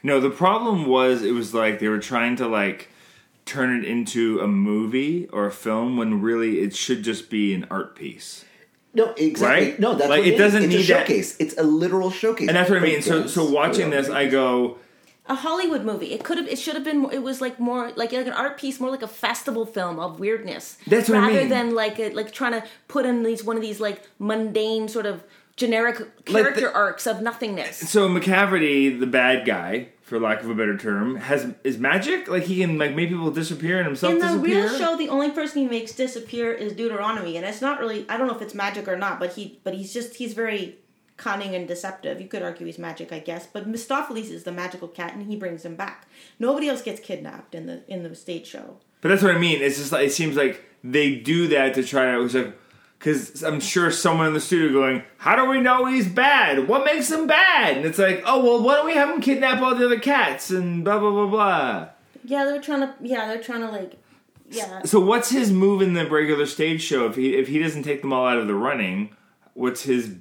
No, 0.02 0.20
the 0.20 0.30
problem 0.30 0.86
was 0.86 1.22
it 1.22 1.32
was 1.32 1.54
like 1.54 1.78
they 1.78 1.88
were 1.88 1.98
trying 1.98 2.36
to 2.36 2.48
like 2.48 2.88
turn 3.44 3.76
it 3.76 3.84
into 3.84 4.40
a 4.40 4.46
movie 4.46 5.28
or 5.32 5.46
a 5.46 5.52
film 5.52 5.96
when 5.96 6.20
really 6.22 6.60
it 6.60 6.74
should 6.74 7.02
just 7.02 7.28
be 7.30 7.54
an 7.54 7.66
art 7.70 7.94
piece. 7.96 8.44
No, 8.94 9.12
exactly. 9.16 9.46
Right? 9.70 9.80
No, 9.80 9.94
that's 9.94 10.08
Like, 10.10 10.20
what 10.20 10.28
it 10.28 10.34
is. 10.34 10.38
doesn't 10.38 10.62
it's 10.64 10.68
need 10.74 10.84
a 10.84 10.86
that- 10.94 11.06
showcase. 11.06 11.36
It's 11.38 11.56
a 11.56 11.62
literal 11.62 12.10
showcase. 12.10 12.48
And 12.48 12.56
that's 12.56 12.68
what 12.68 12.78
I 12.78 12.82
mean. 12.82 13.00
So 13.02 13.22
Breakdance. 13.22 13.28
so 13.30 13.50
watching 13.50 13.90
this 13.90 14.08
I 14.10 14.28
go 14.28 14.78
a 15.26 15.34
Hollywood 15.36 15.84
movie. 15.84 16.12
It 16.12 16.24
could 16.24 16.36
have. 16.36 16.48
It 16.48 16.58
should 16.58 16.74
have 16.74 16.82
been. 16.84 17.08
It 17.12 17.22
was 17.22 17.40
like 17.40 17.58
more 17.60 17.92
like 17.96 18.12
like 18.12 18.26
an 18.26 18.32
art 18.32 18.58
piece, 18.58 18.80
more 18.80 18.90
like 18.90 19.02
a 19.02 19.08
festival 19.08 19.64
film 19.64 19.98
of 20.00 20.18
weirdness. 20.20 20.76
That's 20.86 21.08
what 21.08 21.18
I 21.18 21.28
rather 21.28 21.40
mean. 21.40 21.48
than 21.48 21.74
like 21.74 21.98
a, 22.00 22.10
like 22.10 22.32
trying 22.32 22.52
to 22.52 22.64
put 22.88 23.06
in 23.06 23.22
these 23.22 23.42
one 23.44 23.56
of 23.56 23.62
these 23.62 23.78
like 23.80 24.02
mundane 24.18 24.88
sort 24.88 25.06
of 25.06 25.22
generic 25.56 26.24
character 26.24 26.62
the- 26.62 26.74
arcs 26.74 27.06
of 27.06 27.22
nothingness. 27.22 27.76
so 27.88 28.08
Macavity, 28.08 28.98
the 28.98 29.06
bad 29.06 29.46
guy, 29.46 29.88
for 30.12 30.20
lack 30.20 30.42
of 30.42 30.50
a 30.50 30.54
better 30.54 30.76
term, 30.76 31.16
has 31.16 31.54
is 31.64 31.78
magic? 31.78 32.28
Like 32.28 32.42
he 32.42 32.58
can 32.58 32.76
like 32.76 32.94
make 32.94 33.08
people 33.08 33.30
disappear 33.30 33.78
and 33.78 33.86
himself 33.86 34.12
In 34.12 34.18
the 34.18 34.26
disappear? 34.26 34.64
real 34.66 34.78
show, 34.78 34.94
the 34.94 35.08
only 35.08 35.30
person 35.30 35.62
he 35.62 35.66
makes 35.68 35.92
disappear 35.92 36.52
is 36.52 36.74
Deuteronomy, 36.74 37.38
and 37.38 37.46
it's 37.46 37.62
not 37.62 37.80
really. 37.80 38.04
I 38.10 38.18
don't 38.18 38.26
know 38.26 38.34
if 38.36 38.42
it's 38.42 38.54
magic 38.54 38.86
or 38.88 38.96
not, 38.96 39.18
but 39.18 39.32
he 39.32 39.58
but 39.64 39.72
he's 39.72 39.90
just 39.94 40.16
he's 40.16 40.34
very 40.34 40.76
cunning 41.16 41.54
and 41.54 41.66
deceptive. 41.66 42.20
You 42.20 42.28
could 42.28 42.42
argue 42.42 42.66
he's 42.66 42.78
magic, 42.78 43.10
I 43.10 43.20
guess. 43.20 43.46
But 43.46 43.66
Mistoffelees 43.72 44.30
is 44.30 44.44
the 44.44 44.52
magical 44.52 44.86
cat, 44.88 45.14
and 45.14 45.26
he 45.26 45.34
brings 45.36 45.64
him 45.64 45.76
back. 45.76 46.06
Nobody 46.38 46.68
else 46.68 46.82
gets 46.82 47.00
kidnapped 47.00 47.54
in 47.54 47.64
the 47.64 47.82
in 47.88 48.02
the 48.02 48.14
stage 48.14 48.46
show. 48.46 48.76
But 49.00 49.08
that's 49.08 49.22
what 49.22 49.34
I 49.34 49.38
mean. 49.38 49.62
It's 49.62 49.78
just 49.78 49.92
like 49.92 50.06
it 50.06 50.12
seems 50.12 50.36
like 50.36 50.62
they 50.84 51.14
do 51.14 51.48
that 51.48 51.72
to 51.74 51.82
try 51.82 52.04
to. 52.04 52.18
It 52.18 52.22
was 52.22 52.34
like 52.34 52.54
because 53.02 53.42
I'm 53.42 53.58
sure 53.58 53.90
someone 53.90 54.28
in 54.28 54.32
the 54.32 54.40
studio 54.40 54.72
going, 54.72 55.02
"How 55.18 55.34
do 55.34 55.50
we 55.50 55.60
know 55.60 55.86
he's 55.86 56.06
bad? 56.06 56.68
What 56.68 56.84
makes 56.84 57.10
him 57.10 57.26
bad?" 57.26 57.76
And 57.76 57.84
it's 57.84 57.98
like, 57.98 58.22
"Oh 58.24 58.44
well, 58.44 58.62
why 58.62 58.76
don't 58.76 58.86
we 58.86 58.94
have 58.94 59.10
him 59.10 59.20
kidnap 59.20 59.60
all 59.60 59.74
the 59.74 59.86
other 59.86 59.98
cats 59.98 60.50
and 60.50 60.84
blah 60.84 61.00
blah 61.00 61.10
blah 61.10 61.26
blah." 61.26 61.88
Yeah, 62.24 62.44
they're 62.44 62.60
trying 62.60 62.80
to. 62.82 62.94
Yeah, 63.00 63.26
they're 63.26 63.42
trying 63.42 63.62
to 63.62 63.70
like. 63.70 63.94
Yeah. 64.48 64.82
So 64.84 65.00
what's 65.00 65.30
his 65.30 65.50
move 65.50 65.82
in 65.82 65.94
the 65.94 66.08
regular 66.08 66.46
stage 66.46 66.80
show 66.80 67.06
if 67.06 67.16
he 67.16 67.34
if 67.34 67.48
he 67.48 67.58
doesn't 67.58 67.82
take 67.82 68.02
them 68.02 68.12
all 68.12 68.26
out 68.26 68.38
of 68.38 68.46
the 68.46 68.54
running? 68.54 69.16
What's 69.54 69.82
his? 69.82 70.14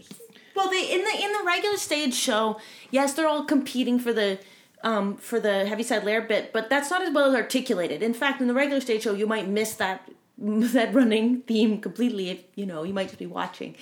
Well, 0.55 0.69
they 0.71 0.91
in 0.91 1.03
the 1.03 1.23
in 1.23 1.33
the 1.33 1.43
regular 1.45 1.77
stage 1.77 2.15
show, 2.15 2.59
yes, 2.89 3.13
they're 3.13 3.27
all 3.27 3.45
competing 3.45 3.99
for 3.99 4.11
the 4.11 4.39
um 4.83 5.17
for 5.17 5.39
the 5.39 5.67
Heaviside 5.67 6.03
Layer 6.03 6.21
bit, 6.21 6.51
but 6.51 6.67
that's 6.67 6.89
not 6.89 7.03
as 7.03 7.13
well 7.13 7.29
as 7.29 7.35
articulated. 7.35 8.01
In 8.01 8.15
fact, 8.15 8.41
in 8.41 8.47
the 8.47 8.55
regular 8.55 8.81
stage 8.81 9.03
show, 9.03 9.13
you 9.13 9.27
might 9.27 9.47
miss 9.47 9.75
that 9.75 10.09
that 10.73 10.93
running 10.93 11.41
theme 11.41 11.79
completely. 11.79 12.29
If 12.29 12.43
you 12.55 12.65
know, 12.65 12.83
you 12.83 12.93
might 12.93 13.07
just 13.07 13.19
be 13.19 13.27
watching. 13.27 13.75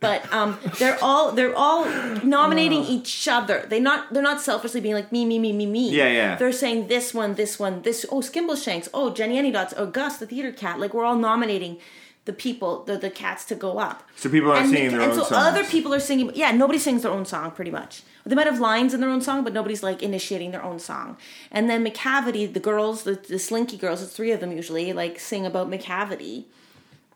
But 0.00 0.32
um, 0.32 0.58
they're 0.78 0.98
all 1.02 1.32
they're 1.32 1.56
all 1.56 1.84
nominating 2.22 2.84
each 2.84 3.26
other. 3.26 3.66
They 3.68 3.80
not 3.80 4.12
they're 4.12 4.22
not 4.22 4.40
selfishly 4.40 4.80
being 4.80 4.94
like 4.94 5.10
me 5.10 5.24
me 5.24 5.40
me 5.40 5.52
me 5.52 5.66
me. 5.66 5.90
Yeah, 5.90 6.08
yeah. 6.08 6.36
They're 6.36 6.52
saying 6.52 6.86
this 6.86 7.12
one 7.12 7.34
this 7.34 7.58
one 7.58 7.82
this 7.82 8.06
oh 8.08 8.20
Skimbleshanks 8.20 8.88
oh 8.94 9.12
Jenny 9.12 9.36
Anydots 9.42 9.74
oh 9.76 9.86
Gus 9.86 10.18
the 10.18 10.26
theater 10.26 10.52
cat 10.52 10.78
like 10.78 10.94
we're 10.94 11.04
all 11.04 11.16
nominating 11.16 11.78
the 12.28 12.32
people 12.34 12.84
the 12.84 12.98
the 12.98 13.08
cats 13.08 13.46
to 13.46 13.54
go 13.54 13.78
up. 13.78 14.02
So 14.16 14.28
people 14.28 14.50
aren't 14.50 14.64
and, 14.64 14.72
singing 14.74 14.90
their 14.90 15.00
and 15.00 15.12
own 15.12 15.18
so 15.18 15.24
songs. 15.24 15.46
other 15.48 15.64
people 15.64 15.94
are 15.94 16.04
singing. 16.10 16.30
Yeah, 16.34 16.52
nobody 16.52 16.78
sings 16.78 17.02
their 17.02 17.10
own 17.10 17.24
song 17.24 17.50
pretty 17.52 17.70
much. 17.70 18.02
They 18.26 18.34
might 18.34 18.46
have 18.46 18.60
lines 18.60 18.92
in 18.92 19.00
their 19.00 19.08
own 19.08 19.22
song, 19.22 19.42
but 19.44 19.54
nobody's 19.54 19.82
like 19.82 20.02
initiating 20.02 20.50
their 20.50 20.62
own 20.62 20.78
song. 20.78 21.16
And 21.50 21.70
then 21.70 21.82
Macavity, 21.82 22.52
the 22.52 22.60
girls, 22.60 23.04
the, 23.04 23.14
the 23.14 23.38
Slinky 23.38 23.78
girls, 23.78 24.02
it's 24.02 24.12
three 24.12 24.30
of 24.32 24.40
them 24.40 24.52
usually, 24.52 24.92
like 24.92 25.18
sing 25.18 25.46
about 25.46 25.70
Macavity. 25.70 26.44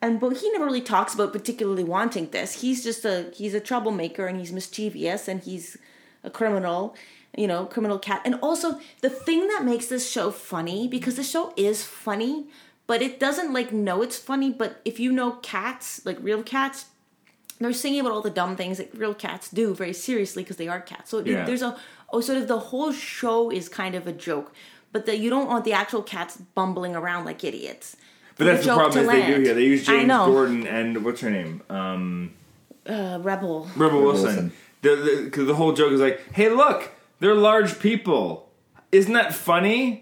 And 0.01 0.19
but 0.19 0.39
he 0.39 0.51
never 0.51 0.65
really 0.65 0.81
talks 0.81 1.13
about 1.13 1.31
particularly 1.35 1.85
wanting 1.85 2.31
this. 2.31 2.63
He's 2.63 2.83
just 2.83 3.05
a 3.05 3.31
he's 3.35 3.53
a 3.53 3.61
troublemaker 3.61 4.27
and 4.27 4.39
he's 4.41 4.51
mischievous 4.51 5.29
and 5.29 5.43
he's 5.43 5.77
a 6.25 6.31
criminal, 6.31 6.97
you 7.37 7.47
know, 7.47 7.67
criminal 7.67 7.99
cat. 7.99 8.23
And 8.25 8.37
also 8.41 8.81
the 9.03 9.11
thing 9.11 9.47
that 9.49 9.63
makes 9.63 9.87
this 9.89 10.11
show 10.11 10.31
funny 10.31 10.89
because 10.89 11.17
the 11.17 11.23
show 11.23 11.53
is 11.57 11.85
funny, 11.85 12.47
but 12.87 13.03
it 13.03 13.19
doesn't 13.21 13.53
like 13.53 13.73
know 13.73 14.03
it's 14.03 14.19
funny. 14.19 14.51
But 14.51 14.81
if 14.85 14.99
you 15.01 15.13
know 15.13 15.33
cats, 15.43 16.05
like 16.05 16.19
real 16.21 16.43
cats, 16.43 16.87
they're 17.59 17.73
singing 17.73 18.01
about 18.01 18.13
all 18.13 18.23
the 18.23 18.31
dumb 18.31 18.57
things 18.57 18.79
that 18.79 18.93
real 18.97 19.15
cats 19.15 19.49
do 19.51 19.75
very 19.75 19.93
seriously 19.93 20.43
because 20.43 20.57
they 20.57 20.69
are 20.69 20.81
cats. 20.81 21.11
So 21.11 21.21
Yeah. 21.21 21.45
there's 21.45 21.63
a 21.63 21.77
oh, 22.13 22.21
sort 22.21 22.39
of 22.39 22.49
the 22.49 22.59
whole 22.59 22.93
show 22.93 23.51
is 23.51 23.69
kind 23.69 23.95
of 23.95 24.07
a 24.07 24.13
joke, 24.13 24.53
but 24.93 25.07
that 25.07 25.19
you 25.19 25.31
don't 25.31 25.47
want 25.49 25.65
the 25.65 25.73
actual 25.73 26.03
cats 26.03 26.37
bumbling 26.55 26.95
around 26.97 27.25
like 27.25 27.43
idiots. 27.45 27.97
But 28.37 28.45
that's 28.47 28.67
the 28.67 28.75
problem 28.75 28.93
to 28.93 29.01
is 29.01 29.07
they 29.09 29.27
do 29.27 29.33
land. 29.33 29.45
here. 29.47 29.55
They 29.55 29.65
use 29.65 29.87
James. 29.87 30.11
Corden 30.11 30.67
and 30.67 31.05
what's 31.05 31.21
her 31.21 31.31
name, 31.31 31.63
um, 31.71 32.33
Uh, 32.89 33.19
Rebel. 33.23 33.69
Rebel 33.77 34.03
Wilson. 34.03 34.25
Wilson. 34.25 34.53
The, 34.83 34.97
the, 34.97 35.31
'cause 35.31 35.47
the 35.47 35.55
whole 35.55 35.73
joke 35.73 35.93
is 35.93 36.01
like, 36.01 36.21
"Hey, 36.33 36.49
look, 36.49 36.91
they're 37.21 37.37
large 37.37 37.79
people. 37.79 38.51
Isn't 38.91 39.13
that 39.13 39.33
funny? 39.33 40.02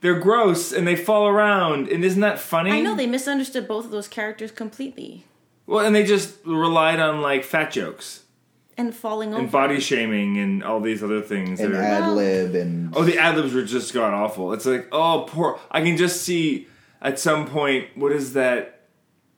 They're 0.00 0.18
gross 0.18 0.72
and 0.72 0.86
they 0.86 0.94
fall 0.96 1.26
around, 1.26 1.88
and 1.88 2.04
isn't 2.04 2.20
that 2.20 2.38
funny?" 2.38 2.70
I 2.70 2.80
know 2.80 2.94
they 2.94 3.06
misunderstood 3.06 3.66
both 3.66 3.84
of 3.86 3.90
those 3.90 4.08
characters 4.08 4.50
completely 4.52 5.24
Well, 5.66 5.84
and 5.84 5.94
they 5.94 6.04
just 6.04 6.36
relied 6.44 7.00
on 7.00 7.20
like 7.20 7.44
fat 7.44 7.70
jokes 7.72 8.22
and 8.76 8.94
falling 8.94 9.32
over. 9.34 9.42
and 9.42 9.50
body 9.50 9.80
shaming 9.80 10.38
and 10.38 10.62
all 10.62 10.80
these 10.80 11.02
other 11.02 11.20
things. 11.20 11.58
and 11.60 11.74
ad 11.74 12.10
lib 12.14 12.54
and 12.54 12.94
Oh, 12.96 13.02
the 13.04 13.18
ad 13.18 13.36
libs 13.36 13.52
were 13.52 13.64
just 13.64 13.92
god 13.92 14.14
awful. 14.14 14.52
It's 14.52 14.66
like, 14.66 14.86
oh, 14.92 15.24
poor. 15.28 15.58
I 15.70 15.80
can 15.82 15.96
just 15.96 16.22
see 16.22 16.68
at 17.02 17.18
some 17.18 17.46
point, 17.46 17.88
what 17.96 18.12
is 18.12 18.32
that? 18.34 18.74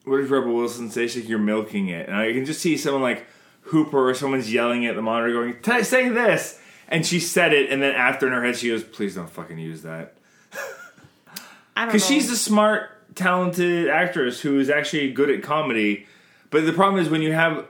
What 0.04 0.18
does 0.18 0.30
Rebel 0.30 0.54
Wilson 0.54 0.90
say? 0.90 1.06
She's 1.08 1.22
like, 1.24 1.28
you're 1.28 1.38
milking 1.38 1.88
it. 1.88 2.06
And 2.08 2.16
I 2.16 2.32
can 2.32 2.44
just 2.44 2.60
see 2.60 2.76
someone 2.76 3.02
like 3.02 3.26
Hooper 3.62 4.08
or 4.10 4.14
someone's 4.14 4.52
yelling 4.52 4.86
at 4.86 4.94
the 4.96 5.02
monitor 5.02 5.32
going, 5.32 5.84
say 5.84 6.08
this. 6.08 6.58
And 6.88 7.06
she 7.06 7.20
said 7.20 7.52
it, 7.52 7.70
and 7.70 7.80
then 7.82 7.94
after 7.94 8.26
in 8.26 8.32
her 8.32 8.42
head, 8.42 8.56
she 8.56 8.68
goes, 8.68 8.82
please 8.82 9.14
don't 9.14 9.30
fucking 9.30 9.58
use 9.58 9.82
that. 9.82 10.16
I 11.76 11.84
don't. 11.84 11.88
Because 11.88 12.06
she's 12.06 12.30
a 12.30 12.36
smart, 12.36 12.90
talented 13.14 13.88
actress 13.88 14.40
who 14.40 14.58
is 14.58 14.70
actually 14.70 15.12
good 15.12 15.30
at 15.30 15.42
comedy. 15.42 16.06
But 16.50 16.66
the 16.66 16.72
problem 16.72 17.02
is 17.02 17.08
when 17.08 17.22
you 17.22 17.32
have 17.32 17.66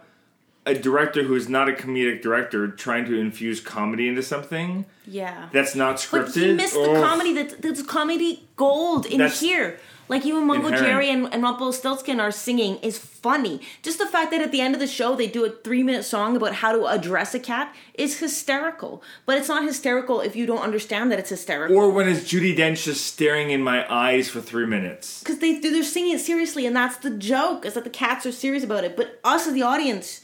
a 0.70 0.78
director 0.78 1.22
who 1.24 1.35
is 1.35 1.48
not 1.48 1.68
a 1.68 1.72
comedic 1.72 2.22
director 2.22 2.68
trying 2.68 3.04
to 3.06 3.18
infuse 3.18 3.61
comedy 3.61 4.09
into 4.09 4.22
something 4.22 4.87
yeah. 5.06 5.48
that's 5.52 5.74
not 5.74 5.96
scripted. 5.96 6.26
But 6.26 6.35
he 6.35 6.52
missed 6.54 6.76
oh, 6.76 6.94
the 6.94 7.00
comedy 7.00 7.35
That's, 7.35 7.54
there's 7.56 7.83
comedy 7.83 8.48
gold 8.56 9.06
in 9.06 9.18
That's 9.18 9.40
here. 9.40 9.78
Like 10.09 10.26
even 10.26 10.44
Mungo 10.44 10.66
inherent. 10.66 10.87
Jerry 10.87 11.11
and, 11.11 11.33
and 11.33 11.40
Rumpelstiltskin 11.40 12.18
are 12.18 12.33
singing 12.33 12.78
is 12.78 12.98
funny. 12.98 13.61
Just 13.80 13.98
the 13.98 14.06
fact 14.06 14.33
that 14.33 14.40
at 14.40 14.50
the 14.50 14.61
end 14.61 14.74
of 14.74 14.80
the 14.80 14.88
show 14.88 15.14
they 15.14 15.28
do 15.28 15.44
a 15.44 15.50
three 15.50 15.85
minute 15.85 16.02
song 16.04 16.35
about 16.35 16.54
how 16.54 16.72
to 16.72 16.87
address 16.87 17.33
a 17.33 17.38
cat 17.38 17.72
is 17.94 18.18
hysterical. 18.18 19.04
But 19.24 19.38
it's 19.38 19.48
not 19.48 19.62
hysterical 19.62 20.20
if 20.20 20.35
you 20.35 20.46
don't 20.46 20.62
understand 20.62 21.12
that 21.12 21.20
it's 21.20 21.30
hysterical. 21.30 21.76
Or 21.76 21.90
when 21.90 22.09
is 22.09 22.24
Judi 22.24 22.56
Dench 22.56 22.85
just 22.85 23.06
staring 23.06 23.50
in 23.50 23.62
my 23.62 23.87
eyes 23.92 24.28
for 24.28 24.40
three 24.40 24.66
minutes? 24.66 25.20
because 25.22 25.38
they 25.38 25.61
they're 25.61 25.85
singing 25.85 26.14
it 26.14 26.20
seriously, 26.20 26.66
and 26.66 26.74
that's 26.74 26.96
the 26.96 27.11
joke 27.11 27.64
is 27.64 27.74
that 27.74 27.85
the 27.85 27.90
cats 27.90 28.26
are 28.26 28.33
serious 28.33 28.64
about 28.64 28.83
it. 28.83 28.96
But 28.96 29.20
us 29.22 29.46
as 29.46 29.54
the 29.54 29.62
audience 29.62 30.22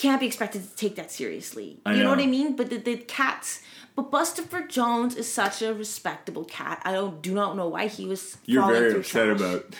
can't 0.00 0.20
be 0.20 0.26
expected 0.26 0.62
to 0.62 0.76
take 0.76 0.96
that 0.96 1.10
seriously. 1.12 1.78
I 1.84 1.92
you 1.92 1.98
know. 1.98 2.04
know. 2.04 2.10
what 2.10 2.20
I 2.20 2.26
mean? 2.26 2.56
But 2.56 2.70
the, 2.70 2.78
the 2.78 2.96
cats. 2.96 3.62
But 3.94 4.10
Bustopher 4.10 4.66
Jones 4.68 5.14
is 5.14 5.30
such 5.30 5.60
a 5.62 5.74
respectable 5.74 6.44
cat. 6.44 6.80
I 6.84 6.92
don't 6.92 7.20
do 7.20 7.34
not 7.34 7.56
know 7.56 7.68
why 7.68 7.86
he 7.88 8.06
was. 8.06 8.38
You're 8.46 8.66
very 8.66 8.90
through 8.92 9.00
upset 9.00 9.36
trash. 9.36 9.40
about. 9.40 9.74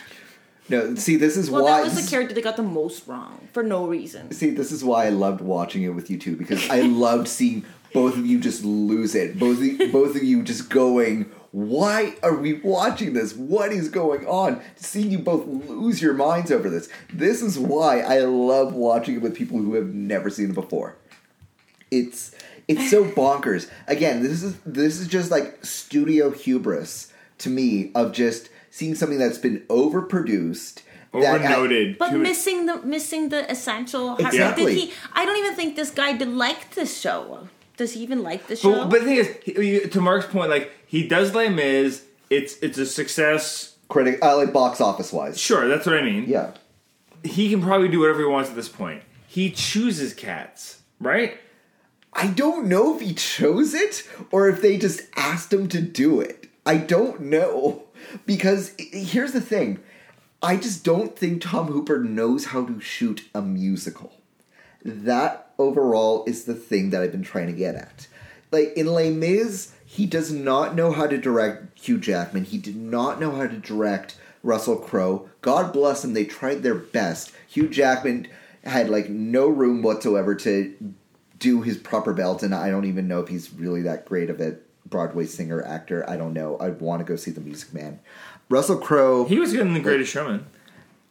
No, 0.69 0.95
see, 0.95 1.17
this 1.17 1.37
is 1.37 1.51
Well, 1.51 1.65
why. 1.65 1.79
that 1.79 1.85
was 1.85 2.05
the 2.05 2.09
character 2.09 2.35
they 2.35 2.43
got 2.43 2.57
the 2.57 2.63
most 2.63 3.09
wrong 3.09 3.49
for 3.53 3.63
no 3.63 3.87
reason. 3.87 4.31
See, 4.31 4.51
this 4.51 4.71
is 4.71 4.85
why 4.85 5.07
I 5.07 5.09
loved 5.09 5.41
watching 5.41 5.83
it 5.83 5.89
with 5.89 6.11
you 6.11 6.19
two 6.19 6.37
because 6.37 6.69
I 6.71 6.81
loved 7.07 7.27
seeing 7.27 7.65
both 7.93 8.17
of 8.17 8.25
you 8.27 8.39
just 8.39 8.63
lose 8.65 9.15
it. 9.15 9.39
Both 9.39 9.61
of 9.63 9.91
both 9.93 10.15
of 10.17 10.23
you 10.23 10.43
just 10.43 10.69
going, 10.69 11.31
"Why 11.53 12.15
are 12.23 12.35
we 12.37 12.55
watching 12.55 13.13
this? 13.13 13.35
What 13.35 13.73
is 13.73 13.89
going 13.89 14.27
on?" 14.27 14.61
Seeing 14.77 15.11
you 15.11 15.19
both 15.19 15.47
lose 15.47 16.01
your 16.01 16.15
minds 16.15 16.51
over 16.53 16.69
this. 16.71 16.89
This 17.13 17.43
is 17.43 17.59
why 17.59 18.01
I 18.01 18.21
love 18.21 18.73
watching 18.75 19.17
it 19.17 19.23
with 19.23 19.35
people 19.35 19.59
who 19.59 19.75
have 19.75 19.93
never 19.95 20.31
seen 20.31 20.51
it 20.51 20.55
before. 20.55 20.97
It's 21.91 22.33
it's 22.69 22.91
so 22.91 23.05
bonkers. 23.21 23.69
Again, 23.89 24.23
this 24.23 24.43
is 24.43 24.57
this 24.65 25.01
is 25.01 25.09
just 25.09 25.31
like 25.31 25.65
studio 25.65 26.31
hubris 26.31 27.13
to 27.39 27.51
me 27.51 27.91
of 27.95 28.13
just 28.13 28.49
seeing 28.71 28.95
something 28.95 29.19
that's 29.19 29.39
been 29.39 29.61
overproduced. 29.69 30.83
that- 31.13 31.41
Overnoted. 31.41 31.99
But 31.99 32.15
missing 32.15 32.67
the 32.67 32.77
missing 32.83 33.31
the 33.31 33.51
essential. 33.51 34.17
Exactly. 34.19 34.75
Did 34.77 34.85
he? 34.89 34.93
I 35.13 35.25
don't 35.25 35.37
even 35.39 35.57
think 35.57 35.75
this 35.75 35.91
guy 35.91 36.13
did 36.13 36.29
like 36.29 36.75
this 36.75 37.01
show. 37.01 37.49
Does 37.81 37.95
he 37.95 38.03
even 38.03 38.23
like 38.23 38.47
the 38.47 38.57
show? 38.57 38.73
But, 38.73 38.91
but 38.91 38.99
the 39.01 39.07
thing 39.07 39.17
is, 39.17 39.37
he, 39.43 39.89
to 39.89 40.01
Mark's 40.03 40.27
point, 40.27 40.51
like 40.51 40.71
he 40.87 41.09
does 41.09 41.35
Les 41.35 41.49
Mis. 41.49 42.05
It's 42.29 42.59
it's 42.59 42.77
a 42.77 42.85
success. 42.85 43.75
critic, 43.89 44.19
uh, 44.23 44.37
like 44.37 44.53
box 44.53 44.83
office 44.83 45.13
wise. 45.13 45.41
Sure, 45.41 45.67
that's 45.67 45.87
what 45.87 45.97
I 45.97 46.03
mean. 46.03 46.27
Yeah. 46.29 46.53
He 47.25 47.49
can 47.49 47.63
probably 47.63 47.89
do 47.89 48.01
whatever 48.01 48.21
he 48.21 48.27
wants 48.27 48.51
at 48.51 48.57
this 48.57 48.69
point. 48.69 49.03
He 49.27 49.51
chooses 49.51 50.13
cats, 50.13 50.83
right? 51.01 51.39
I 52.13 52.27
don't 52.29 52.67
know 52.67 52.95
if 52.95 53.01
he 53.01 53.15
chose 53.15 53.73
it 53.73 54.07
or 54.31 54.49
if 54.49 54.61
they 54.61 54.77
just 54.77 55.01
asked 55.17 55.51
him 55.51 55.67
to 55.69 55.81
do 55.81 56.21
it. 56.21 56.51
I 56.67 56.77
don't 56.77 57.21
know. 57.23 57.85
Because 58.27 58.75
here's 58.79 59.33
the 59.33 59.41
thing 59.41 59.81
I 60.43 60.57
just 60.57 60.85
don't 60.85 61.17
think 61.17 61.43
Tom 61.43 61.69
Hooper 61.69 61.99
knows 61.99 62.47
how 62.47 62.65
to 62.67 62.79
shoot 62.81 63.29
a 63.35 63.43
musical. 63.43 64.13
That 64.85 65.50
overall 65.61 66.25
is 66.27 66.45
the 66.45 66.55
thing 66.55 66.91
that 66.91 67.03
I've 67.03 67.13
been 67.13 67.23
trying 67.23 67.47
to 67.47 67.53
get 67.53 67.75
at. 67.75 68.09
Like 68.51 68.73
in 68.77 68.87
Les 68.87 69.11
Mis, 69.11 69.73
he 69.85 70.07
does 70.07 70.33
not 70.33 70.75
know 70.75 70.93
how 70.93 71.07
to 71.07 71.19
direct 71.19 71.79
Hugh 71.79 71.99
Jackman. 71.99 72.45
He 72.45 72.59
did 72.59 72.77
not 72.77 73.21
know 73.21 73.33
how 73.33 73.47
to 73.47 73.59
direct 73.59 74.17
Russell 74.43 74.77
Crowe. 74.77 75.29
God 75.41 75.73
bless 75.73 76.05
him, 76.05 76.15
they 76.15 76.25
tried 76.25 76.63
their 76.63 76.75
best. 76.75 77.33
Hugh 77.47 77.69
Jackman 77.69 78.29
had 78.65 78.89
like 78.89 79.09
no 79.09 79.49
room 79.49 79.83
whatsoever 79.83 80.35
to 80.37 80.95
do 81.39 81.63
his 81.63 81.77
proper 81.77 82.13
belt, 82.13 82.43
and 82.43 82.55
I 82.55 82.71
don't 82.71 82.85
even 82.85 83.09
know 83.09 83.21
if 83.21 83.29
he's 83.29 83.53
really 83.53 83.83
that 83.83 84.05
great 84.07 84.31
of 84.31 84.41
a 84.41 84.57
Broadway 84.87 85.27
singer 85.27 85.63
actor. 85.63 86.09
I 86.09 86.17
don't 86.17 86.35
know. 86.35 86.59
I'd 86.61 86.81
want 86.81 87.01
to 87.01 87.05
go 87.05 87.17
see 87.17 87.31
The 87.31 87.41
Music 87.41 87.73
Man. 87.73 88.01
Russell 88.49 88.79
Crowe. 88.79 89.25
He 89.27 89.39
was 89.39 89.53
good 89.53 89.67
in 89.67 89.75
The 89.75 89.81
Greatest 89.81 90.13
Showman. 90.13 90.47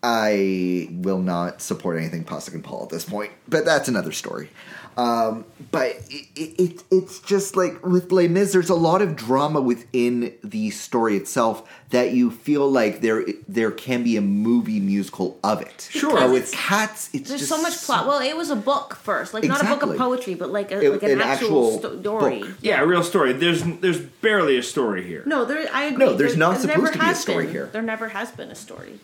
I 0.01 0.88
will 0.91 1.19
not 1.19 1.62
support 1.62 1.97
anything 1.97 2.23
Pasek 2.23 2.53
and 2.53 2.63
Paul 2.63 2.83
at 2.83 2.89
this 2.89 3.03
point, 3.05 3.31
but 3.47 3.65
that's 3.65 3.88
another 3.89 4.12
story. 4.12 4.49
Um, 4.97 5.45
but 5.71 5.95
it, 6.09 6.27
it, 6.35 6.83
it's 6.91 7.19
just 7.19 7.55
like 7.55 7.85
with 7.85 8.12
Les 8.12 8.27
Mis, 8.27 8.51
there's 8.51 8.69
a 8.69 8.75
lot 8.75 9.01
of 9.01 9.15
drama 9.15 9.62
within 9.62 10.33
the 10.43 10.71
story 10.71 11.15
itself 11.15 11.69
that 11.91 12.12
you 12.12 12.31
feel 12.31 12.69
like 12.69 12.99
there 12.99 13.23
there 13.47 13.71
can 13.71 14.03
be 14.03 14.17
a 14.17 14.21
movie 14.21 14.79
musical 14.81 15.39
of 15.41 15.62
it. 15.62 15.88
Sure. 15.89 16.12
Because 16.12 16.31
with 16.31 16.51
cats, 16.51 17.09
it's 17.13 17.29
There's 17.29 17.41
just 17.41 17.49
so 17.51 17.62
much 17.62 17.77
plot. 17.83 18.07
Well, 18.07 18.19
it 18.19 18.35
was 18.35 18.49
a 18.49 18.57
book 18.57 18.95
first, 18.95 19.33
like 19.33 19.45
not 19.45 19.62
a 19.63 19.67
book 19.67 19.83
of 19.83 19.97
poetry, 19.97 20.33
but 20.33 20.49
like 20.51 20.71
a, 20.71 20.81
It- 20.81 20.91
like 20.91 21.03
an, 21.03 21.12
an 21.12 21.21
actual, 21.21 21.75
actual 21.75 21.99
story. 22.01 22.39
book. 22.39 22.49
Yeah, 22.62 22.81
a 22.81 22.85
real 22.85 23.03
story. 23.03 23.31
There's 23.33 23.63
there's 23.79 23.99
barely 24.01 24.57
a 24.57 24.63
story 24.63 25.03
here. 25.05 25.23
No, 25.25 25.45
there. 25.45 25.65
I 25.73 25.83
agree. 25.85 26.05
No, 26.05 26.13
there's 26.13 26.31
There- 26.31 26.39
not 26.39 26.57
there 26.59 26.73
supposed 26.73 26.93
to 26.93 26.99
be 26.99 27.05
a 27.09 27.15
story 27.15 27.45
been. 27.45 27.53
here. 27.53 27.69
There 27.71 27.81
never 27.81 28.09
has 28.09 28.31
been 28.31 28.49
a 28.49 28.55
story. 28.55 28.99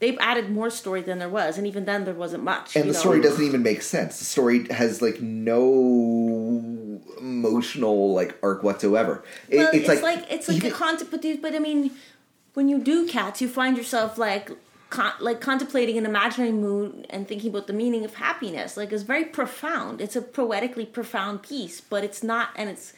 They've 0.00 0.16
added 0.20 0.48
more 0.50 0.70
story 0.70 1.02
than 1.02 1.18
there 1.18 1.28
was, 1.28 1.58
and 1.58 1.66
even 1.66 1.84
then 1.84 2.04
there 2.04 2.14
wasn't 2.14 2.44
much. 2.44 2.76
and 2.76 2.84
the 2.88 2.92
know? 2.92 2.98
story 2.98 3.20
doesn't 3.20 3.44
even 3.44 3.62
make 3.64 3.82
sense. 3.82 4.18
The 4.18 4.24
story 4.24 4.66
has 4.68 5.02
like 5.02 5.20
no 5.20 7.00
emotional 7.20 8.14
like 8.14 8.36
arc 8.42 8.62
whatsoever. 8.62 9.24
It- 9.48 9.56
Well, 9.58 9.70
it's, 9.72 9.88
like, 10.02 10.24
it's 10.30 10.48
like 10.48 10.58
even- 10.58 10.72
a 10.72 10.74
concept, 10.74 11.10
but, 11.10 11.24
but 11.42 11.54
I 11.54 11.58
mean, 11.58 11.90
when 12.54 12.68
you 12.68 12.78
do 12.78 13.06
cats, 13.06 13.40
you 13.40 13.48
find 13.48 13.76
yourself 13.76 14.18
like 14.18 14.50
con- 14.90 15.12
like 15.20 15.40
contemplating 15.40 15.98
an 15.98 16.06
imaginary 16.06 16.52
mood 16.52 17.06
and 17.10 17.26
thinking 17.26 17.50
about 17.50 17.66
the 17.66 17.72
meaning 17.72 18.04
of 18.04 18.14
happiness. 18.14 18.76
Like 18.76 18.92
it's 18.92 19.02
very 19.02 19.24
profound. 19.24 20.00
It's 20.00 20.16
a 20.16 20.22
poetically 20.22 20.86
profound 20.86 21.42
piece, 21.42 21.80
but 21.80 22.04
it's 22.04 22.22
not, 22.22 22.50
and 22.56 22.70
it's 22.70 22.92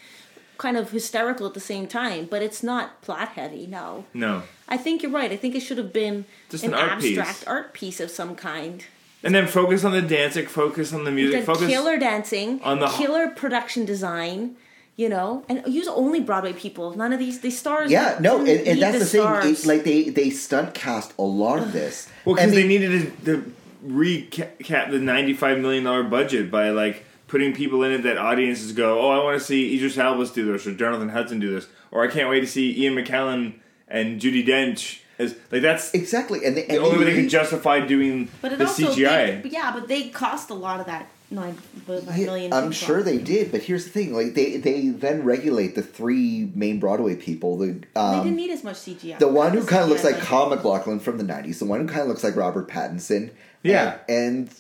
kind 0.61 0.77
of 0.77 0.91
hysterical 0.93 1.47
at 1.47 1.55
the 1.55 1.61
same 1.73 1.87
time. 1.89 2.27
But 2.31 2.43
it's 2.43 2.63
not 2.63 3.01
plot 3.03 3.31
heavy. 3.31 3.67
No, 3.67 4.05
No. 4.15 4.43
I 4.69 4.77
think 4.77 5.03
you're 5.03 5.11
right. 5.11 5.33
I 5.33 5.37
think 5.37 5.55
it 5.57 5.61
should 5.61 5.79
have 5.79 5.93
been 5.93 6.25
Just 6.51 6.63
an, 6.65 6.75
an 6.75 6.79
art 6.81 7.01
piece. 7.01 7.19
abstract 7.19 7.49
art 7.49 7.73
piece 7.73 7.99
of 7.99 8.11
some 8.11 8.37
kind. 8.37 8.85
And 9.25 9.35
then 9.35 9.47
focus 9.47 9.85
on 9.85 9.93
the 9.93 10.01
dancing, 10.03 10.47
focus 10.47 10.93
on 10.93 11.05
the 11.05 11.11
music, 11.11 11.41
The 11.41 11.47
focus 11.47 11.67
killer 11.69 11.99
dancing, 11.99 12.61
on 12.63 12.79
the- 12.79 12.87
killer 12.89 13.29
production 13.43 13.85
design. 13.85 14.57
You 14.97 15.09
know, 15.09 15.45
and 15.49 15.63
use 15.67 15.89
only 15.89 16.21
Broadway 16.21 16.53
people. 16.53 16.95
None 16.95 17.15
of 17.15 17.19
these 17.19 17.41
these 17.41 17.59
stars. 17.59 17.91
Yeah, 17.91 18.19
no, 18.21 18.41
and, 18.41 18.49
and 18.69 18.83
that's 18.83 18.99
the, 18.99 19.07
thing. 19.07 19.21
stars. 19.23 19.65
It, 19.65 19.67
like 19.67 19.83
they 19.85 20.11
they 20.11 20.29
stunt 20.29 20.75
cast 20.75 21.15
a 21.19 21.23
lot 21.23 21.59
of 21.59 21.73
this. 21.73 22.07
Well, 22.27 22.37
And 22.37 22.51
because 22.51 22.55
they 22.63 22.69
needed 22.69 22.91
to, 23.25 23.25
to 23.25 23.53
recap 23.87 24.91
the 24.91 24.99
ninety-five 24.99 25.59
million 25.59 25.85
dollar 25.85 26.03
budget 26.03 26.51
by 26.51 26.69
like 26.71 27.05
putting 27.31 27.55
people 27.55 27.85
in 27.85 27.93
it 27.93 28.03
that 28.03 28.19
audiences 28.19 28.73
go, 28.73 29.01
"Oh, 29.01 29.09
I 29.09 29.23
want 29.23 29.39
to 29.39 29.45
see 29.45 29.77
Idris 29.77 29.97
Elba 29.97 30.27
do 30.27 30.53
this 30.53 30.67
or 30.67 30.75
Jennifer 30.75 31.09
Hudson 31.09 31.39
do 31.39 31.51
this," 31.51 31.69
or 31.93 32.05
"I 32.05 32.09
can't 32.09 32.29
wait 32.29 32.41
to 32.41 32.47
see 32.47 32.83
Ian 32.83 32.97
McKellen 32.97 33.55
and 33.89 34.21
Judi 34.21 34.47
Dench." 34.47 34.99
As 35.19 35.37
like 35.53 35.63
that's 35.63 35.95
exactly, 35.95 36.45
and, 36.45 36.57
they, 36.57 36.63
the 36.63 36.71
and 36.73 36.79
only 36.79 36.99
way 36.99 37.05
they 37.05 37.15
can 37.15 37.29
justify 37.29 37.81
doing 37.81 38.29
But 38.43 38.59
the 38.59 38.67
also, 38.67 38.91
CGI. 38.91 39.43
They, 39.43 39.49
yeah, 39.51 39.71
but 39.71 39.87
they 39.87 40.09
cost 40.09 40.51
a 40.51 40.55
lot 40.55 40.81
of 40.81 40.87
that 40.87 41.09
nine 41.31 41.57
Yeah. 41.87 42.49
I'm 42.53 42.73
sure 42.73 43.03
they 43.03 43.19
did, 43.19 43.53
but 43.53 43.63
here's 43.63 43.85
the 43.85 43.91
thing: 43.91 44.13
like 44.13 44.35
they 44.35 44.57
they 44.57 44.89
then 44.89 45.23
regulate 45.23 45.77
the 45.77 45.83
three 45.83 46.51
main 46.55 46.81
Broadway 46.81 47.15
people. 47.15 47.59
The 47.59 47.67
They 47.67 48.01
um, 48.01 48.25
didn't 48.25 48.37
need 48.37 48.51
as 48.51 48.65
much 48.65 48.77
CGI. 48.77 49.19
the 49.19 49.29
one 49.29 49.53
who 49.53 49.65
kind 49.65 49.85
of 49.85 49.89
looks 49.89 50.03
like 50.05 50.19
Kyle 50.19 50.49
MacLachlan 50.49 50.99
from 50.99 51.19
the 51.19 51.25
'90s, 51.25 51.61
the 51.61 51.67
one 51.67 51.81
who 51.81 51.87
kind 51.87 52.01
of 52.01 52.09
looks 52.09 52.25
like 52.25 52.35
Robert 52.35 52.69
Pattinson. 52.69 53.31
Yeah. 53.63 53.99
and, 54.09 54.49
and 54.49 54.51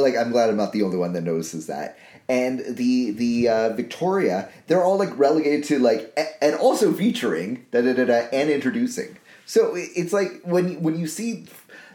like 0.00 0.16
I'm 0.16 0.30
glad 0.30 0.50
I'm 0.50 0.56
not 0.56 0.72
the 0.72 0.82
only 0.82 0.96
one 0.96 1.12
that 1.14 1.22
notices 1.22 1.66
that. 1.66 1.98
And 2.28 2.60
the 2.76 3.10
the 3.12 3.48
uh, 3.48 3.68
Victoria, 3.74 4.50
they're 4.66 4.82
all 4.84 4.98
like 4.98 5.16
relegated 5.18 5.64
to 5.64 5.78
like, 5.78 6.12
a- 6.16 6.44
and 6.44 6.54
also 6.56 6.92
featuring 6.92 7.66
da 7.70 7.80
da 7.80 7.94
da 7.94 8.04
da 8.04 8.28
and 8.32 8.50
introducing. 8.50 9.16
So 9.46 9.72
it's 9.74 10.12
like 10.12 10.42
when 10.44 10.82
when 10.82 10.98
you 10.98 11.06
see 11.06 11.46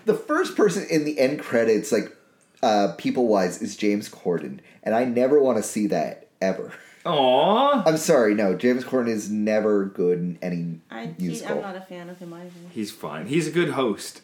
the 0.06 0.16
first 0.16 0.56
person 0.56 0.86
in 0.90 1.06
the 1.06 1.20
end 1.20 1.40
credits, 1.40 1.92
like 1.92 2.16
uh, 2.64 2.94
people 2.98 3.28
wise, 3.28 3.62
is 3.62 3.78
James 3.78 4.10
Corden, 4.10 4.60
and 4.82 4.96
I 4.96 5.06
never 5.06 5.40
want 5.40 5.58
to 5.58 5.64
see 5.64 5.86
that 5.88 6.28
ever. 6.42 6.74
Aww, 7.06 7.86
I'm 7.86 7.98
sorry, 7.98 8.34
no, 8.34 8.56
James 8.56 8.86
Corden 8.86 9.10
is 9.10 9.30
never 9.30 9.86
good 9.86 10.20
in 10.20 10.40
any 10.42 10.80
I, 10.90 11.14
musical. 11.20 11.58
I'm 11.58 11.62
not 11.62 11.76
a 11.76 11.82
fan 11.82 12.10
of 12.10 12.18
him 12.18 12.34
either. 12.34 12.50
he's 12.72 12.92
fine. 12.92 13.26
He's 13.28 13.48
a 13.48 13.52
good 13.52 13.72
host. 13.72 14.22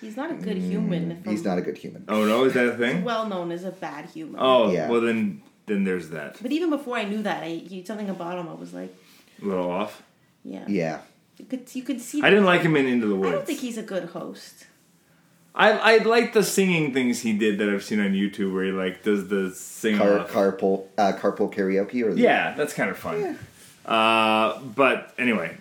He's 0.00 0.16
not 0.16 0.30
a 0.30 0.34
good 0.34 0.56
human. 0.56 1.12
if 1.12 1.24
He's 1.24 1.40
I'm 1.40 1.48
not 1.48 1.58
a 1.58 1.62
good 1.62 1.76
human. 1.76 2.04
Oh 2.08 2.24
no, 2.24 2.44
is 2.44 2.54
that 2.54 2.66
a 2.66 2.76
thing? 2.76 3.04
well 3.04 3.28
known 3.28 3.52
as 3.52 3.64
a 3.64 3.70
bad 3.70 4.06
human. 4.06 4.36
Oh, 4.40 4.70
Yeah. 4.72 4.88
well 4.88 5.00
then 5.00 5.42
then 5.66 5.84
there's 5.84 6.08
that. 6.10 6.38
But 6.42 6.52
even 6.52 6.70
before 6.70 6.96
I 6.96 7.04
knew 7.04 7.22
that, 7.22 7.42
I 7.42 7.46
you, 7.48 7.84
something 7.84 8.08
about 8.10 8.38
him, 8.38 8.48
I 8.48 8.54
was 8.54 8.72
like, 8.74 8.94
A 9.42 9.44
little 9.44 9.70
off. 9.70 10.02
yeah, 10.44 10.64
Yeah. 10.68 10.98
You 11.36 11.44
could 11.46 11.74
you 11.74 11.82
could 11.82 12.00
see. 12.00 12.20
I 12.22 12.28
didn't 12.30 12.44
like 12.44 12.62
him 12.62 12.76
in 12.76 12.86
Into 12.86 13.06
the 13.06 13.14
Woods. 13.14 13.26
I 13.26 13.30
Woods. 13.30 13.38
don't 13.38 13.46
think 13.46 13.60
he's 13.60 13.78
a 13.78 13.82
good 13.82 14.04
host. 14.10 14.66
I 15.54 15.70
I 15.72 15.96
like 15.98 16.32
the 16.32 16.42
singing 16.44 16.92
things 16.92 17.20
he 17.20 17.32
did 17.32 17.58
that 17.58 17.68
I've 17.68 17.82
seen 17.84 17.98
on 18.00 18.12
YouTube 18.12 18.52
where 18.54 18.64
he 18.64 18.72
like 18.72 19.02
does 19.02 19.28
the 19.28 19.50
sing 19.54 19.96
Car, 19.98 20.20
off. 20.20 20.30
carpool, 20.30 20.86
uh, 20.98 21.12
carpool 21.18 21.52
karaoke, 21.52 22.04
or 22.04 22.14
the, 22.14 22.20
Yeah, 22.20 22.54
that's 22.54 22.72
kind 22.72 22.88
of 22.90 22.96
fun. 22.98 23.38
Uh, 23.84 24.60
but 24.60 25.12
anyway, 25.18 25.56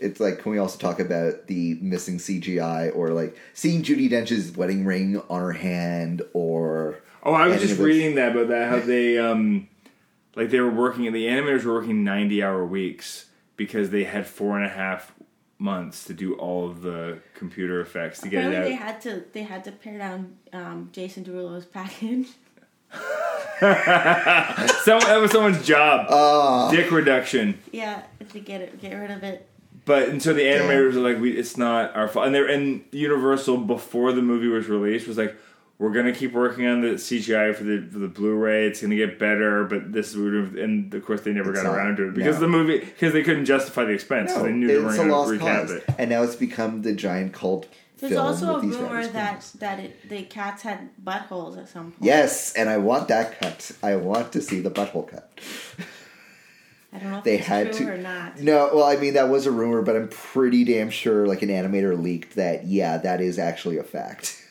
It's 0.00 0.18
like, 0.18 0.40
can 0.40 0.52
we 0.52 0.58
also 0.58 0.78
talk 0.78 0.98
about 0.98 1.46
the 1.46 1.74
missing 1.80 2.18
CGI, 2.18 2.94
or 2.96 3.10
like 3.10 3.36
seeing 3.54 3.82
Judi 3.82 4.08
Dench's 4.08 4.56
wedding 4.56 4.84
ring 4.84 5.20
on 5.28 5.40
her 5.40 5.52
hand, 5.52 6.22
or 6.32 7.00
oh, 7.22 7.32
I 7.34 7.48
was 7.48 7.60
just 7.60 7.78
reading 7.78 8.14
that 8.16 8.32
about 8.32 8.48
that 8.48 8.68
how 8.70 8.78
they 8.80 9.18
um 9.18 9.68
like 10.36 10.50
they 10.50 10.60
were 10.60 10.70
working 10.70 11.12
the 11.12 11.26
animators 11.26 11.64
were 11.64 11.74
working 11.74 12.02
ninety 12.02 12.42
hour 12.42 12.64
weeks 12.64 13.26
because 13.56 13.90
they 13.90 14.04
had 14.04 14.26
four 14.26 14.56
and 14.56 14.64
a 14.64 14.70
half 14.70 15.12
months 15.58 16.04
to 16.04 16.14
do 16.14 16.34
all 16.34 16.66
of 16.66 16.80
the 16.80 17.18
computer 17.34 17.80
effects 17.80 18.20
to 18.20 18.28
get 18.28 18.46
Apparently, 18.46 18.70
they 18.70 18.76
it 18.76 18.80
out. 18.80 19.02
They 19.02 19.08
had 19.10 19.22
to 19.22 19.24
they 19.32 19.42
had 19.42 19.64
to 19.64 19.72
pare 19.72 19.98
down 19.98 20.36
um, 20.52 20.88
Jason 20.92 21.24
Derulo's 21.24 21.66
package. 21.66 22.28
Someone, 23.60 25.06
that 25.06 25.18
was 25.20 25.30
someone's 25.32 25.64
job. 25.66 26.06
Ah. 26.08 26.70
Dick 26.70 26.90
reduction. 26.90 27.58
Yeah, 27.72 28.02
to 28.30 28.40
get 28.40 28.62
it, 28.62 28.80
get 28.80 28.94
rid 28.94 29.10
of 29.10 29.22
it. 29.22 29.46
But 29.84 30.08
and 30.08 30.22
so 30.22 30.32
the 30.32 30.42
animators 30.42 30.94
are 30.94 31.00
like, 31.00 31.20
we 31.20 31.32
it's 31.32 31.56
not 31.56 31.94
our 31.96 32.08
fault. 32.08 32.26
And 32.26 32.34
they're 32.34 32.46
and 32.48 32.84
Universal 32.92 33.58
before 33.58 34.12
the 34.12 34.22
movie 34.22 34.48
was 34.48 34.68
released 34.68 35.08
was 35.08 35.16
like, 35.18 35.34
we're 35.78 35.92
gonna 35.92 36.12
keep 36.12 36.32
working 36.32 36.66
on 36.66 36.82
the 36.82 36.88
CGI 36.88 37.54
for 37.54 37.64
the 37.64 37.88
for 37.90 37.98
the 37.98 38.08
Blu-ray. 38.08 38.66
It's 38.66 38.82
gonna 38.82 38.96
get 38.96 39.18
better, 39.18 39.64
but 39.64 39.92
this 39.92 40.14
is 40.14 40.16
and 40.56 40.92
of 40.92 41.04
course 41.06 41.22
they 41.22 41.32
never 41.32 41.50
It's 41.52 41.62
got 41.62 41.70
not. 41.70 41.76
around 41.78 41.96
to 41.96 42.08
it 42.08 42.14
because 42.14 42.36
No. 42.36 42.42
the 42.42 42.48
movie 42.48 42.78
because 42.80 43.12
they 43.14 43.22
couldn't 43.22 43.46
justify 43.46 43.84
the 43.84 43.92
expense. 43.92 44.32
so 44.32 44.38
No, 44.40 44.44
they 44.44 44.52
knew 44.52 44.66
they 44.66 44.74
it's 44.74 44.84
weren't 44.84 44.94
a 44.96 44.98
gonna 44.98 45.12
lost 45.12 45.30
recap 45.32 45.60
cause, 45.62 45.70
it. 45.72 45.84
and 45.98 46.10
now 46.10 46.22
it's 46.22 46.36
become 46.36 46.82
the 46.82 46.92
giant 46.92 47.32
cult. 47.32 47.66
There's 47.98 48.12
film 48.12 48.26
also 48.26 48.50
a 48.50 48.54
with 48.54 48.62
these 48.64 48.76
rumor 48.76 48.94
writers' 48.94 49.12
that 49.12 49.30
rooms. 49.32 49.52
that 49.60 49.78
it, 49.80 50.08
the 50.08 50.22
cats 50.22 50.62
had 50.62 50.88
buttholes 51.04 51.58
at 51.58 51.68
some 51.68 51.92
point. 51.92 51.96
Yes, 52.02 52.52
and 52.54 52.68
I 52.70 52.78
want 52.78 53.08
that 53.08 53.38
cut. 53.40 53.72
I 53.82 53.96
want 53.96 54.32
to 54.32 54.40
see 54.42 54.60
the 54.60 54.70
butthole 54.70 55.06
cut. 55.08 55.30
I 56.92 56.98
don't 56.98 57.10
know 57.12 57.18
if 57.18 57.24
They 57.24 57.36
had 57.36 57.72
true 57.72 57.86
to- 57.86 57.92
or 57.92 57.98
not. 57.98 58.40
No, 58.40 58.70
well, 58.74 58.84
I 58.84 58.96
mean 58.96 59.14
that 59.14 59.28
was 59.28 59.46
a 59.46 59.50
rumor, 59.52 59.82
but 59.82 59.94
I'm 59.96 60.08
pretty 60.08 60.64
damn 60.64 60.90
sure, 60.90 61.26
like 61.26 61.42
an 61.42 61.48
animator 61.48 62.00
leaked 62.00 62.34
that. 62.36 62.66
Yeah, 62.66 62.96
that 62.98 63.20
is 63.20 63.38
actually 63.38 63.78
a 63.78 63.84
fact, 63.84 64.42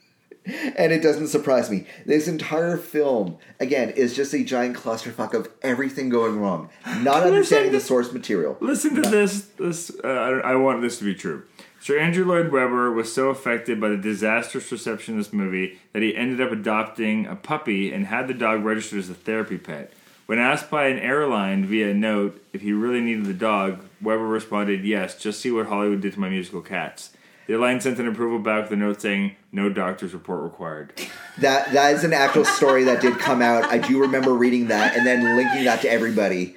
and 0.46 0.92
it 0.92 1.02
doesn't 1.02 1.28
surprise 1.28 1.70
me. 1.70 1.86
This 2.06 2.28
entire 2.28 2.76
film, 2.76 3.38
again, 3.58 3.90
is 3.90 4.14
just 4.14 4.32
a 4.34 4.44
giant 4.44 4.76
clusterfuck 4.76 5.34
of 5.34 5.48
everything 5.62 6.08
going 6.08 6.38
wrong, 6.40 6.70
not 7.00 7.24
understanding 7.24 7.72
the 7.72 7.80
source 7.80 8.12
material. 8.12 8.56
Listen 8.60 8.94
to 8.94 9.02
this. 9.02 9.46
This 9.58 9.90
uh, 10.04 10.08
I, 10.08 10.52
I 10.52 10.54
want 10.56 10.82
this 10.82 10.98
to 10.98 11.04
be 11.04 11.14
true. 11.14 11.42
Sir 11.82 11.98
Andrew 11.98 12.26
Lloyd 12.26 12.52
Webber 12.52 12.92
was 12.92 13.10
so 13.12 13.30
affected 13.30 13.80
by 13.80 13.88
the 13.88 13.96
disastrous 13.96 14.70
reception 14.70 15.14
of 15.14 15.24
this 15.24 15.32
movie 15.32 15.78
that 15.94 16.02
he 16.02 16.14
ended 16.14 16.38
up 16.40 16.52
adopting 16.52 17.26
a 17.26 17.34
puppy 17.34 17.90
and 17.90 18.06
had 18.06 18.28
the 18.28 18.34
dog 18.34 18.62
registered 18.64 18.98
as 18.98 19.08
a 19.08 19.14
therapy 19.14 19.56
pet. 19.56 19.90
When 20.30 20.38
asked 20.38 20.70
by 20.70 20.86
an 20.86 21.00
airline 21.00 21.66
via 21.66 21.90
a 21.90 21.94
note 21.94 22.40
if 22.52 22.60
he 22.60 22.72
really 22.72 23.00
needed 23.00 23.24
the 23.24 23.34
dog, 23.34 23.80
Webber 24.00 24.28
responded, 24.28 24.84
"Yes, 24.84 25.16
just 25.16 25.40
see 25.40 25.50
what 25.50 25.66
Hollywood 25.66 26.02
did 26.02 26.12
to 26.12 26.20
my 26.20 26.28
musical 26.28 26.60
cats." 26.60 27.10
The 27.48 27.54
airline 27.54 27.80
sent 27.80 27.98
an 27.98 28.06
approval 28.06 28.38
back 28.38 28.62
with 28.62 28.72
a 28.74 28.76
note 28.76 29.02
saying, 29.02 29.34
"No 29.50 29.68
doctor's 29.68 30.14
report 30.14 30.44
required." 30.44 30.92
That 31.38 31.72
that 31.72 31.96
is 31.96 32.04
an 32.04 32.12
actual 32.12 32.44
story 32.44 32.84
that 32.84 33.00
did 33.00 33.18
come 33.18 33.42
out. 33.42 33.64
I 33.72 33.78
do 33.78 33.98
remember 33.98 34.32
reading 34.32 34.68
that 34.68 34.96
and 34.96 35.04
then 35.04 35.36
linking 35.36 35.64
that 35.64 35.80
to 35.80 35.90
everybody. 35.90 36.54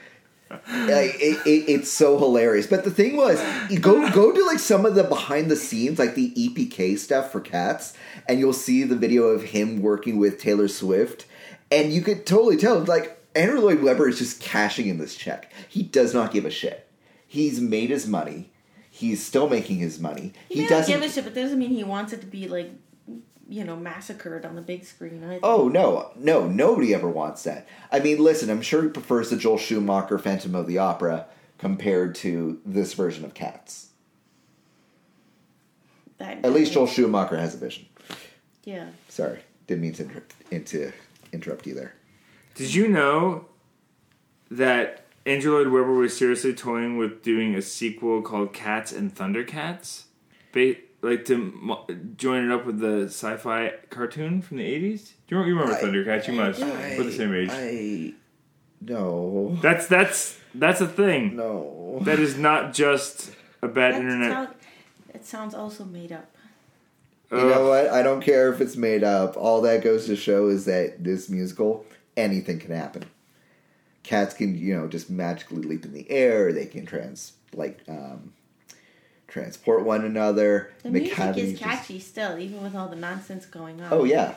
Like, 0.51 1.15
it, 1.19 1.41
it, 1.47 1.63
it's 1.67 1.91
so 1.91 2.19
hilarious. 2.19 2.67
But 2.67 2.83
the 2.83 2.91
thing 2.91 3.17
was, 3.17 3.41
go 3.81 4.07
go 4.11 4.31
to 4.31 4.45
like 4.45 4.59
some 4.59 4.85
of 4.85 4.93
the 4.93 5.03
behind 5.03 5.49
the 5.49 5.55
scenes, 5.55 5.97
like 5.97 6.13
the 6.13 6.31
EPK 6.35 6.99
stuff 6.99 7.31
for 7.31 7.41
cats, 7.41 7.93
and 8.29 8.39
you'll 8.39 8.53
see 8.53 8.83
the 8.83 8.95
video 8.95 9.23
of 9.29 9.45
him 9.45 9.81
working 9.81 10.19
with 10.19 10.39
Taylor 10.39 10.67
Swift, 10.67 11.25
and 11.71 11.91
you 11.91 12.03
could 12.03 12.27
totally 12.27 12.55
tell 12.55 12.77
like 12.81 13.17
Andrew 13.35 13.59
Lloyd 13.61 13.81
Webber 13.81 14.07
is 14.09 14.19
just 14.19 14.39
cashing 14.41 14.87
in 14.87 14.97
this 14.97 15.15
check. 15.15 15.51
He 15.67 15.83
does 15.83 16.13
not 16.13 16.31
give 16.31 16.45
a 16.45 16.51
shit. 16.51 16.87
He's 17.27 17.59
made 17.59 17.89
his 17.89 18.05
money. 18.07 18.51
He's 18.89 19.25
still 19.25 19.49
making 19.49 19.77
his 19.77 19.99
money. 19.99 20.33
He, 20.49 20.61
He, 20.61 20.67
doesn't 20.67 20.93
give 20.93 21.01
a 21.03 21.09
shit, 21.11 21.23
but 21.23 21.33
that 21.33 21.41
doesn't 21.41 21.57
mean 21.57 21.71
he 21.71 21.83
wants 21.83 22.13
it 22.13 22.21
to 22.21 22.27
be 22.27 22.47
like, 22.47 22.69
you 23.49 23.63
know, 23.63 23.75
massacred 23.75 24.45
on 24.45 24.55
the 24.55 24.61
big 24.61 24.85
screen. 24.85 25.23
either. 25.23 25.39
Oh 25.41 25.67
no, 25.67 26.11
no, 26.15 26.47
nobody 26.47 26.93
ever 26.93 27.09
wants 27.09 27.43
that. 27.43 27.67
I 27.91 27.99
mean, 27.99 28.19
listen, 28.23 28.49
I'm 28.51 28.61
sure 28.61 28.83
he 28.83 28.89
prefers 28.89 29.29
the 29.31 29.37
Joel 29.37 29.57
Schumacher 29.57 30.19
Phantom 30.19 30.53
of 30.53 30.67
the 30.67 30.77
Opera 30.77 31.25
compared 31.57 32.13
to 32.15 32.59
this 32.65 32.93
version 32.93 33.25
of 33.25 33.33
Cats. 33.33 33.89
That- 36.19 36.45
At 36.45 36.53
least 36.53 36.73
Joel 36.73 36.87
Schumacher 36.87 37.37
has 37.37 37.55
a 37.55 37.57
vision. 37.57 37.87
Yeah. 38.63 38.87
Sorry, 39.09 39.39
didn't 39.67 39.81
mean 39.81 39.93
to 39.93 40.03
interrupt, 40.03 40.35
into, 40.51 40.91
interrupt 41.31 41.65
you 41.67 41.73
there. 41.73 41.95
Did 42.55 42.73
you 42.73 42.87
know 42.87 43.45
that 44.51 45.05
Andrew 45.25 45.53
Lloyd 45.53 45.67
Webber 45.67 45.93
was 45.93 46.15
seriously 46.15 46.53
toying 46.53 46.97
with 46.97 47.23
doing 47.23 47.55
a 47.55 47.61
sequel 47.61 48.21
called 48.21 48.53
Cats 48.53 48.91
and 48.91 49.13
Thundercats? 49.13 50.03
Ba- 50.51 50.75
like 51.01 51.25
to 51.25 51.37
mo- 51.37 51.85
join 52.15 52.45
it 52.49 52.51
up 52.53 52.65
with 52.65 52.79
the 52.79 53.03
sci-fi 53.05 53.73
cartoon 53.89 54.41
from 54.41 54.57
the 54.57 54.63
eighties. 54.63 55.13
Do 55.27 55.35
you 55.35 55.41
remember, 55.41 55.49
you 55.49 55.73
remember 55.83 56.11
I- 56.11 56.17
Thundercats? 56.19 56.27
You 56.27 56.33
must. 56.33 56.59
We're 56.61 57.03
the 57.03 57.11
same 57.11 57.33
age. 57.33 57.49
I 57.51 58.13
no, 58.81 59.57
that's 59.61 59.87
that's 59.87 60.37
that's 60.53 60.81
a 60.81 60.87
thing. 60.87 61.35
no. 61.35 61.99
That 62.03 62.19
is 62.19 62.37
not 62.37 62.73
just 62.73 63.31
a 63.61 63.67
bad 63.67 63.93
That 63.95 64.01
internet. 64.01 64.31
sound- 64.31 64.47
it 65.13 65.25
sounds 65.25 65.53
also 65.53 65.85
made 65.85 66.11
up. 66.11 66.29
You 67.31 67.37
know 67.37 67.67
what? 67.67 67.87
I 67.89 68.03
don't 68.03 68.21
care 68.21 68.53
if 68.53 68.61
it's 68.61 68.75
made 68.75 69.03
up. 69.03 69.35
All 69.37 69.61
that 69.61 69.83
goes 69.83 70.05
to 70.05 70.15
show 70.15 70.49
is 70.49 70.65
that 70.65 71.03
this 71.03 71.29
musical, 71.29 71.83
anything 72.17 72.59
can 72.59 72.71
happen. 72.71 73.05
Cats 74.03 74.33
can, 74.33 74.57
you 74.57 74.75
know, 74.75 74.87
just 74.87 75.09
magically 75.09 75.61
leap 75.61 75.85
in 75.85 75.93
the 75.93 76.09
air. 76.11 76.51
They 76.51 76.65
can 76.65 76.85
trans 76.85 77.33
like 77.53 77.79
um, 77.87 78.33
transport 79.27 79.83
one 79.83 80.03
another. 80.05 80.71
The 80.83 80.89
music 80.91 81.13
Macavity 81.13 81.37
is 81.37 81.51
just- 81.51 81.63
catchy 81.63 81.99
still, 81.99 82.37
even 82.37 82.61
with 82.63 82.75
all 82.75 82.87
the 82.89 82.95
nonsense 82.95 83.45
going 83.45 83.81
on. 83.81 83.87
Oh 83.93 84.03
yeah, 84.03 84.35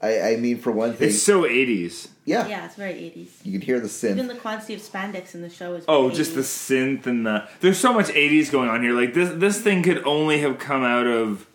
I, 0.00 0.20
I 0.32 0.36
mean 0.36 0.58
for 0.58 0.70
one 0.70 0.94
thing, 0.94 1.08
it's 1.08 1.22
so 1.22 1.44
eighties. 1.46 2.08
yeah, 2.24 2.46
Yeah, 2.46 2.66
it's 2.66 2.76
very 2.76 2.92
80s. 2.94 3.28
you 3.44 3.52
can 3.52 3.60
hear 3.60 3.80
the 3.80 3.88
synth. 3.88 4.12
Even 4.12 4.28
the 4.28 4.36
quantity 4.36 4.74
of 4.74 4.80
spandex 4.80 5.34
in 5.34 5.42
the 5.42 5.50
show 5.50 5.74
is. 5.74 5.84
Oh, 5.88 6.04
very 6.04 6.14
just 6.16 6.34
the 6.36 6.40
synth 6.42 7.06
and 7.06 7.26
the. 7.26 7.48
There's 7.60 7.78
so 7.78 7.92
much 7.92 8.06
'80s 8.06 8.52
going 8.52 8.68
on 8.68 8.82
here. 8.82 8.92
Like 8.92 9.14
this, 9.14 9.30
this 9.34 9.60
thing 9.60 9.82
could 9.82 10.04
only 10.06 10.40
have 10.42 10.58
come 10.60 10.84
out 10.84 11.08
of 11.08 11.46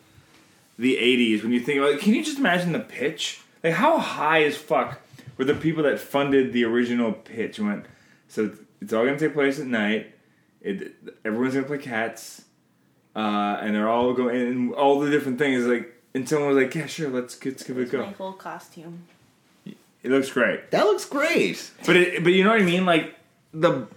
the 0.77 0.97
'80s. 0.97 1.43
When 1.43 1.53
you 1.53 1.61
think 1.61 1.79
about 1.79 1.91
it, 1.91 2.01
can 2.01 2.13
you 2.13 2.23
just 2.25 2.39
imagine 2.39 2.73
the 2.73 2.79
pitch? 2.79 3.39
Like 3.63 3.73
how 3.73 3.97
high 3.99 4.43
as 4.43 4.55
fuck 4.57 4.99
were 5.37 5.45
the 5.45 5.53
people 5.53 5.83
that 5.83 5.99
funded 5.99 6.53
the 6.53 6.63
original 6.65 7.11
pitch? 7.13 7.59
And 7.59 7.67
went, 7.67 7.85
so 8.27 8.51
it's 8.81 8.93
all 8.93 9.05
gonna 9.05 9.19
take 9.19 9.33
place 9.33 9.59
at 9.59 9.67
night. 9.67 10.13
It, 10.61 10.93
everyone's 11.23 11.53
gonna 11.53 11.67
play 11.67 11.77
cats, 11.77 12.43
uh, 13.15 13.59
and 13.61 13.75
they're 13.75 13.89
all 13.89 14.13
going 14.13 14.35
and 14.35 14.73
all 14.73 14.99
the 14.99 15.09
different 15.09 15.37
things. 15.39 15.65
Like, 15.65 15.93
and 16.13 16.27
someone 16.27 16.55
was 16.55 16.63
like, 16.63 16.73
"Yeah, 16.75 16.87
sure, 16.87 17.09
let's 17.09 17.43
let's 17.45 17.63
give 17.63 17.77
it 17.77 17.81
a 17.81 17.83
It's 17.83 17.93
my 17.93 18.03
whole 18.13 18.33
costume. 18.33 19.03
It 20.03 20.11
looks 20.11 20.31
great. 20.31 20.71
that 20.71 20.85
looks 20.85 21.05
great. 21.05 21.69
But 21.85 21.95
it, 21.95 22.23
but 22.23 22.31
you 22.33 22.43
know 22.43 22.51
what 22.51 22.61
I 22.61 22.65
mean? 22.65 22.85
Like 22.85 23.15
the 23.53 23.87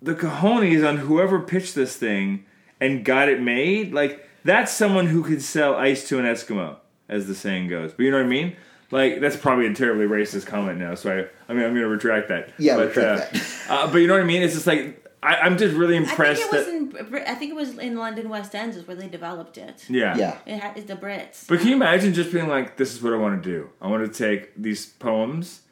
the 0.00 0.14
cojones 0.14 0.86
on 0.86 0.98
whoever 0.98 1.40
pitched 1.40 1.74
this 1.74 1.96
thing 1.96 2.44
and 2.80 3.04
got 3.04 3.28
it 3.28 3.40
made. 3.40 3.92
Like 3.92 4.28
that's 4.44 4.72
someone 4.72 5.06
who 5.06 5.22
could 5.22 5.40
sell 5.42 5.74
ice 5.74 6.08
to 6.08 6.18
an 6.18 6.24
Eskimo, 6.24 6.76
as 7.08 7.26
the 7.28 7.34
saying 7.34 7.68
goes. 7.68 7.92
But 7.92 8.04
you 8.04 8.10
know 8.10 8.18
what 8.18 8.26
I 8.26 8.28
mean? 8.28 8.56
Like 8.92 9.20
that's 9.20 9.36
probably 9.36 9.66
a 9.66 9.74
terribly 9.74 10.06
racist 10.06 10.46
comment 10.46 10.78
now. 10.78 10.94
So 10.94 11.10
I, 11.10 11.50
I 11.50 11.54
mean, 11.54 11.64
I'm 11.64 11.70
going 11.72 11.82
to 11.82 11.88
retract 11.88 12.28
that. 12.28 12.50
Yeah, 12.58 12.76
but, 12.76 12.88
retract 12.88 13.34
uh, 13.34 13.38
that. 13.38 13.70
uh, 13.70 13.86
but 13.90 13.98
you 13.98 14.06
know 14.06 14.14
what 14.14 14.22
I 14.22 14.26
mean? 14.26 14.42
It's 14.42 14.54
just 14.54 14.66
like 14.66 15.04
I, 15.22 15.36
I'm 15.36 15.56
just 15.56 15.74
really 15.74 15.96
I 15.96 16.00
think 16.00 16.10
impressed 16.10 16.42
it 16.42 16.52
was 16.52 16.66
that. 16.66 16.74
in. 16.74 17.26
I 17.26 17.34
think 17.34 17.50
it 17.52 17.56
was 17.56 17.78
in 17.78 17.96
London 17.96 18.28
West 18.28 18.54
End 18.54 18.74
is 18.74 18.86
where 18.86 18.96
they 18.96 19.08
developed 19.08 19.56
it. 19.58 19.84
yeah. 19.88 20.16
Yeah, 20.16 20.38
It 20.46 20.58
had 20.58 20.76
it's 20.76 20.86
the 20.86 20.94
Brits. 20.96 21.46
But 21.48 21.60
can 21.60 21.68
you 21.68 21.74
imagine 21.76 22.12
just 22.12 22.32
being 22.32 22.48
like, 22.48 22.76
"This 22.76 22.92
is 22.94 23.02
what 23.02 23.12
I 23.12 23.16
want 23.16 23.42
to 23.42 23.48
do. 23.50 23.70
I 23.80 23.88
want 23.88 24.04
to 24.04 24.12
take 24.26 24.54
these 24.56 24.84
poems 24.86 25.62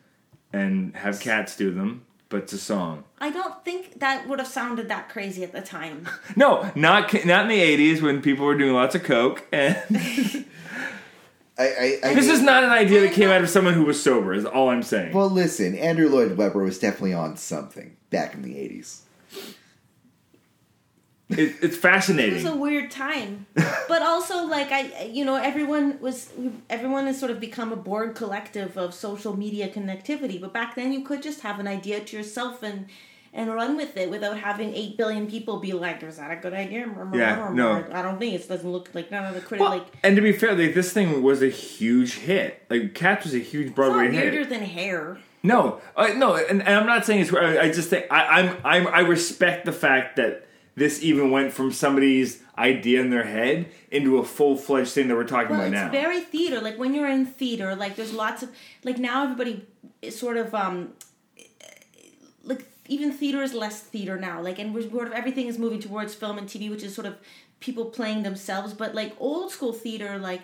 and 0.53 0.97
have 0.97 1.21
cats 1.21 1.57
do 1.57 1.71
them, 1.73 2.07
but 2.31 2.45
it's 2.45 2.53
a 2.55 2.59
song." 2.59 3.05
I 3.21 3.31
don't 3.31 3.63
think 3.67 4.01
that 4.01 4.27
would 4.29 4.39
have 4.39 4.49
sounded 4.49 4.89
that 4.89 5.11
crazy 5.11 5.43
at 5.45 5.53
the 5.53 5.61
time. 5.61 6.09
No, 6.37 6.71
not 6.75 7.13
not 7.27 7.43
in 7.43 7.49
the 7.49 7.61
'80s 7.61 8.01
when 8.01 8.23
people 8.23 8.47
were 8.47 8.57
doing 8.57 8.73
lots 8.73 8.95
of 8.95 9.03
coke. 9.03 9.47
And 9.53 9.77
I, 11.61 11.65
I, 11.65 11.99
I 12.11 12.15
this 12.15 12.27
mean- 12.27 12.35
is 12.37 12.43
not 12.43 12.65
an 12.65 12.71
idea 12.71 13.03
that 13.03 13.13
came 13.13 13.29
out 13.29 13.43
of 13.43 13.51
someone 13.51 13.75
who 13.75 13.85
was 13.85 14.03
sober. 14.03 14.33
Is 14.33 14.47
all 14.47 14.71
I'm 14.71 14.83
saying. 14.83 15.13
Well, 15.13 15.29
listen, 15.29 15.75
Andrew 15.77 16.09
Lloyd 16.09 16.37
Webber 16.37 16.63
was 16.63 16.79
definitely 16.79 17.13
on 17.13 17.37
something 17.37 17.97
back 18.09 18.35
in 18.35 18.43
the 18.43 18.55
'80s. 18.55 19.01
It, 21.29 21.57
it's 21.63 21.77
fascinating. 21.77 22.33
It 22.41 22.43
was 22.43 22.53
a 22.53 22.57
weird 22.57 22.91
time, 22.91 23.47
but 23.55 24.03
also 24.03 24.47
like 24.47 24.73
I, 24.73 25.05
you 25.13 25.25
know, 25.25 25.37
everyone 25.37 26.01
was 26.01 26.31
everyone 26.69 27.07
has 27.07 27.21
sort 27.21 27.31
of 27.31 27.39
become 27.39 27.73
a 27.73 27.77
bored 27.77 28.17
collective 28.17 28.77
of 28.77 28.95
social 28.95 29.37
media 29.37 29.69
connectivity. 29.69 30.41
But 30.41 30.53
back 30.53 30.75
then, 30.75 30.93
you 30.93 31.03
could 31.05 31.23
just 31.23 31.43
have 31.43 31.61
an 31.61 31.69
idea 31.69 32.01
to 32.01 32.17
yourself 32.17 32.63
and 32.65 32.87
and 33.33 33.53
run 33.55 33.77
with 33.77 33.97
it 33.97 34.11
without 34.11 34.37
having 34.39 34.75
eight 34.75 34.97
billion 34.97 35.29
people 35.29 35.59
be 35.59 35.73
like, 35.73 36.03
"Is 36.03 36.17
that 36.17 36.31
a 36.31 36.37
good 36.37 36.53
idea?" 36.53 36.81
Yeah, 37.15 37.51
no. 37.53 37.85
I 37.93 38.03
don't 38.03 38.19
think 38.19 38.35
it 38.35 38.49
doesn't 38.49 38.71
look 38.71 38.91
like 38.95 39.11
none 39.11 39.25
of 39.25 39.35
the 39.35 39.41
critics 39.41 39.61
Well, 39.61 39.79
like. 39.79 39.87
and 40.03 40.17
to 40.17 40.23
be 40.23 40.33
fair, 40.33 40.55
like, 40.55 40.75
this 40.75 40.93
thing 40.93 41.23
was 41.23 41.41
a 41.43 41.49
huge 41.49 42.15
hit. 42.15 42.65
Like 42.69 42.95
Cats 42.95 43.25
was 43.25 43.35
a 43.35 43.39
huge 43.39 43.69
It's 43.69 43.77
not 43.77 43.87
Broadway 43.91 44.11
weirder 44.11 44.39
hit. 44.39 44.49
than 44.51 44.63
hair. 44.63 45.19
No, 45.43 45.81
uh, 45.97 46.09
no, 46.17 46.35
and, 46.37 46.61
and 46.63 46.69
I'm 46.77 46.87
not 46.87 47.07
saying 47.07 47.21
it's. 47.23 47.33
I, 47.33 47.59
I 47.61 47.71
just 47.71 47.89
think 47.89 48.07
I, 48.11 48.41
I'm, 48.41 48.57
I'm 48.65 48.87
I 48.89 49.01
respect 49.01 49.65
the 49.65 49.73
fact 49.73 50.17
that 50.17 50.47
this 50.75 51.03
even 51.03 51.31
went 51.31 51.53
from 51.53 51.73
somebody's 51.73 52.43
idea 52.59 53.01
in 53.01 53.09
their 53.11 53.25
head 53.25 53.67
into 53.91 54.19
a 54.19 54.25
full 54.25 54.55
fledged 54.57 54.91
thing 54.93 55.09
that 55.09 55.15
we're 55.17 55.25
talking 55.25 55.51
Well, 55.57 55.61
about 55.67 55.71
now. 55.73 55.87
it's 55.87 55.93
very 55.93 56.21
theater. 56.21 56.61
Like 56.61 56.79
when 56.79 56.95
you're 56.95 57.09
in 57.09 57.25
theater, 57.27 57.75
like 57.75 57.97
there's 57.97 58.13
lots 58.13 58.43
of 58.43 58.51
like 58.85 58.99
now 58.99 59.23
everybody 59.25 59.67
is 60.03 60.19
sort 60.19 60.37
of 60.37 60.55
um 60.55 60.93
like 62.45 62.70
even 62.91 63.13
theater 63.13 63.41
is 63.41 63.55
less 63.55 63.81
theater 63.81 64.19
now. 64.19 64.43
Like 64.43 64.59
and 64.59 64.75
we're 64.75 64.91
sort 64.91 65.07
of 65.07 65.13
everything 65.13 65.47
is 65.47 65.59
moving 65.59 65.81
towards 65.81 66.13
film 66.15 66.37
and 66.39 66.49
TV, 66.49 66.69
which 66.69 66.83
is 66.83 66.95
sort 66.95 67.07
of 67.07 67.17
people 67.61 67.87
playing 67.87 68.25
themselves. 68.25 68.75
But 68.75 68.95
like 68.95 69.15
old 69.19 69.53
school 69.53 69.73
theater, 69.73 70.19
like 70.19 70.43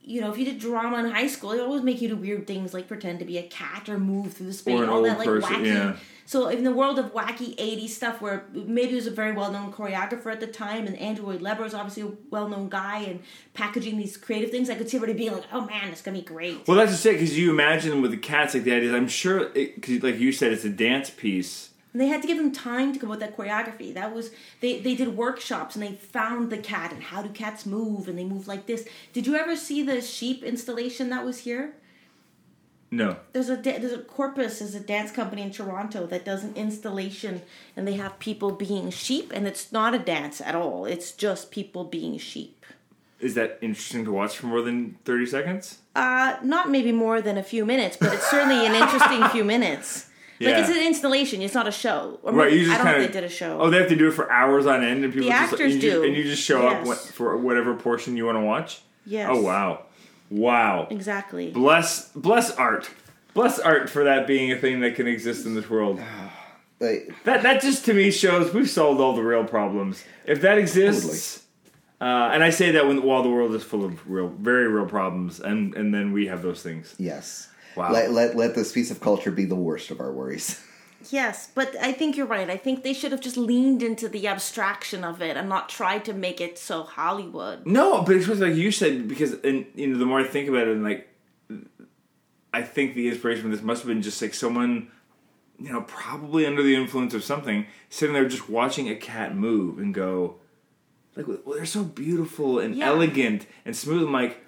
you 0.00 0.20
know, 0.20 0.30
if 0.30 0.38
you 0.38 0.44
did 0.44 0.60
drama 0.60 0.98
in 0.98 1.10
high 1.10 1.26
school, 1.26 1.50
it 1.52 1.60
always 1.60 1.82
make 1.82 2.00
you 2.00 2.08
do 2.08 2.16
weird 2.16 2.46
things 2.46 2.72
like 2.72 2.86
pretend 2.86 3.18
to 3.18 3.24
be 3.24 3.38
a 3.38 3.42
cat 3.42 3.88
or 3.88 3.98
move 3.98 4.34
through 4.34 4.46
the 4.46 4.52
space, 4.52 4.80
all 4.88 5.02
that 5.02 5.18
like 5.18 5.26
person, 5.26 5.54
wacky. 5.56 5.66
yeah. 5.66 5.96
So 6.26 6.48
in 6.48 6.64
the 6.64 6.72
world 6.72 6.98
of 6.98 7.12
wacky 7.12 7.56
'80s 7.56 7.90
stuff, 7.90 8.20
where 8.20 8.44
maybe 8.52 8.90
he 8.90 8.94
was 8.94 9.06
a 9.06 9.10
very 9.10 9.32
well-known 9.32 9.72
choreographer 9.72 10.32
at 10.32 10.40
the 10.40 10.46
time, 10.46 10.86
and 10.86 10.96
Andrew 10.96 11.26
Lloyd 11.26 11.42
Webber 11.42 11.62
was 11.62 11.74
obviously 11.74 12.02
a 12.02 12.12
well-known 12.30 12.68
guy, 12.68 12.98
and 12.98 13.20
packaging 13.52 13.98
these 13.98 14.16
creative 14.16 14.50
things, 14.50 14.70
I 14.70 14.74
could 14.74 14.88
see 14.88 14.96
everybody 14.96 15.18
being 15.18 15.32
like, 15.32 15.44
"Oh 15.52 15.62
man, 15.62 15.88
it's 15.88 16.02
gonna 16.02 16.18
be 16.18 16.24
great." 16.24 16.66
Well, 16.66 16.76
that's 16.76 16.92
just 16.92 17.06
it 17.06 17.12
because 17.14 17.38
you 17.38 17.50
imagine 17.50 18.00
with 18.02 18.10
the 18.10 18.16
cats 18.16 18.54
like 18.54 18.64
the 18.64 18.72
idea. 18.72 18.96
I'm 18.96 19.08
sure, 19.08 19.48
because 19.50 20.02
like 20.02 20.18
you 20.18 20.32
said, 20.32 20.52
it's 20.52 20.64
a 20.64 20.70
dance 20.70 21.10
piece. 21.10 21.70
And 21.92 22.00
they 22.00 22.08
had 22.08 22.22
to 22.22 22.26
give 22.26 22.38
them 22.38 22.50
time 22.50 22.92
to 22.92 22.98
come 22.98 23.12
up 23.12 23.20
with 23.20 23.28
that 23.28 23.36
choreography. 23.36 23.94
That 23.94 24.12
was 24.12 24.32
they 24.60 24.80
they 24.80 24.96
did 24.96 25.16
workshops 25.16 25.76
and 25.76 25.84
they 25.84 25.92
found 25.92 26.50
the 26.50 26.58
cat 26.58 26.92
and 26.92 27.00
how 27.00 27.22
do 27.22 27.28
cats 27.28 27.64
move 27.64 28.08
and 28.08 28.18
they 28.18 28.24
move 28.24 28.48
like 28.48 28.66
this. 28.66 28.84
Did 29.12 29.28
you 29.28 29.36
ever 29.36 29.54
see 29.54 29.82
the 29.82 30.00
sheep 30.00 30.42
installation 30.42 31.08
that 31.10 31.24
was 31.24 31.38
here? 31.38 31.74
No, 32.96 33.16
There's 33.32 33.48
a 33.50 33.56
there's 33.56 33.92
a 33.92 33.98
Corpus 33.98 34.60
is 34.60 34.74
a 34.74 34.80
dance 34.80 35.10
company 35.10 35.42
in 35.42 35.50
Toronto 35.50 36.06
that 36.06 36.24
does 36.24 36.44
an 36.44 36.54
installation 36.54 37.42
and 37.76 37.88
they 37.88 37.94
have 37.94 38.18
people 38.20 38.52
being 38.52 38.90
sheep 38.90 39.32
and 39.34 39.46
it's 39.48 39.72
not 39.72 39.94
a 39.94 39.98
dance 39.98 40.40
at 40.40 40.54
all. 40.54 40.84
It's 40.86 41.10
just 41.10 41.50
people 41.50 41.82
being 41.84 42.18
sheep. 42.18 42.64
is 43.20 43.34
that 43.34 43.58
interesting 43.60 44.04
to 44.04 44.12
watch 44.12 44.36
for 44.36 44.46
more 44.46 44.62
than 44.62 44.96
thirty 45.04 45.26
seconds? 45.26 45.78
Uh, 45.96 46.36
not 46.42 46.70
maybe 46.70 46.92
more 46.92 47.20
than 47.20 47.36
a 47.36 47.42
few 47.42 47.64
minutes, 47.66 47.96
but 47.96 48.12
it's 48.12 48.28
certainly 48.30 48.64
an 48.66 48.74
interesting 48.74 49.24
few 49.36 49.44
minutes. 49.44 50.08
Yeah. 50.38 50.50
Like 50.50 50.58
it's 50.68 50.76
an 50.76 50.86
installation. 50.86 51.42
It's 51.42 51.54
not 51.54 51.66
a 51.66 51.72
show. 51.72 52.18
Or 52.22 52.32
Right, 52.32 52.50
maybe- 52.50 52.58
you 52.62 52.66
just 52.66 52.74
I 52.74 52.78
don't 52.78 52.86
know 52.86 52.92
kind 52.92 53.02
if 53.04 53.08
of 53.08 53.14
they 53.14 53.20
did 53.22 53.26
a 53.26 53.32
show. 53.34 53.60
Oh, 53.60 53.70
they 53.70 53.78
have 53.78 53.88
to 53.88 53.96
do 53.96 54.08
it 54.08 54.12
for 54.12 54.30
hours 54.30 54.66
on 54.66 54.84
end, 54.84 55.02
and 55.04 55.12
people 55.12 55.28
The 55.28 55.34
just 55.34 55.52
actors 55.52 55.74
and 55.74 55.82
you, 55.82 55.90
do. 55.90 56.04
and 56.04 56.16
you 56.16 56.22
just 56.24 56.42
show 56.42 56.66
up 56.66 56.78
Yes. 56.78 56.86
what, 56.86 56.98
for 56.98 57.36
whatever 57.36 57.74
portion 57.74 58.16
you 58.16 58.26
want 58.26 58.36
to 58.38 58.42
watch. 58.44 58.82
Yes. 59.06 59.28
Oh 59.32 59.40
wow, 59.40 59.82
wow. 60.30 60.86
exactly. 60.90 61.50
Bless 61.50 62.08
bless 62.12 62.50
art. 62.52 62.90
Bless 63.34 63.58
art 63.58 63.90
for 63.90 64.04
that 64.04 64.26
being 64.26 64.52
a 64.52 64.58
thing 64.58 64.80
that 64.80 64.94
can 64.94 65.06
exist 65.06 65.46
in 65.46 65.54
this 65.54 65.68
world. 65.68 66.00
Like, 66.80 67.14
That 67.22 67.44
that 67.44 67.62
just 67.62 67.84
to 67.84 67.94
me 67.94 68.10
shows 68.10 68.52
we've 68.52 68.68
solved 68.68 69.00
all 69.00 69.14
the 69.14 69.22
real 69.22 69.44
problems. 69.44 70.04
If 70.26 70.40
that 70.40 70.58
exists, 70.58 71.44
uh, 72.00 72.30
and 72.32 72.42
I 72.42 72.50
say 72.50 72.72
that 72.72 72.86
when 72.86 73.00
while 73.02 73.22
the 73.22 73.30
world 73.30 73.54
is 73.54 73.62
full 73.62 73.84
of 73.84 74.10
real, 74.10 74.28
very 74.28 74.66
real 74.66 74.84
problems, 74.84 75.38
and 75.38 75.72
and 75.76 75.94
then 75.94 76.12
we 76.12 76.26
have 76.26 76.42
those 76.42 76.62
things. 76.62 76.94
yes. 76.98 77.48
Wow. 77.76 77.92
Let, 77.92 78.10
let 78.10 78.36
let 78.36 78.54
this 78.56 78.72
piece 78.72 78.90
of 78.90 79.00
culture 79.00 79.30
be 79.30 79.44
the 79.44 79.54
worst 79.54 79.90
of 79.92 80.00
our 80.00 80.12
worries. 80.12 80.60
Yes, 81.14 81.48
but 81.54 81.76
I 81.80 81.92
think 81.92 82.16
you're 82.16 82.26
right. 82.26 82.50
I 82.50 82.56
think 82.56 82.82
they 82.82 82.92
should 82.92 83.12
have 83.12 83.20
just 83.20 83.36
leaned 83.36 83.84
into 83.84 84.08
the 84.08 84.26
abstraction 84.26 85.04
of 85.04 85.22
it 85.22 85.36
and 85.36 85.48
not 85.48 85.68
tried 85.68 86.04
to 86.06 86.12
make 86.12 86.40
it 86.40 86.58
so 86.58 86.82
Hollywood. 86.82 87.64
No, 87.64 88.02
but 88.02 88.16
it's 88.16 88.26
like 88.26 88.56
you 88.56 88.72
said 88.72 89.06
because, 89.06 89.34
and 89.44 89.64
you 89.76 89.86
know, 89.86 89.96
the 89.96 90.06
more 90.06 90.18
I 90.18 90.24
think 90.24 90.48
about 90.48 90.66
it, 90.66 90.74
and 90.74 90.82
like, 90.82 91.08
I 92.52 92.62
think 92.62 92.96
the 92.96 93.06
inspiration 93.06 93.44
for 93.44 93.48
this 93.48 93.62
must 93.62 93.82
have 93.82 93.88
been 93.88 94.02
just 94.02 94.20
like 94.20 94.34
someone, 94.34 94.88
you 95.60 95.72
know, 95.72 95.82
probably 95.82 96.46
under 96.46 96.64
the 96.64 96.74
influence 96.74 97.14
of 97.14 97.22
something, 97.22 97.66
sitting 97.90 98.12
there 98.12 98.28
just 98.28 98.48
watching 98.50 98.88
a 98.88 98.96
cat 98.96 99.36
move 99.36 99.78
and 99.78 99.94
go, 99.94 100.40
like, 101.14 101.28
well, 101.28 101.54
they're 101.54 101.64
so 101.64 101.84
beautiful 101.84 102.58
and 102.58 102.74
Yeah. 102.74 102.86
elegant 102.88 103.46
and 103.64 103.76
smooth. 103.76 104.02
I'm 104.02 104.12
like, 104.12 104.44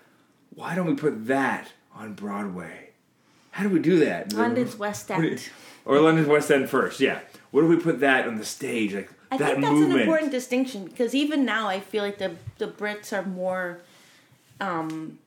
why 0.52 0.74
don't 0.74 0.88
we 0.88 0.94
put 0.94 1.28
that 1.28 1.74
on 1.94 2.14
Broadway? 2.14 2.90
How 3.52 3.62
do 3.62 3.68
we 3.68 3.78
do 3.78 4.00
that? 4.00 4.32
London's 4.32 4.76
West 4.76 5.12
End. 5.12 5.48
Or 5.86 6.00
London's 6.00 6.28
West 6.28 6.50
End 6.50 6.68
first, 6.68 7.00
yeah. 7.00 7.20
What 7.52 7.62
do 7.62 7.68
we 7.68 7.76
put 7.76 8.00
that 8.00 8.26
on 8.28 8.36
the 8.36 8.44
stage? 8.44 8.92
Like 8.94 9.10
I 9.30 9.38
that 9.38 9.46
think 9.52 9.60
that's 9.62 9.72
movement. 9.72 9.94
an 9.94 10.00
important 10.00 10.30
distinction 10.32 10.84
because 10.84 11.14
even 11.14 11.44
now 11.46 11.68
I 11.68 11.80
feel 11.80 12.02
like 12.04 12.18
the 12.18 12.36
the 12.58 12.66
Brits 12.68 13.12
are 13.16 13.24
more 13.24 13.80
um, 14.60 15.18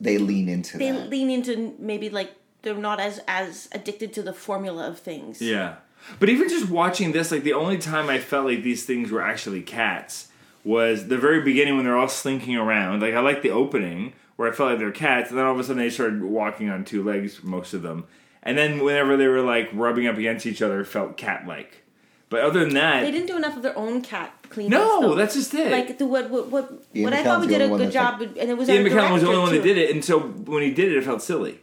They 0.00 0.18
lean 0.18 0.48
into 0.48 0.76
they 0.78 0.90
that. 0.90 1.08
lean 1.08 1.30
into 1.30 1.74
maybe 1.78 2.10
like 2.10 2.32
they're 2.62 2.74
not 2.74 3.00
as 3.00 3.20
as 3.26 3.68
addicted 3.72 4.12
to 4.14 4.22
the 4.22 4.32
formula 4.32 4.86
of 4.88 4.98
things. 4.98 5.40
Yeah. 5.40 5.76
But 6.18 6.28
even 6.28 6.50
just 6.50 6.68
watching 6.68 7.12
this, 7.12 7.30
like 7.30 7.44
the 7.44 7.54
only 7.54 7.78
time 7.78 8.10
I 8.10 8.18
felt 8.18 8.44
like 8.46 8.62
these 8.62 8.84
things 8.84 9.10
were 9.10 9.22
actually 9.22 9.62
cats 9.62 10.28
was 10.62 11.08
the 11.08 11.16
very 11.18 11.40
beginning 11.42 11.76
when 11.76 11.84
they're 11.86 11.96
all 11.96 12.08
slinking 12.08 12.56
around. 12.56 13.00
Like 13.00 13.14
I 13.14 13.20
like 13.20 13.40
the 13.42 13.50
opening 13.50 14.12
where 14.36 14.48
I 14.50 14.52
felt 14.54 14.70
like 14.70 14.78
they're 14.80 14.90
cats, 14.90 15.30
and 15.30 15.38
then 15.38 15.46
all 15.46 15.52
of 15.54 15.60
a 15.60 15.64
sudden 15.64 15.78
they 15.78 15.88
started 15.90 16.22
walking 16.22 16.68
on 16.68 16.84
two 16.84 17.02
legs, 17.04 17.42
most 17.42 17.72
of 17.72 17.82
them. 17.82 18.04
And 18.44 18.56
then 18.58 18.84
whenever 18.84 19.16
they 19.16 19.26
were 19.26 19.40
like 19.40 19.70
rubbing 19.72 20.06
up 20.06 20.16
against 20.18 20.46
each 20.46 20.60
other, 20.62 20.80
it 20.80 20.84
felt 20.86 21.16
cat 21.16 21.46
like. 21.46 21.82
But 22.28 22.40
other 22.40 22.60
than 22.60 22.74
that, 22.74 23.02
They 23.02 23.10
didn't 23.10 23.26
do 23.28 23.36
enough 23.36 23.56
of 23.56 23.62
their 23.62 23.76
own 23.78 24.00
cat 24.02 24.32
cleanups. 24.48 24.70
no, 24.70 25.00
though. 25.00 25.14
that's 25.14 25.34
just 25.34 25.54
it. 25.54 25.70
like 25.70 25.98
the 25.98 26.06
what 26.06 26.30
what 26.30 26.48
what, 26.48 26.72
Ian 26.94 27.04
what 27.04 27.12
I 27.12 27.22
thought 27.22 27.40
we 27.40 27.46
did 27.46 27.62
a 27.62 27.68
good 27.68 27.92
job, 27.92 28.20
like- 28.20 28.36
and 28.38 28.50
it 28.50 28.56
was 28.56 28.68
Ian 28.68 28.84
our 28.84 28.90
McKellen 28.90 29.12
was 29.12 29.22
the 29.22 29.28
only 29.28 29.40
one 29.40 29.48
director, 29.50 29.68
that 29.68 29.74
did 29.74 29.78
it, 29.78 29.90
and 29.94 30.04
so 30.04 30.20
when 30.20 30.62
he 30.62 30.72
did 30.72 30.92
it, 30.92 30.98
it 30.98 31.04
felt 31.04 31.22
silly 31.22 31.60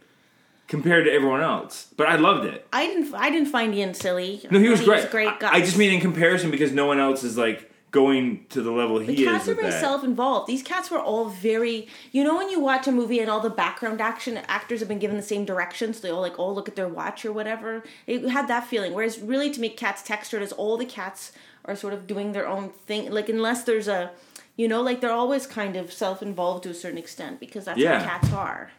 compared 0.68 1.06
to 1.06 1.12
everyone 1.12 1.42
else. 1.42 1.88
But 1.98 2.08
I 2.08 2.16
loved 2.16 2.46
it. 2.46 2.66
I 2.72 2.86
didn't 2.88 3.14
I 3.14 3.30
didn't 3.30 3.50
find 3.50 3.76
Ian 3.76 3.94
silly. 3.94 4.42
No, 4.50 4.60
he 4.60 4.70
was 4.70 4.80
thought 4.80 4.86
great. 4.86 4.98
He 5.00 5.04
was 5.04 5.12
great 5.12 5.40
guy. 5.40 5.50
I, 5.52 5.56
I 5.58 5.60
just 5.62 5.78
mean 5.78 5.94
in 5.94 6.00
comparison 6.00 6.52
because 6.52 6.72
no 6.72 6.86
one 6.86 7.00
else 7.00 7.24
is 7.24 7.38
like 7.38 7.71
going 7.92 8.46
to 8.50 8.62
the 8.62 8.72
level 8.72 9.00
he 9.00 9.16
The 9.16 9.26
cats 9.26 9.44
is. 9.44 9.50
are 9.50 9.56
with 9.56 9.66
very 9.66 9.80
self-involved. 9.82 10.48
These 10.48 10.64
cats 10.64 10.90
were 10.90 11.00
all 11.00 11.26
very, 11.26 11.88
you 12.14 12.24
know, 12.24 12.38
when 12.38 12.50
you 12.50 12.60
watch 12.60 12.88
a 12.88 12.92
movie 12.92 13.20
and 13.20 13.30
all 13.30 13.42
the 13.42 13.50
background 13.50 14.00
action 14.00 14.38
actors 14.48 14.80
have 14.80 14.88
been 14.88 15.00
given 15.00 15.18
the 15.18 15.24
same 15.24 15.44
directions, 15.44 16.00
they 16.00 16.10
all 16.10 16.22
like, 16.22 16.40
oh, 16.40 16.52
look 16.52 16.70
at 16.70 16.76
their 16.78 16.88
watch 16.88 17.26
or 17.26 17.34
whatever. 17.34 17.84
It 18.08 18.30
had 18.30 18.48
that 18.48 18.66
feeling. 18.68 18.94
Whereas, 18.94 19.20
really, 19.20 19.50
to 19.52 19.60
make 19.60 19.76
cats 19.76 20.02
textured, 20.02 20.42
is 20.42 20.54
all 20.54 20.78
the 20.78 20.86
cats 20.86 21.34
are 21.66 21.76
sort 21.76 21.94
of 21.94 22.08
doing 22.08 22.32
their 22.32 22.48
own 22.48 22.70
thing. 22.70 23.12
Like, 23.12 23.28
unless 23.28 23.64
there's 23.66 23.90
a, 23.90 24.12
you 24.56 24.68
know, 24.70 24.82
like 24.82 25.02
they're 25.02 25.12
always 25.12 25.46
kind 25.46 25.76
of 25.76 25.92
self-involved 25.92 26.64
to 26.64 26.70
a 26.70 26.74
certain 26.74 26.98
extent 26.98 27.40
because 27.42 27.66
that's 27.66 27.78
Yeah. 27.78 28.00
how 28.00 28.06
cats 28.20 28.32
are. 28.34 28.72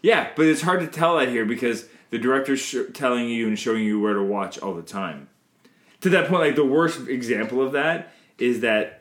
Yeah, 0.00 0.28
but 0.36 0.46
it's 0.46 0.62
hard 0.62 0.80
to 0.80 0.86
tell 0.86 1.18
that 1.18 1.28
here 1.28 1.44
because 1.44 1.88
the 2.10 2.18
director's 2.18 2.60
sh- 2.60 2.76
telling 2.92 3.28
you 3.28 3.48
and 3.48 3.58
showing 3.58 3.84
you 3.84 3.98
where 4.00 4.14
to 4.14 4.22
watch 4.22 4.58
all 4.60 4.74
the 4.74 4.82
time. 4.82 5.28
To 6.02 6.10
that 6.10 6.28
point, 6.28 6.42
like 6.42 6.56
the 6.56 6.64
worst 6.64 7.08
example 7.08 7.60
of 7.62 7.72
that 7.72 8.12
is 8.38 8.60
that 8.60 9.00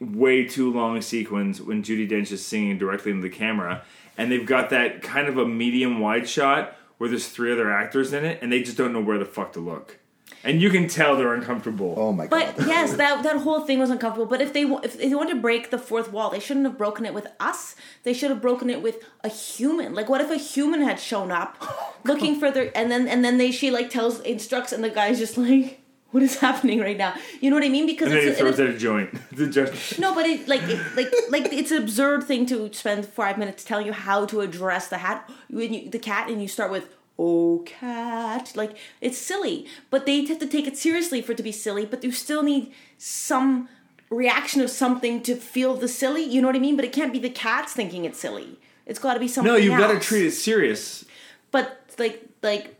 way 0.00 0.44
too 0.44 0.72
long 0.72 1.00
sequence 1.00 1.60
when 1.60 1.82
Judi 1.82 2.08
Dench 2.08 2.32
is 2.32 2.44
singing 2.44 2.78
directly 2.78 3.10
into 3.12 3.22
the 3.22 3.34
camera, 3.34 3.82
and 4.18 4.30
they've 4.30 4.46
got 4.46 4.70
that 4.70 5.02
kind 5.02 5.28
of 5.28 5.38
a 5.38 5.46
medium 5.46 6.00
wide 6.00 6.28
shot 6.28 6.76
where 6.98 7.08
there's 7.08 7.28
three 7.28 7.52
other 7.52 7.72
actors 7.72 8.12
in 8.12 8.24
it, 8.24 8.38
and 8.42 8.52
they 8.52 8.62
just 8.62 8.76
don't 8.76 8.92
know 8.92 9.00
where 9.00 9.18
the 9.18 9.24
fuck 9.24 9.52
to 9.54 9.60
look, 9.60 9.98
and 10.42 10.60
you 10.60 10.70
can 10.70 10.86
tell 10.88 11.16
they're 11.16 11.34
uncomfortable. 11.34 11.94
oh 11.96 12.12
my 12.12 12.26
god. 12.26 12.54
But 12.56 12.66
yes, 12.66 12.92
that 12.96 13.22
that 13.22 13.38
whole 13.38 13.60
thing 13.60 13.78
was 13.78 13.90
uncomfortable. 13.90 14.26
But 14.26 14.40
if 14.40 14.52
they 14.52 14.64
wa- 14.64 14.80
if 14.82 14.98
they 14.98 15.14
wanted 15.14 15.34
to 15.34 15.40
break 15.40 15.70
the 15.70 15.78
fourth 15.78 16.12
wall, 16.12 16.30
they 16.30 16.40
shouldn't 16.40 16.66
have 16.66 16.76
broken 16.78 17.06
it 17.06 17.14
with 17.14 17.26
us. 17.40 17.76
They 18.02 18.12
should 18.12 18.30
have 18.30 18.42
broken 18.42 18.68
it 18.70 18.82
with 18.82 19.02
a 19.22 19.28
human. 19.28 19.94
Like, 19.94 20.08
what 20.08 20.20
if 20.20 20.30
a 20.30 20.36
human 20.36 20.82
had 20.82 21.00
shown 21.00 21.30
up, 21.32 21.56
looking 22.04 22.38
for 22.38 22.50
their 22.50 22.70
and 22.76 22.90
then 22.90 23.08
and 23.08 23.24
then 23.24 23.38
they 23.38 23.50
she 23.50 23.70
like 23.70 23.90
tells 23.90 24.20
instructs 24.20 24.72
and 24.72 24.84
the 24.84 24.90
guy's 24.90 25.18
just 25.18 25.36
like, 25.38 25.80
what 26.14 26.22
is 26.22 26.38
happening 26.46 26.78
right 26.78 26.96
now? 26.96 27.12
You 27.40 27.50
know 27.50 27.56
what 27.56 27.64
I 27.64 27.68
mean? 27.68 27.86
Because 27.86 28.06
and 28.06 28.16
then 28.16 28.22
he 28.22 28.28
it's, 28.28 28.38
throws 28.38 28.60
it's 28.60 28.68
out 28.70 28.76
a 28.76 28.78
joint. 28.78 29.98
no, 29.98 30.14
but 30.14 30.24
it 30.24 30.46
like 30.46 30.62
it, 30.62 30.78
like 30.94 31.12
like 31.28 31.52
it's 31.52 31.72
an 31.72 31.82
absurd 31.82 32.22
thing 32.22 32.46
to 32.46 32.72
spend 32.72 33.04
five 33.04 33.36
minutes 33.36 33.64
telling 33.64 33.84
you 33.84 33.92
how 33.92 34.24
to 34.26 34.40
address 34.40 34.86
the 34.86 34.98
hat 34.98 35.28
when 35.50 35.74
you, 35.74 35.90
the 35.90 35.98
cat, 35.98 36.30
and 36.30 36.40
you 36.40 36.46
start 36.46 36.70
with 36.70 36.88
"Oh 37.18 37.64
cat," 37.66 38.52
like 38.54 38.76
it's 39.00 39.18
silly. 39.18 39.66
But 39.90 40.06
they 40.06 40.24
have 40.26 40.38
to 40.38 40.46
take 40.46 40.68
it 40.68 40.78
seriously 40.78 41.20
for 41.20 41.32
it 41.32 41.36
to 41.38 41.42
be 41.42 41.50
silly. 41.50 41.84
But 41.84 42.04
you 42.04 42.12
still 42.12 42.44
need 42.44 42.72
some 42.96 43.68
reaction 44.08 44.60
of 44.60 44.70
something 44.70 45.20
to 45.24 45.34
feel 45.34 45.74
the 45.74 45.88
silly. 45.88 46.22
You 46.22 46.40
know 46.40 46.46
what 46.46 46.56
I 46.56 46.60
mean? 46.60 46.76
But 46.76 46.84
it 46.84 46.92
can't 46.92 47.12
be 47.12 47.18
the 47.18 47.28
cats 47.28 47.72
thinking 47.72 48.04
it's 48.04 48.20
silly. 48.20 48.60
It's 48.86 49.00
got 49.00 49.14
to 49.14 49.20
be 49.20 49.26
something. 49.26 49.52
no, 49.52 49.58
you've 49.58 49.78
got 49.78 49.92
to 49.92 49.98
treat 49.98 50.26
it 50.26 50.30
serious. 50.30 51.04
But 51.50 51.90
like 51.98 52.22
like 52.40 52.76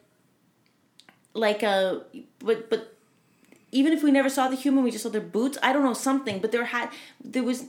like 1.34 1.64
a 1.64 2.04
but 2.38 2.70
but 2.70 2.93
even 3.74 3.92
if 3.92 4.02
we 4.02 4.10
never 4.10 4.30
saw 4.30 4.48
the 4.48 4.56
human, 4.56 4.84
we 4.84 4.90
just 4.90 5.02
saw 5.02 5.10
their 5.10 5.20
boots. 5.20 5.58
I 5.62 5.72
don't 5.72 5.84
know 5.84 5.94
something, 5.94 6.38
but 6.40 6.52
there 6.52 6.64
had 6.64 6.88
there 7.22 7.42
was 7.42 7.64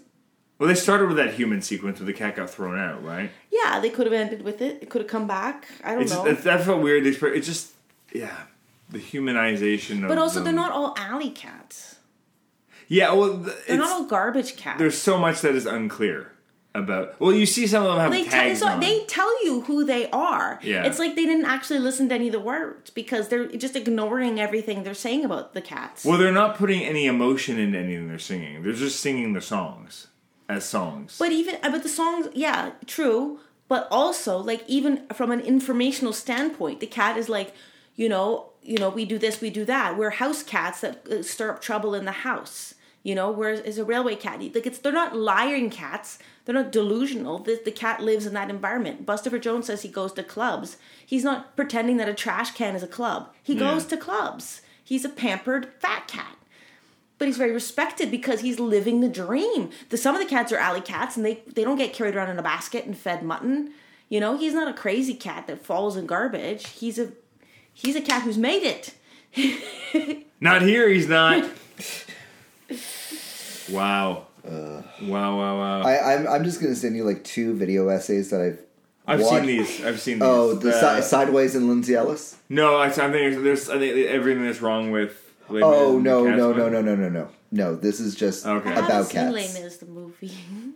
Well, 0.60 0.70
they 0.70 0.76
started 0.76 1.08
with 1.08 1.18
that 1.18 1.34
human 1.34 1.62
sequence 1.62 2.00
where 2.00 2.06
the 2.06 2.14
cat 2.14 2.36
got 2.36 2.50
thrown 2.50 2.78
out, 2.80 3.04
right? 3.04 3.30
yeah 3.52 3.80
they 3.80 3.90
could 3.90 4.06
have 4.06 4.14
ended 4.14 4.42
with 4.44 4.62
it. 4.62 4.80
It 4.82 4.90
could 4.90 5.02
have 5.02 5.10
come 5.10 5.28
back. 5.28 5.68
I 5.84 5.94
don't 5.94 6.04
It's 6.04 6.14
know. 6.14 6.24
that, 6.24 6.44
that 6.44 6.64
felt 6.64 6.82
weird. 6.82 7.06
It's 7.08 7.48
just 7.48 7.72
yeah, 8.14 8.38
the 8.90 9.00
humanization 9.00 10.04
of. 10.04 10.08
but 10.10 10.18
also, 10.18 10.36
them. 10.36 10.46
they're 10.46 10.54
not 10.64 10.72
all 10.72 10.94
alley 10.98 11.32
cats. 11.32 11.96
Yeah, 12.88 13.12
well, 13.14 13.34
th- 13.34 13.46
They're 13.46 13.78
it's, 13.78 13.78
not 13.78 13.90
all 13.90 14.06
garbage 14.06 14.56
cats. 14.58 14.78
there's 14.78 14.98
so 14.98 15.18
much 15.18 15.42
that 15.42 15.56
is 15.56 15.66
unclear 15.66 16.32
about. 16.76 17.20
Well, 17.20 17.34
you 17.34 17.46
see 17.46 17.68
some 17.68 17.84
of 17.84 17.90
them 17.90 18.00
have 18.00 18.12
they 18.12 18.24
tell, 18.24 18.32
tags 18.32 18.60
so 18.60 18.68
on. 18.68 18.80
they 18.80 19.06
tell 19.06 19.46
you 19.46 19.62
who 19.62 19.86
they 19.86 20.10
are. 20.12 20.60
Yeah. 20.62 20.84
It's 20.84 21.00
like 21.00 21.16
they 21.16 21.26
didn't 21.26 21.46
actually 21.46 21.80
listen 21.80 22.10
to 22.10 22.16
any 22.16 22.28
of 22.28 22.34
the 22.34 22.40
words 22.40 22.90
because 22.90 23.30
they're 23.30 23.48
just 23.48 23.76
ignoring 23.76 24.40
everything 24.40 24.84
they're 24.84 24.94
saying 24.94 25.26
about 25.26 25.54
the 25.54 25.62
cats. 25.62 26.06
well, 26.06 26.18
they're 26.18 26.32
not 26.32 26.58
putting 26.58 26.84
any 26.84 27.06
emotion 27.06 27.58
into 27.58 27.78
anything 27.78 28.08
they're 28.08 28.20
singing. 28.20 28.62
They're 28.64 28.74
just 28.74 29.00
singing 29.00 29.34
the 29.34 29.42
songs 29.42 30.08
as 30.48 30.66
songs. 30.66 31.18
But 31.18 31.32
even 31.32 31.56
uh, 31.64 31.72
but 31.72 31.84
the 31.84 31.90
songs, 31.90 32.28
yeah, 32.34 32.72
true. 32.86 33.40
But 33.68 33.88
also, 33.90 34.38
like 34.38 34.64
even 34.68 35.08
from 35.08 35.32
an 35.32 35.40
informational 35.40 36.14
standpoint, 36.14 36.82
the 36.82 36.88
cat 36.88 37.18
is 37.18 37.30
like, 37.30 37.54
you 37.96 38.08
know, 38.08 38.50
you 38.62 38.78
know, 38.78 38.90
we 38.90 39.06
do 39.06 39.18
this, 39.18 39.42
we 39.42 39.50
do 39.50 39.66
that. 39.66 39.98
We're 39.98 40.12
house 40.12 40.44
cats 40.44 40.82
that 40.82 41.08
uh, 41.08 41.24
stir 41.24 41.52
up 41.52 41.62
trouble 41.62 41.96
in 41.96 42.06
the 42.06 42.12
house. 42.12 42.75
You 43.06 43.14
know, 43.14 43.30
whereas 43.30 43.60
is 43.60 43.78
a 43.78 43.86
railway 43.86 44.16
cat, 44.16 44.40
like 44.42 44.66
it's 44.66 44.80
they're 44.80 44.92
not 44.92 45.16
lying 45.16 45.70
cats. 45.70 46.18
They're 46.44 46.56
not 46.56 46.72
delusional. 46.72 47.38
The, 47.38 47.62
the 47.64 47.70
cat 47.72 48.02
lives 48.02 48.26
in 48.26 48.34
that 48.34 48.50
environment. 48.50 49.06
Bustopher 49.06 49.40
Jones 49.40 49.68
says 49.68 49.84
he 49.84 49.90
goes 49.90 50.12
to 50.14 50.24
clubs. 50.24 50.78
He's 51.06 51.24
not 51.24 51.56
pretending 51.56 51.98
that 51.98 52.10
a 52.10 52.16
trash 52.16 52.50
can 52.56 52.76
is 52.76 52.82
a 52.82 52.88
club. 52.88 53.30
He 53.44 53.54
Yeah. 53.54 53.60
goes 53.60 53.86
to 53.86 53.98
clubs. 53.98 54.62
He's 54.84 55.06
a 55.06 55.10
pampered 55.10 55.68
fat 55.80 56.08
cat. 56.08 56.36
But 57.20 57.28
he's 57.28 57.38
very 57.38 57.52
respected 57.52 58.10
because 58.10 58.42
he's 58.42 58.60
living 58.60 59.02
the 59.02 59.08
dream. 59.08 59.70
The, 59.90 59.98
some 59.98 60.16
of 60.16 60.22
the 60.22 60.28
cats 60.28 60.52
are 60.52 60.58
alley 60.58 60.82
cats 60.82 61.16
and 61.16 61.24
they, 61.24 61.44
they 61.46 61.64
don't 61.64 61.78
get 61.78 61.94
carried 61.94 62.16
around 62.16 62.32
in 62.32 62.40
a 62.40 62.44
basket 62.44 62.86
and 62.86 62.98
fed 62.98 63.22
mutton. 63.22 63.72
You 64.10 64.20
know, 64.20 64.36
he's 64.36 64.54
not 64.56 64.68
a 64.68 64.74
crazy 64.74 65.14
cat 65.14 65.46
that 65.46 65.64
falls 65.64 65.96
in 65.96 66.08
garbage. 66.08 66.70
He's 66.70 66.98
a 66.98 67.12
he's 67.72 67.96
a 67.96 68.02
cat 68.02 68.24
who's 68.24 68.38
made 68.40 68.64
it. 68.64 68.96
Not 70.42 70.64
here, 70.64 70.90
he's 70.90 71.08
not. 71.08 71.48
wow. 73.70 74.28
wow, 74.44 74.84
wow, 75.02 75.58
wow. 75.58 75.82
I, 75.82 76.14
I'm 76.14 76.28
I'm 76.28 76.44
just 76.44 76.62
gonna 76.62 76.76
send 76.76 76.96
you 76.96 77.04
like 77.04 77.24
two 77.24 77.54
video 77.56 77.88
essays 77.90 78.30
that 78.30 78.42
I've. 78.42 78.60
I've 79.08 79.22
watched. 79.22 79.46
seen 79.46 79.46
these. 79.46 79.86
I've 79.86 80.00
seen 80.00 80.16
these. 80.20 80.28
Oh, 80.28 80.54
the 80.56 80.70
Uh, 80.76 81.02
si- 81.02 81.08
sideways 81.08 81.54
and 81.56 81.68
Lindsay 81.68 81.94
Ellis. 81.96 82.38
No, 82.50 82.78
I, 82.78 82.88
I 82.88 82.90
think 82.90 83.12
there's, 83.14 83.44
there's 83.44 83.70
I 83.70 83.78
think 83.78 84.08
everything 84.08 84.44
that's 84.46 84.62
wrong 84.62 84.92
with. 84.92 85.22
Les 85.50 85.62
Oh 85.62 86.00
no 86.00 86.24
no 86.24 86.52
no 86.52 86.70
no 86.70 86.82
no 86.82 86.96
no 86.96 87.10
no 87.10 87.30
no! 87.52 87.76
This 87.76 88.00
is 88.00 88.16
just 88.16 88.48
Okay. 88.48 88.68
I 88.70 88.72
I 88.72 88.76
haven't 88.76 88.90
about 88.90 89.06
seen 89.06 89.14
cats. 89.22 89.34
Les 89.34 89.62
Mis, 89.62 89.78
the 89.78 89.86
movie. 89.86 90.32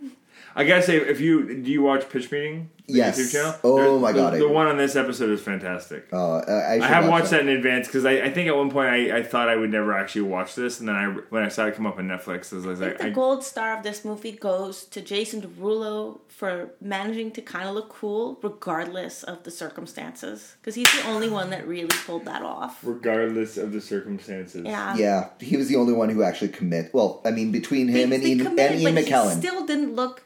I 0.56 0.64
gotta 0.64 0.82
say, 0.82 0.96
if 0.96 1.20
you 1.20 1.62
do 1.62 1.70
you 1.70 1.82
watch 1.82 2.08
Pitch 2.08 2.30
Meeting? 2.30 2.70
The 2.86 2.94
Yes. 2.96 3.20
YouTube 3.20 3.30
channel. 3.32 3.54
Oh 3.62 3.76
There- 3.76 4.00
my 4.00 4.12
God, 4.12 4.34
I 4.34 4.38
The, 4.38 4.48
one 4.48 4.66
on 4.66 4.76
this 4.76 4.96
episode 4.96 5.30
is 5.30 5.40
fantastic. 5.40 6.08
Uh, 6.12 6.38
I, 6.38 6.80
I 6.80 6.86
have 6.86 7.04
watch 7.04 7.20
watched 7.20 7.30
that 7.30 7.42
in 7.42 7.48
advance 7.48 7.86
because 7.86 8.04
I, 8.04 8.14
I 8.22 8.30
think 8.32 8.48
at 8.48 8.56
one 8.56 8.68
point 8.68 8.88
I, 8.88 9.18
I 9.18 9.22
thought 9.22 9.48
I 9.48 9.54
would 9.54 9.70
never 9.70 9.92
actually 9.96 10.22
watch 10.22 10.56
this, 10.56 10.80
and 10.80 10.88
then 10.88 10.96
I 10.96 11.06
when 11.28 11.44
I 11.44 11.48
saw 11.48 11.66
it 11.66 11.76
come 11.76 11.86
up 11.86 11.98
on 11.98 12.08
Netflix, 12.08 12.52
I 12.52 12.56
was 12.66 12.66
I 12.66 12.68
like, 12.68 12.78
think 12.80 12.98
the 12.98 13.06
I, 13.06 13.10
gold 13.10 13.44
star 13.44 13.76
of 13.76 13.84
this 13.84 14.04
movie 14.04 14.32
goes 14.32 14.84
to 14.86 15.00
Jason 15.00 15.40
Derulo 15.40 16.18
for 16.28 16.70
managing 16.80 17.30
to 17.32 17.42
kind 17.42 17.68
of 17.68 17.74
look 17.76 17.90
cool 17.90 18.38
regardless 18.42 19.22
of 19.22 19.44
the 19.44 19.50
circumstances. 19.52 20.56
Because 20.60 20.74
he's 20.74 20.90
the 21.00 21.06
only 21.08 21.28
one 21.30 21.50
that 21.50 21.68
really 21.68 21.88
pulled 22.06 22.24
that 22.24 22.42
off. 22.42 22.80
regardless 22.82 23.56
of 23.56 23.70
the 23.72 23.80
circumstances. 23.80 24.64
Yeah. 24.64 24.96
Yeah, 24.96 25.28
he 25.38 25.56
was 25.56 25.68
the 25.68 25.76
only 25.76 25.92
one 25.92 26.08
who 26.08 26.22
actually 26.24 26.48
commit. 26.48 26.92
Well, 26.92 27.20
I 27.24 27.30
mean, 27.30 27.52
between 27.52 27.86
him 27.88 28.10
They- 28.10 28.16
and 28.16 28.24
they 28.24 28.28
Ian, 28.30 28.46
and 28.58 28.80
Ian 28.80 28.94
but 28.94 29.04
he 29.04 29.10
McKellen. 29.12 29.38
still 29.38 29.64
didn't 29.66 29.94
look 29.94 30.22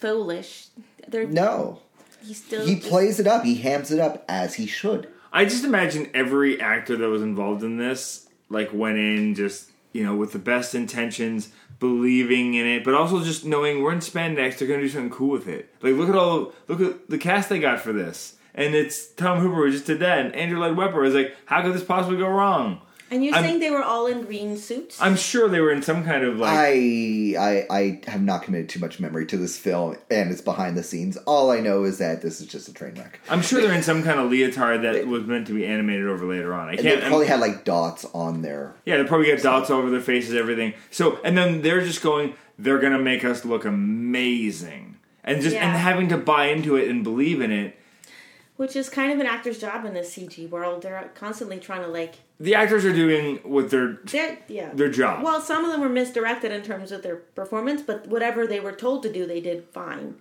foolish. 0.00 0.66
They're, 1.08 1.26
no, 1.26 1.80
he 2.24 2.34
still 2.34 2.66
he 2.66 2.76
just- 2.76 2.88
plays 2.88 3.20
it 3.20 3.26
up. 3.26 3.44
He 3.44 3.56
hams 3.56 3.90
it 3.90 3.98
up 4.00 4.24
as 4.28 4.54
he 4.54 4.66
should. 4.66 5.08
I 5.32 5.44
just 5.44 5.64
imagine 5.64 6.10
every 6.12 6.60
actor 6.60 6.96
that 6.96 7.08
was 7.08 7.22
involved 7.22 7.62
in 7.62 7.76
this 7.76 8.28
like 8.48 8.70
went 8.72 8.98
in 8.98 9.34
just 9.36 9.70
you 9.92 10.04
know 10.04 10.16
with 10.16 10.32
the 10.32 10.38
best 10.38 10.74
intentions, 10.74 11.50
believing 11.78 12.54
in 12.54 12.66
it, 12.66 12.84
but 12.84 12.94
also 12.94 13.22
just 13.22 13.44
knowing 13.44 13.82
we're 13.82 13.92
in 13.92 14.00
spandex, 14.00 14.58
they're 14.58 14.68
gonna 14.68 14.80
do 14.82 14.88
something 14.88 15.10
cool 15.10 15.30
with 15.30 15.48
it. 15.48 15.72
Like 15.82 15.94
look 15.94 16.08
at 16.08 16.16
all 16.16 16.52
look 16.68 16.80
at 16.80 17.08
the 17.08 17.18
cast 17.18 17.48
they 17.48 17.58
got 17.60 17.80
for 17.80 17.92
this, 17.92 18.36
and 18.54 18.74
it's 18.74 19.06
Tom 19.12 19.38
Hooper 19.38 19.54
who 19.54 19.70
just 19.70 19.86
did 19.86 20.00
that, 20.00 20.18
and 20.24 20.34
Andrew 20.34 20.58
Lloyd 20.58 20.76
Webber 20.76 21.00
was 21.00 21.14
like, 21.14 21.36
how 21.46 21.62
could 21.62 21.74
this 21.74 21.84
possibly 21.84 22.18
go 22.18 22.28
wrong? 22.28 22.80
And 23.10 23.24
you're 23.24 23.34
I'm- 23.34 23.42
saying 23.44 23.58
they 23.60 23.70
were 23.70 23.82
all 23.82 24.06
in 24.06 24.22
green 24.24 24.56
suits? 24.56 25.00
I'm 25.02 25.16
sure 25.16 25.48
they 25.48 25.60
were 25.60 25.72
in 25.72 25.82
some 25.82 26.04
kind 26.04 26.24
of 26.24 26.38
like 26.38 26.50
I, 26.56 27.34
I 27.38 27.66
I 27.70 28.00
have 28.06 28.22
not 28.22 28.42
committed 28.44 28.68
too 28.68 28.78
much 28.78 29.00
memory 29.00 29.26
to 29.26 29.36
this 29.36 29.56
film, 29.58 29.96
and 30.10 30.30
it's 30.30 30.40
behind 30.40 30.76
the 30.76 30.82
scenes. 30.84 31.16
All 31.26 31.50
I 31.50 31.58
know 31.60 31.82
is 31.84 31.98
that 31.98 32.22
this 32.22 32.40
is 32.40 32.46
just 32.46 32.68
a 32.68 32.72
train 32.72 32.94
wreck. 32.94 33.18
I'm 33.28 33.42
sure 33.42 33.60
they're 33.60 33.74
in 33.74 33.82
some 33.82 34.02
kind 34.04 34.20
of 34.20 34.30
leotard 34.30 34.82
that 34.82 35.06
was 35.08 35.24
meant 35.24 35.46
to 35.48 35.54
be 35.54 35.66
animated 35.66 36.06
over 36.06 36.24
later 36.24 36.54
on. 36.54 36.68
I 36.68 36.70
And 36.74 36.78
they 36.78 36.82
can't. 36.84 37.04
probably 37.04 37.26
had 37.26 37.40
like 37.40 37.64
dots 37.64 38.04
on 38.14 38.42
there. 38.42 38.74
Yeah, 38.84 38.98
they 38.98 39.04
probably 39.04 39.26
get 39.26 39.42
dots 39.42 39.70
all 39.70 39.78
over 39.80 39.90
their 39.90 40.00
faces, 40.00 40.34
everything. 40.34 40.74
So, 40.90 41.18
and 41.24 41.36
then 41.36 41.62
they're 41.62 41.80
just 41.82 42.02
going, 42.02 42.34
they're 42.58 42.78
gonna 42.78 42.98
make 43.00 43.24
us 43.24 43.44
look 43.44 43.64
amazing, 43.64 44.96
and 45.24 45.42
just 45.42 45.56
and 45.56 45.76
having 45.76 46.08
to 46.10 46.16
buy 46.16 46.46
into 46.46 46.76
it 46.76 46.88
and 46.88 47.02
believe 47.02 47.40
in 47.40 47.50
it. 47.50 47.76
Which 48.60 48.76
is 48.76 48.90
kind 48.90 49.10
of 49.10 49.18
an 49.20 49.26
actor's 49.26 49.58
job 49.58 49.86
in 49.86 49.94
this 49.94 50.14
CG 50.14 50.46
world. 50.50 50.82
They're 50.82 51.10
constantly 51.14 51.58
trying 51.58 51.80
to 51.80 51.88
like 51.88 52.16
The 52.38 52.54
actors 52.54 52.84
are 52.84 52.92
doing 52.92 53.36
what 53.42 53.70
they're 53.70 53.98
They're, 54.04 54.38
yeah. 54.48 54.68
Their 54.74 54.90
job. 54.90 55.24
Well, 55.24 55.40
some 55.40 55.64
of 55.64 55.70
them 55.72 55.80
were 55.80 55.88
misdirected 55.88 56.52
in 56.52 56.60
terms 56.60 56.92
of 56.92 57.02
their 57.02 57.16
performance, 57.16 57.80
but 57.80 58.06
whatever 58.08 58.46
they 58.46 58.60
were 58.60 58.72
told 58.72 59.02
to 59.04 59.10
do, 59.10 59.26
they 59.26 59.40
did 59.40 59.64
fine. 59.72 60.16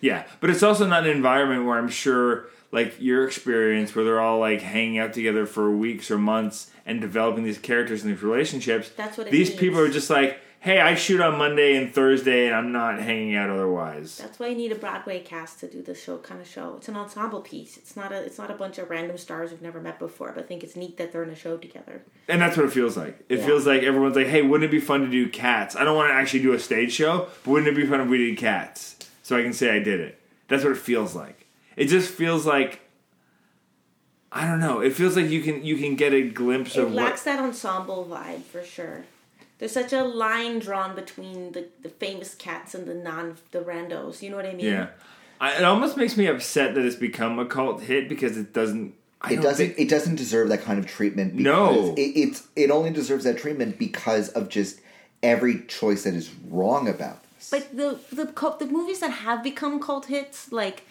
yeah, 0.00 0.22
but 0.40 0.50
it's 0.50 0.62
also 0.62 0.86
not 0.86 1.02
an 1.04 1.10
environment 1.10 1.66
where 1.66 1.76
I'm 1.76 1.88
sure 1.88 2.46
like 2.70 2.94
your 3.00 3.26
experience 3.26 3.94
where 3.96 4.04
they're 4.04 4.20
all 4.20 4.38
like 4.38 4.60
hanging 4.60 4.98
out 4.98 5.12
together 5.12 5.44
for 5.44 5.70
weeks 5.70 6.12
or 6.12 6.18
months 6.18 6.70
and 6.86 7.00
developing 7.00 7.42
these 7.42 7.58
characters 7.58 8.04
and 8.04 8.12
these 8.12 8.22
relationships. 8.22 8.90
That's 8.96 9.18
what 9.18 9.26
it 9.26 9.30
these 9.30 9.48
needs. 9.48 9.60
people 9.60 9.80
are 9.80 9.88
just 9.90 10.10
like, 10.10 10.38
hey, 10.64 10.80
I 10.80 10.94
shoot 10.94 11.20
on 11.20 11.36
Monday 11.36 11.76
and 11.76 11.92
Thursday, 11.94 12.46
and 12.46 12.54
I'm 12.56 12.72
not 12.72 12.98
hanging 12.98 13.36
out 13.36 13.50
otherwise. 13.50 14.16
That's 14.16 14.38
why 14.38 14.46
you 14.48 14.56
need 14.56 14.72
a 14.72 14.76
Broadway 14.76 15.20
cast 15.20 15.60
to 15.60 15.68
do 15.68 15.82
this 15.82 16.02
show 16.02 16.16
kind 16.16 16.40
of 16.40 16.48
show. 16.48 16.76
It's 16.78 16.88
an 16.88 16.96
ensemble 16.96 17.42
piece. 17.42 17.76
It's 17.76 17.94
not 17.94 18.12
a 18.12 18.16
it's 18.24 18.38
not 18.38 18.50
a 18.50 18.54
bunch 18.54 18.78
of 18.78 18.88
random 18.88 19.18
stars 19.18 19.50
we've 19.50 19.60
never 19.60 19.78
met 19.78 19.98
before. 19.98 20.32
But 20.34 20.44
I 20.44 20.46
think 20.46 20.64
it's 20.64 20.74
neat 20.74 20.96
that 20.96 21.12
they're 21.12 21.22
in 21.22 21.28
a 21.28 21.36
show 21.36 21.58
together. 21.58 22.02
And 22.28 22.40
that's 22.40 22.56
what 22.56 22.64
it 22.64 22.72
feels 22.72 22.96
like. 22.96 23.22
It 23.28 23.40
Yeah. 23.40 23.46
feels 23.46 23.66
like 23.66 23.82
everyone's 23.82 24.16
like, 24.16 24.28
hey, 24.28 24.40
wouldn't 24.40 24.66
it 24.66 24.72
be 24.72 24.80
fun 24.80 25.02
to 25.02 25.10
do 25.10 25.28
cats? 25.28 25.76
I 25.76 25.84
don't 25.84 25.96
want 25.96 26.08
to 26.08 26.14
actually 26.14 26.40
do 26.42 26.54
a 26.54 26.58
stage 26.58 26.92
show, 26.92 27.28
but 27.44 27.50
wouldn't 27.50 27.68
it 27.68 27.78
be 27.78 27.86
fun 27.86 28.00
if 28.00 28.08
we 28.08 28.16
did 28.16 28.38
cats? 28.38 28.96
So 29.22 29.36
I 29.36 29.42
can 29.42 29.52
say 29.52 29.70
I 29.70 29.80
did 29.80 30.00
it. 30.00 30.18
That's 30.48 30.64
what 30.64 30.72
it 30.72 30.78
feels 30.78 31.14
like. 31.14 31.46
It 31.76 31.86
just 31.88 32.10
feels 32.10 32.46
like 32.46 32.80
I 34.32 34.48
don't 34.48 34.60
know. 34.60 34.80
It 34.80 34.94
feels 34.94 35.14
like 35.14 35.28
you 35.28 35.42
can 35.42 35.62
you 35.62 35.76
can 35.76 35.94
get 35.94 36.14
a 36.14 36.22
glimpse 36.22 36.74
It 36.76 36.84
of 36.84 36.92
lacks 36.94 37.26
what 37.26 37.36
that 37.36 37.44
ensemble 37.44 38.06
vibe 38.10 38.42
for 38.44 38.64
sure. 38.64 39.04
There's 39.64 39.72
such 39.72 39.94
a 39.94 40.04
line 40.04 40.58
drawn 40.58 40.94
between 40.94 41.52
the, 41.52 41.64
the 41.80 41.88
famous 41.88 42.34
cats 42.34 42.74
and 42.74 42.86
the 42.86 42.92
non 42.92 43.38
the 43.50 43.60
randos. 43.60 44.20
You 44.20 44.28
know 44.28 44.36
what 44.36 44.44
I 44.44 44.52
mean? 44.52 44.66
Yeah. 44.66 44.88
I, 45.40 45.56
it 45.56 45.64
almost 45.64 45.96
makes 45.96 46.18
me 46.18 46.26
upset 46.26 46.74
that 46.74 46.84
it's 46.84 46.96
become 46.96 47.38
a 47.38 47.46
cult 47.46 47.80
hit 47.80 48.06
because 48.10 48.36
it 48.36 48.52
doesn't 48.52 48.92
I 49.22 49.32
It 49.32 49.36
doesn't. 49.40 49.68
think- 49.68 49.78
it 49.78 49.88
doesn't 49.88 50.16
deserve 50.16 50.50
that 50.50 50.60
kind 50.60 50.78
of 50.78 50.86
treatment. 50.86 51.34
Because 51.38 51.46
No. 51.86 51.94
it, 51.96 52.00
it's 52.02 52.46
it 52.54 52.70
only 52.70 52.90
deserves 52.90 53.24
that 53.24 53.38
treatment 53.38 53.78
because 53.78 54.28
of 54.28 54.50
just 54.50 54.80
every 55.22 55.62
choice 55.64 56.02
that 56.04 56.12
is 56.12 56.30
wrong 56.50 56.86
about 56.86 57.22
this. 57.34 57.48
But 57.48 57.74
the 57.74 57.98
the 58.12 58.26
cult, 58.32 58.58
the 58.58 58.66
movies 58.66 59.00
that 59.00 59.12
have 59.12 59.42
become 59.42 59.80
cult 59.80 60.04
hits, 60.06 60.52
like 60.52 60.84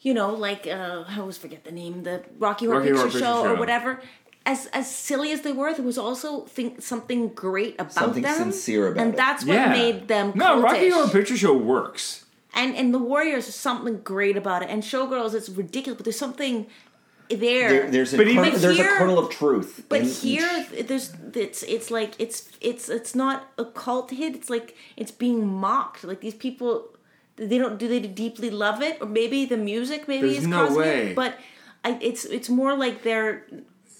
you 0.00 0.14
know, 0.14 0.32
like 0.32 0.68
uh, 0.68 1.02
I 1.08 1.18
always 1.18 1.38
forget 1.38 1.64
the 1.64 1.72
name, 1.72 2.04
the 2.04 2.22
Rocky 2.38 2.66
Horror, 2.66 2.78
Rocky 2.78 2.90
Picture, 2.90 2.98
Horror 3.00 3.10
Picture 3.10 3.18
Show, 3.18 3.42
Show. 3.42 3.50
or 3.52 3.56
whatever. 3.56 4.00
As 4.46 4.66
as 4.72 4.90
silly 4.90 5.32
as 5.32 5.42
they 5.42 5.52
were, 5.52 5.72
there 5.74 5.84
was 5.84 5.98
also 5.98 6.40
think 6.46 6.80
something 6.82 7.28
great 7.34 7.74
about 7.78 7.92
Something 7.92 8.22
them, 8.22 8.34
sincere 8.52 8.88
about 8.88 9.02
and 9.02 9.14
it. 9.14 9.16
that's 9.16 9.44
what 9.44 9.54
yeah. 9.54 9.68
made 9.68 10.08
them 10.08 10.32
No, 10.34 10.60
Rocky. 10.62 10.88
Horror 10.90 11.08
Picture 11.08 11.36
Show 11.36 11.56
works. 11.56 12.24
And 12.54 12.74
and 12.74 12.92
the 12.92 12.98
Warriors 12.98 13.48
is 13.48 13.54
something 13.54 14.00
great 14.02 14.36
about 14.36 14.62
it, 14.62 14.70
and 14.70 14.82
Showgirls 14.82 15.34
it's 15.34 15.48
ridiculous, 15.50 15.96
but 15.98 16.04
there's 16.04 16.18
something 16.18 16.66
there. 17.28 17.68
there, 17.70 17.90
there's 17.90 18.14
a 18.14 18.16
But 18.16 18.26
even 18.28 18.44
kernel, 18.44 18.58
there's 18.58 18.76
here- 18.76 18.94
a 18.94 18.98
kernel 18.98 19.18
of 19.18 19.28
truth. 19.30 19.84
But 19.90 20.00
in 20.00 20.06
here, 20.08 20.66
each- 20.72 20.86
there's 20.88 21.12
it's 21.34 21.62
it's 21.62 21.90
like 21.90 22.14
it's 22.18 22.48
it's 22.62 22.88
it's 22.88 23.14
not 23.14 23.36
a 23.58 23.64
cult 23.66 24.10
hit. 24.10 24.34
It's 24.34 24.50
like 24.50 24.74
it's 24.96 25.12
being 25.12 25.46
mocked. 25.46 26.02
Like 26.02 26.20
these 26.22 26.34
people, 26.34 26.88
they 27.36 27.58
don't 27.58 27.78
do 27.78 27.86
they 27.88 28.00
deeply 28.00 28.50
love 28.50 28.80
it, 28.82 28.96
or 29.02 29.06
maybe 29.06 29.44
the 29.44 29.58
music 29.58 30.08
maybe 30.08 30.28
There's 30.28 30.38
is 30.44 30.46
no 30.48 30.64
causing 30.66 30.78
way. 30.80 31.06
it. 31.10 31.14
But 31.14 31.38
I, 31.84 31.98
it's 32.00 32.24
it's 32.24 32.48
more 32.48 32.74
like 32.76 33.02
they're 33.04 33.46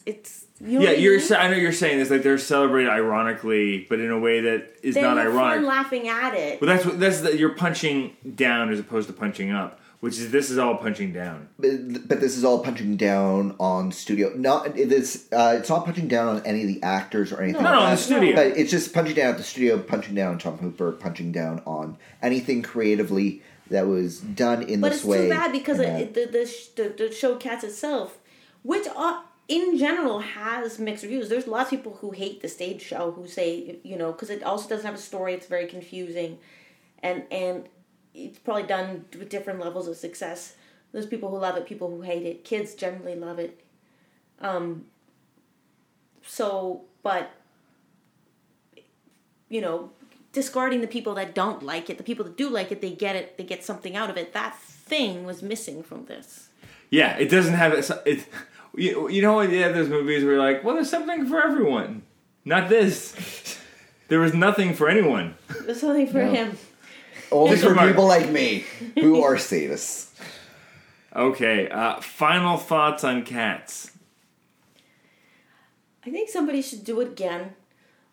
it's 0.07 0.45
you 0.61 0.79
know 0.79 0.85
Yeah, 0.87 0.91
you're. 0.93 1.19
mean? 1.19 1.33
I 1.33 1.49
know 1.49 1.57
you're 1.57 1.73
saying 1.73 1.99
this 1.99 2.11
like 2.11 2.23
they're 2.23 2.39
celebrated 2.39 2.91
ironically, 2.91 3.87
but 3.89 4.01
in 4.01 4.11
a 4.11 4.19
way 4.19 4.41
that 4.41 4.69
is 4.83 4.95
They 4.95 5.03
not 5.03 5.17
have 5.17 5.27
ironic. 5.29 5.57
fun 5.59 5.67
laughing 5.67 6.09
at 6.09 6.35
it. 6.35 6.61
But 6.61 6.67
that's 6.67 6.85
what 6.85 7.01
that's 7.01 7.21
the, 7.21 7.37
you're 7.37 7.55
punching 7.55 8.17
down 8.35 8.71
as 8.73 8.79
opposed 8.79 9.07
to 9.09 9.13
punching 9.15 9.51
up, 9.51 9.81
which 10.01 10.19
is 10.19 10.31
this 10.31 10.51
is 10.51 10.59
all 10.59 10.77
punching 10.77 11.13
down. 11.13 11.49
but, 11.59 12.09
but 12.09 12.21
this 12.21 12.37
is 12.37 12.45
all 12.45 12.59
punching 12.63 12.97
down 12.97 13.55
on 13.59 13.91
studio. 13.93 14.33
Not 14.37 14.77
it 14.79 14.93
is. 14.93 15.27
Uh, 15.33 15.57
it's 15.59 15.69
not 15.71 15.85
punching 15.85 16.09
down 16.09 16.29
on 16.29 16.47
any 16.47 16.63
of 16.63 16.69
the 16.69 16.83
actors 16.83 17.33
or 17.33 17.41
anything. 17.43 17.63
No, 17.63 17.71
like 17.71 17.79
no, 17.79 17.85
on 17.87 17.91
the 17.93 17.97
studio. 17.97 18.35
But 18.37 18.47
it's 18.59 18.71
just 18.71 18.93
punching 18.93 19.15
down 19.17 19.31
at 19.31 19.39
the 19.39 19.45
studio, 19.45 19.79
punching 19.79 20.15
down 20.15 20.33
on 20.33 20.39
Tom 20.39 20.59
Hooper, 20.59 20.93
punching 20.93 21.33
down 21.33 21.63
on 21.67 21.97
anything 22.23 22.63
creatively 22.63 23.43
that 23.71 23.87
was 23.87 24.19
done 24.21 24.63
in 24.65 24.81
But 24.81 24.91
this 24.91 24.99
it's 24.99 25.07
way. 25.07 25.23
too 25.23 25.29
bad 25.31 25.53
because 25.53 25.79
and 25.79 26.03
it, 26.03 26.13
the, 26.15 26.27
the, 26.27 26.45
sh- 26.47 26.67
the 26.75 26.89
the 26.99 27.13
show 27.13 27.37
Cats 27.37 27.63
itself, 27.65 28.19
which 28.65 28.85
uh, 28.97 29.21
in 29.51 29.77
general 29.77 30.21
has 30.21 30.79
mixed 30.79 31.03
reviews. 31.03 31.29
There's 31.29 31.49
lots 31.49 31.73
of 31.73 31.79
people 31.79 31.99
who 32.01 32.13
hate 32.13 32.41
the 32.41 32.49
stage 32.49 32.81
show 32.81 33.11
who 33.11 33.27
say 33.27 33.81
you 33.83 33.97
know 33.97 34.13
because 34.13 34.31
it 34.31 34.45
also 34.45 34.69
doesn't 34.69 34.87
have 34.87 34.95
a 34.95 34.99
story. 34.99 35.35
It's 35.35 35.47
very 35.47 35.67
confusing, 35.67 36.39
and 37.03 37.25
and 37.33 37.69
it's 38.15 38.39
probably 38.39 38.63
done 38.63 39.05
with 39.19 39.29
different 39.29 39.59
levels 39.59 39.89
of 39.89 39.97
success. 39.97 40.55
There's 40.93 41.07
people 41.07 41.31
who 41.31 41.39
love 41.39 41.57
it, 41.57 41.67
people 41.67 41.91
who 41.91 42.03
hate 42.03 42.25
it. 42.25 42.45
Kids 42.45 42.75
generally 42.75 43.17
love 43.17 43.41
it. 43.41 43.61
Um. 44.41 44.87
So, 46.25 46.85
but 47.03 47.33
you 49.49 49.61
know, 49.61 49.91
discarding 50.33 50.81
the 50.81 50.87
people 50.87 51.15
that 51.15 51.35
don't 51.35 51.65
like 51.65 51.91
it, 51.91 51.99
the 51.99 52.05
people 52.05 52.25
that 52.25 52.37
do 52.37 52.49
like 52.49 52.71
it, 52.71 52.81
they 52.81 52.93
get 52.93 53.17
it, 53.17 53.37
they 53.37 53.43
get 53.43 53.65
something 53.65 53.97
out 53.97 54.11
of 54.11 54.17
it. 54.17 54.33
That 54.33 54.57
thing 54.57 55.25
was 55.25 55.43
missing 55.43 55.83
from 55.83 56.05
this. 56.05 56.51
Yeah, 56.89 57.17
it 57.17 57.31
doesn't 57.31 57.55
have 57.55 57.73
it. 57.73 58.29
It 58.75 58.81
you, 58.81 59.09
you 59.11 59.23
know 59.23 59.35
what? 59.35 59.51
Yeah, 59.51 59.69
there's 59.69 59.89
movies 59.89 60.23
where 60.25 60.35
you're 60.35 60.43
like, 60.43 60.65
well, 60.65 60.75
there's 60.75 60.91
something 60.91 61.27
for 61.27 61.43
everyone. 61.43 62.03
Not 62.45 62.69
this. 62.69 63.59
There 64.09 64.19
was 64.21 64.35
nothing 64.35 64.75
for 64.75 64.89
anyone. 64.89 65.35
There's 65.65 65.81
something 65.81 66.07
for 66.07 66.25
No. 66.25 66.31
him. 66.33 66.59
Only 67.33 67.51
Just 67.53 67.63
for 67.63 67.71
remark- 67.71 67.89
people 67.91 68.07
like 68.07 68.29
me 68.31 68.65
who 68.99 69.23
are 69.23 69.37
sadists. 69.37 70.09
Okay, 71.15 71.69
uh, 71.69 72.01
final 72.01 72.57
thoughts 72.57 73.05
on 73.05 73.23
cats. 73.25 73.93
I 76.07 76.11
think 76.11 76.29
somebody 76.29 76.63
should 76.63 76.85
do 76.85 77.01
it 77.01 77.09
again 77.09 77.53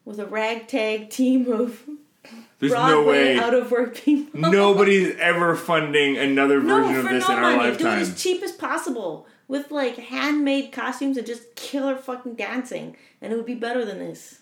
with 0.06 0.20
a 0.20 0.26
ragtag 0.26 1.10
team 1.10 1.52
of 1.52 1.84
There's 2.60 2.74
no 2.74 3.04
Broadway 3.04 3.36
way. 3.36 3.40
out 3.40 3.54
of 3.54 3.72
work 3.72 3.96
people. 3.96 4.40
Nobody's 4.52 5.16
ever 5.18 5.56
funding 5.56 6.18
another 6.18 6.62
no, 6.62 6.82
version 6.84 6.96
of 6.98 7.06
for 7.08 7.14
this 7.14 7.28
no 7.30 7.38
in 7.38 7.44
our 7.44 7.56
money. 7.56 7.58
Do 7.58 7.66
it 7.68 7.84
lifetime. 7.84 8.00
as 8.00 8.22
cheap 8.22 8.44
as 8.44 8.52
possible 8.52 9.26
with 9.48 9.72
like 9.72 9.96
handmade 9.98 10.72
costumes 10.72 11.18
and 11.18 11.26
just 11.28 11.56
killer 11.56 11.96
fucking 11.96 12.36
dancing, 12.36 12.96
and 13.22 13.32
it 13.32 13.36
would 13.36 13.46
be 13.46 13.56
better 13.56 13.86
than 13.86 14.00
this. 14.00 14.40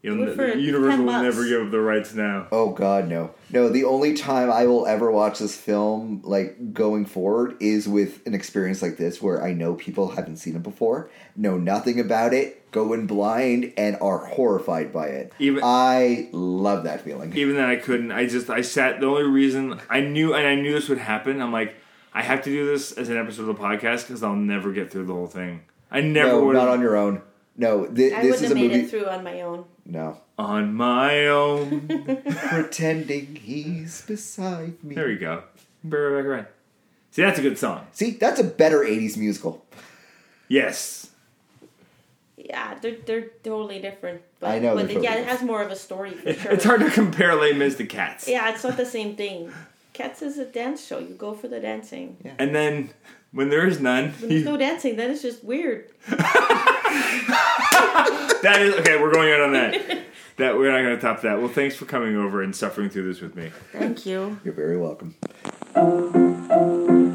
You'll 0.00 0.26
do 0.26 0.36
ne- 0.36 0.60
Universal 0.60 1.04
will 1.04 1.22
never 1.22 1.44
give 1.44 1.62
up 1.66 1.70
the 1.72 1.80
rights 1.80 2.14
now. 2.14 2.46
Oh 2.52 2.70
God, 2.70 3.08
no, 3.08 3.34
no. 3.50 3.68
The 3.68 3.82
only 3.82 4.14
time 4.14 4.48
I 4.48 4.64
will 4.64 4.86
ever 4.86 5.10
watch 5.10 5.40
this 5.40 5.56
film, 5.56 6.20
like 6.22 6.72
going 6.72 7.04
forward, 7.04 7.56
is 7.58 7.88
with 7.88 8.24
an 8.24 8.32
experience 8.32 8.80
like 8.80 8.96
this 8.96 9.20
where 9.20 9.42
I 9.42 9.52
know 9.54 9.74
people 9.74 10.10
haven't 10.10 10.36
seen 10.36 10.54
it 10.54 10.62
before, 10.62 11.10
know 11.34 11.58
nothing 11.58 11.98
about 11.98 12.32
it, 12.32 12.70
go 12.70 12.92
in 12.92 13.08
blind, 13.08 13.72
and 13.76 13.96
are 14.00 14.18
horrified 14.18 14.92
by 14.92 15.06
it. 15.08 15.32
Even- 15.40 15.64
I 15.64 16.28
love 16.30 16.84
that 16.84 17.00
feeling. 17.00 17.36
Even 17.36 17.56
then, 17.56 17.68
I 17.68 17.74
couldn't. 17.74 18.12
I 18.12 18.26
just 18.26 18.48
I 18.48 18.60
sat. 18.60 19.00
The 19.00 19.06
only 19.06 19.24
reason 19.24 19.80
I 19.90 20.00
knew 20.00 20.32
and 20.32 20.46
I 20.46 20.54
knew 20.54 20.74
this 20.74 20.88
would 20.88 20.98
happen. 20.98 21.42
I'm 21.42 21.52
like, 21.52 21.74
I 22.12 22.22
have 22.22 22.42
to 22.44 22.50
do 22.50 22.66
this 22.66 22.92
as 22.92 23.08
an 23.08 23.16
episode 23.16 23.48
of 23.48 23.56
the 23.56 23.62
podcast 23.62 24.06
because 24.06 24.22
I'll 24.22 24.34
never 24.34 24.72
get 24.72 24.90
through 24.90 25.06
the 25.06 25.12
whole 25.14 25.26
thing. 25.26 25.62
I 25.90 26.00
never 26.00 26.32
no, 26.32 26.44
would 26.44 26.56
not 26.56 26.68
on 26.68 26.80
your 26.80 26.96
own. 26.96 27.22
No, 27.56 27.84
thi- 27.86 28.12
I 28.12 28.22
this 28.22 28.32
wouldn't 28.32 28.34
is 28.34 28.40
have 28.40 28.50
a 28.52 28.54
made 28.54 28.70
movie. 28.70 28.80
it 28.84 28.90
through 28.90 29.06
on 29.06 29.24
my 29.24 29.40
own. 29.42 29.64
No, 29.84 30.20
on 30.38 30.74
my 30.74 31.26
own. 31.26 31.88
pretending 32.48 33.36
he's 33.36 34.02
beside 34.02 34.82
me. 34.84 34.94
there 34.94 35.10
you 35.10 35.18
go. 35.18 35.42
Bring 35.82 36.14
it 36.14 36.16
back 36.18 36.26
around. 36.26 36.46
See, 37.10 37.22
that's 37.22 37.38
a 37.38 37.42
good 37.42 37.58
song. 37.58 37.86
See, 37.92 38.12
that's 38.12 38.38
a 38.38 38.44
better 38.44 38.80
'80s 38.80 39.16
musical. 39.16 39.64
Yes. 40.48 41.10
Yeah, 42.36 42.74
they're 42.80 42.96
they're 43.04 43.28
totally 43.42 43.80
different. 43.80 44.22
But, 44.40 44.50
I 44.50 44.58
know 44.58 44.74
but 44.74 44.86
they're 44.86 44.96
totally 44.96 45.04
yeah, 45.04 45.16
it 45.16 45.26
has 45.26 45.42
more 45.42 45.62
of 45.62 45.70
a 45.70 45.76
story 45.76 46.12
for 46.12 46.32
sure. 46.34 46.52
It's 46.52 46.64
hard 46.64 46.80
to 46.80 46.90
compare 46.90 47.34
Les 47.34 47.52
Mis 47.54 47.76
to 47.76 47.86
Cats. 47.86 48.28
Yeah, 48.28 48.50
it's 48.50 48.62
not 48.62 48.76
the 48.76 48.86
same 48.86 49.16
thing. 49.16 49.52
Cats 49.98 50.22
is 50.22 50.38
a 50.38 50.44
dance 50.44 50.86
show. 50.86 51.00
You 51.00 51.14
go 51.16 51.34
for 51.34 51.48
the 51.48 51.58
dancing. 51.58 52.16
And 52.38 52.54
then 52.54 52.90
when 53.32 53.48
there 53.48 53.66
is 53.66 53.80
none, 53.80 54.12
When 54.20 54.28
there's 54.28 54.42
you- 54.42 54.44
no 54.44 54.56
dancing, 54.56 54.94
then 54.94 55.10
it's 55.10 55.22
just 55.22 55.42
weird. 55.42 55.90
that 58.42 58.58
is 58.60 58.74
okay. 58.76 59.00
We're 59.02 59.12
going 59.12 59.32
out 59.32 59.40
on 59.40 59.52
that. 59.54 60.04
That 60.36 60.56
we're 60.56 60.70
not 60.70 60.82
going 60.84 60.94
to 60.94 61.00
top 61.02 61.22
that. 61.22 61.40
Well, 61.40 61.48
thanks 61.48 61.74
for 61.74 61.84
coming 61.84 62.14
over 62.16 62.42
and 62.42 62.54
suffering 62.54 62.90
through 62.90 63.12
this 63.12 63.20
with 63.20 63.34
me. 63.34 63.50
Thank 63.72 64.06
you. 64.06 64.38
You're 64.44 64.54
very 64.54 64.76
welcome. 64.76 65.16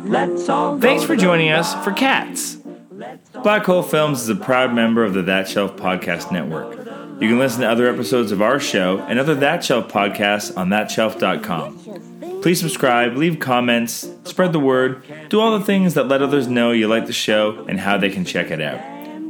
Let's 0.10 0.50
all 0.50 0.78
Thanks 0.78 1.06
for 1.06 1.16
joining 1.16 1.52
us 1.54 1.74
for 1.86 1.94
Cats. 1.94 2.58
Let's 2.92 3.30
Black 3.30 3.64
Hole 3.64 3.82
Films 3.82 4.24
is 4.24 4.28
a 4.30 4.36
proud 4.36 4.74
member 4.74 5.06
of 5.06 5.14
the 5.14 5.22
That 5.22 5.48
Shelf 5.48 5.78
Podcast 5.78 6.34
Network. 6.34 6.78
You 7.22 7.30
can 7.30 7.40
listen 7.40 7.62
to 7.62 7.70
other 7.70 7.88
episodes 7.88 8.34
of 8.34 8.42
our 8.42 8.60
show 8.60 9.00
and 9.08 9.20
other 9.20 9.36
That 9.36 9.64
Shelf 9.64 9.88
podcasts 9.90 10.58
on 10.58 10.68
thatshelf.com. 10.68 12.13
Please 12.44 12.60
subscribe, 12.60 13.16
leave 13.16 13.40
comments, 13.40 14.10
spread 14.26 14.52
the 14.52 14.60
word, 14.60 15.02
do 15.30 15.40
all 15.40 15.58
the 15.58 15.64
things 15.64 15.94
that 15.94 16.10
let 16.10 16.22
others 16.22 16.46
know 16.46 16.74
you 16.74 16.90
like 16.90 17.06
the 17.06 17.14
show 17.14 17.66
and 17.70 17.80
how 17.80 17.98
they 17.98 18.10
can 18.10 18.26
check 18.26 18.52
it 18.52 18.60
out. 18.60 18.82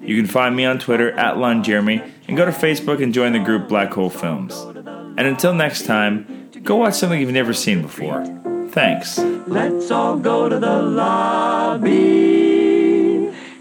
You 0.02 0.18
can 0.18 0.26
find 0.26 0.56
me 0.56 0.66
on 0.66 0.80
Twitter 0.80 1.12
at 1.12 1.38
Lon 1.38 1.62
Jeremy 1.62 2.02
and 2.28 2.36
go 2.36 2.44
to 2.44 2.52
Facebook 2.52 3.04
and 3.04 3.14
join 3.14 3.34
the 3.34 3.40
group 3.40 3.70
Black 3.70 3.94
Hole 3.94 4.10
Films. 4.10 4.60
And 4.60 5.28
until 5.28 5.54
next 5.54 5.86
time, 5.86 6.50
go 6.64 6.78
watch 6.78 6.96
something 6.96 7.22
you've 7.22 7.30
never 7.30 7.54
seen 7.54 7.84
before. 7.84 8.26
Thanks. 8.72 9.20
Let's 9.20 9.92
all 9.92 10.18
go 10.18 10.50
to 10.50 10.58
the 10.58 10.82
lobby 10.82 11.92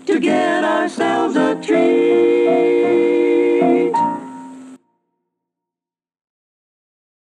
to 0.07 0.19
get 0.19 0.65
ourselves 0.65 1.37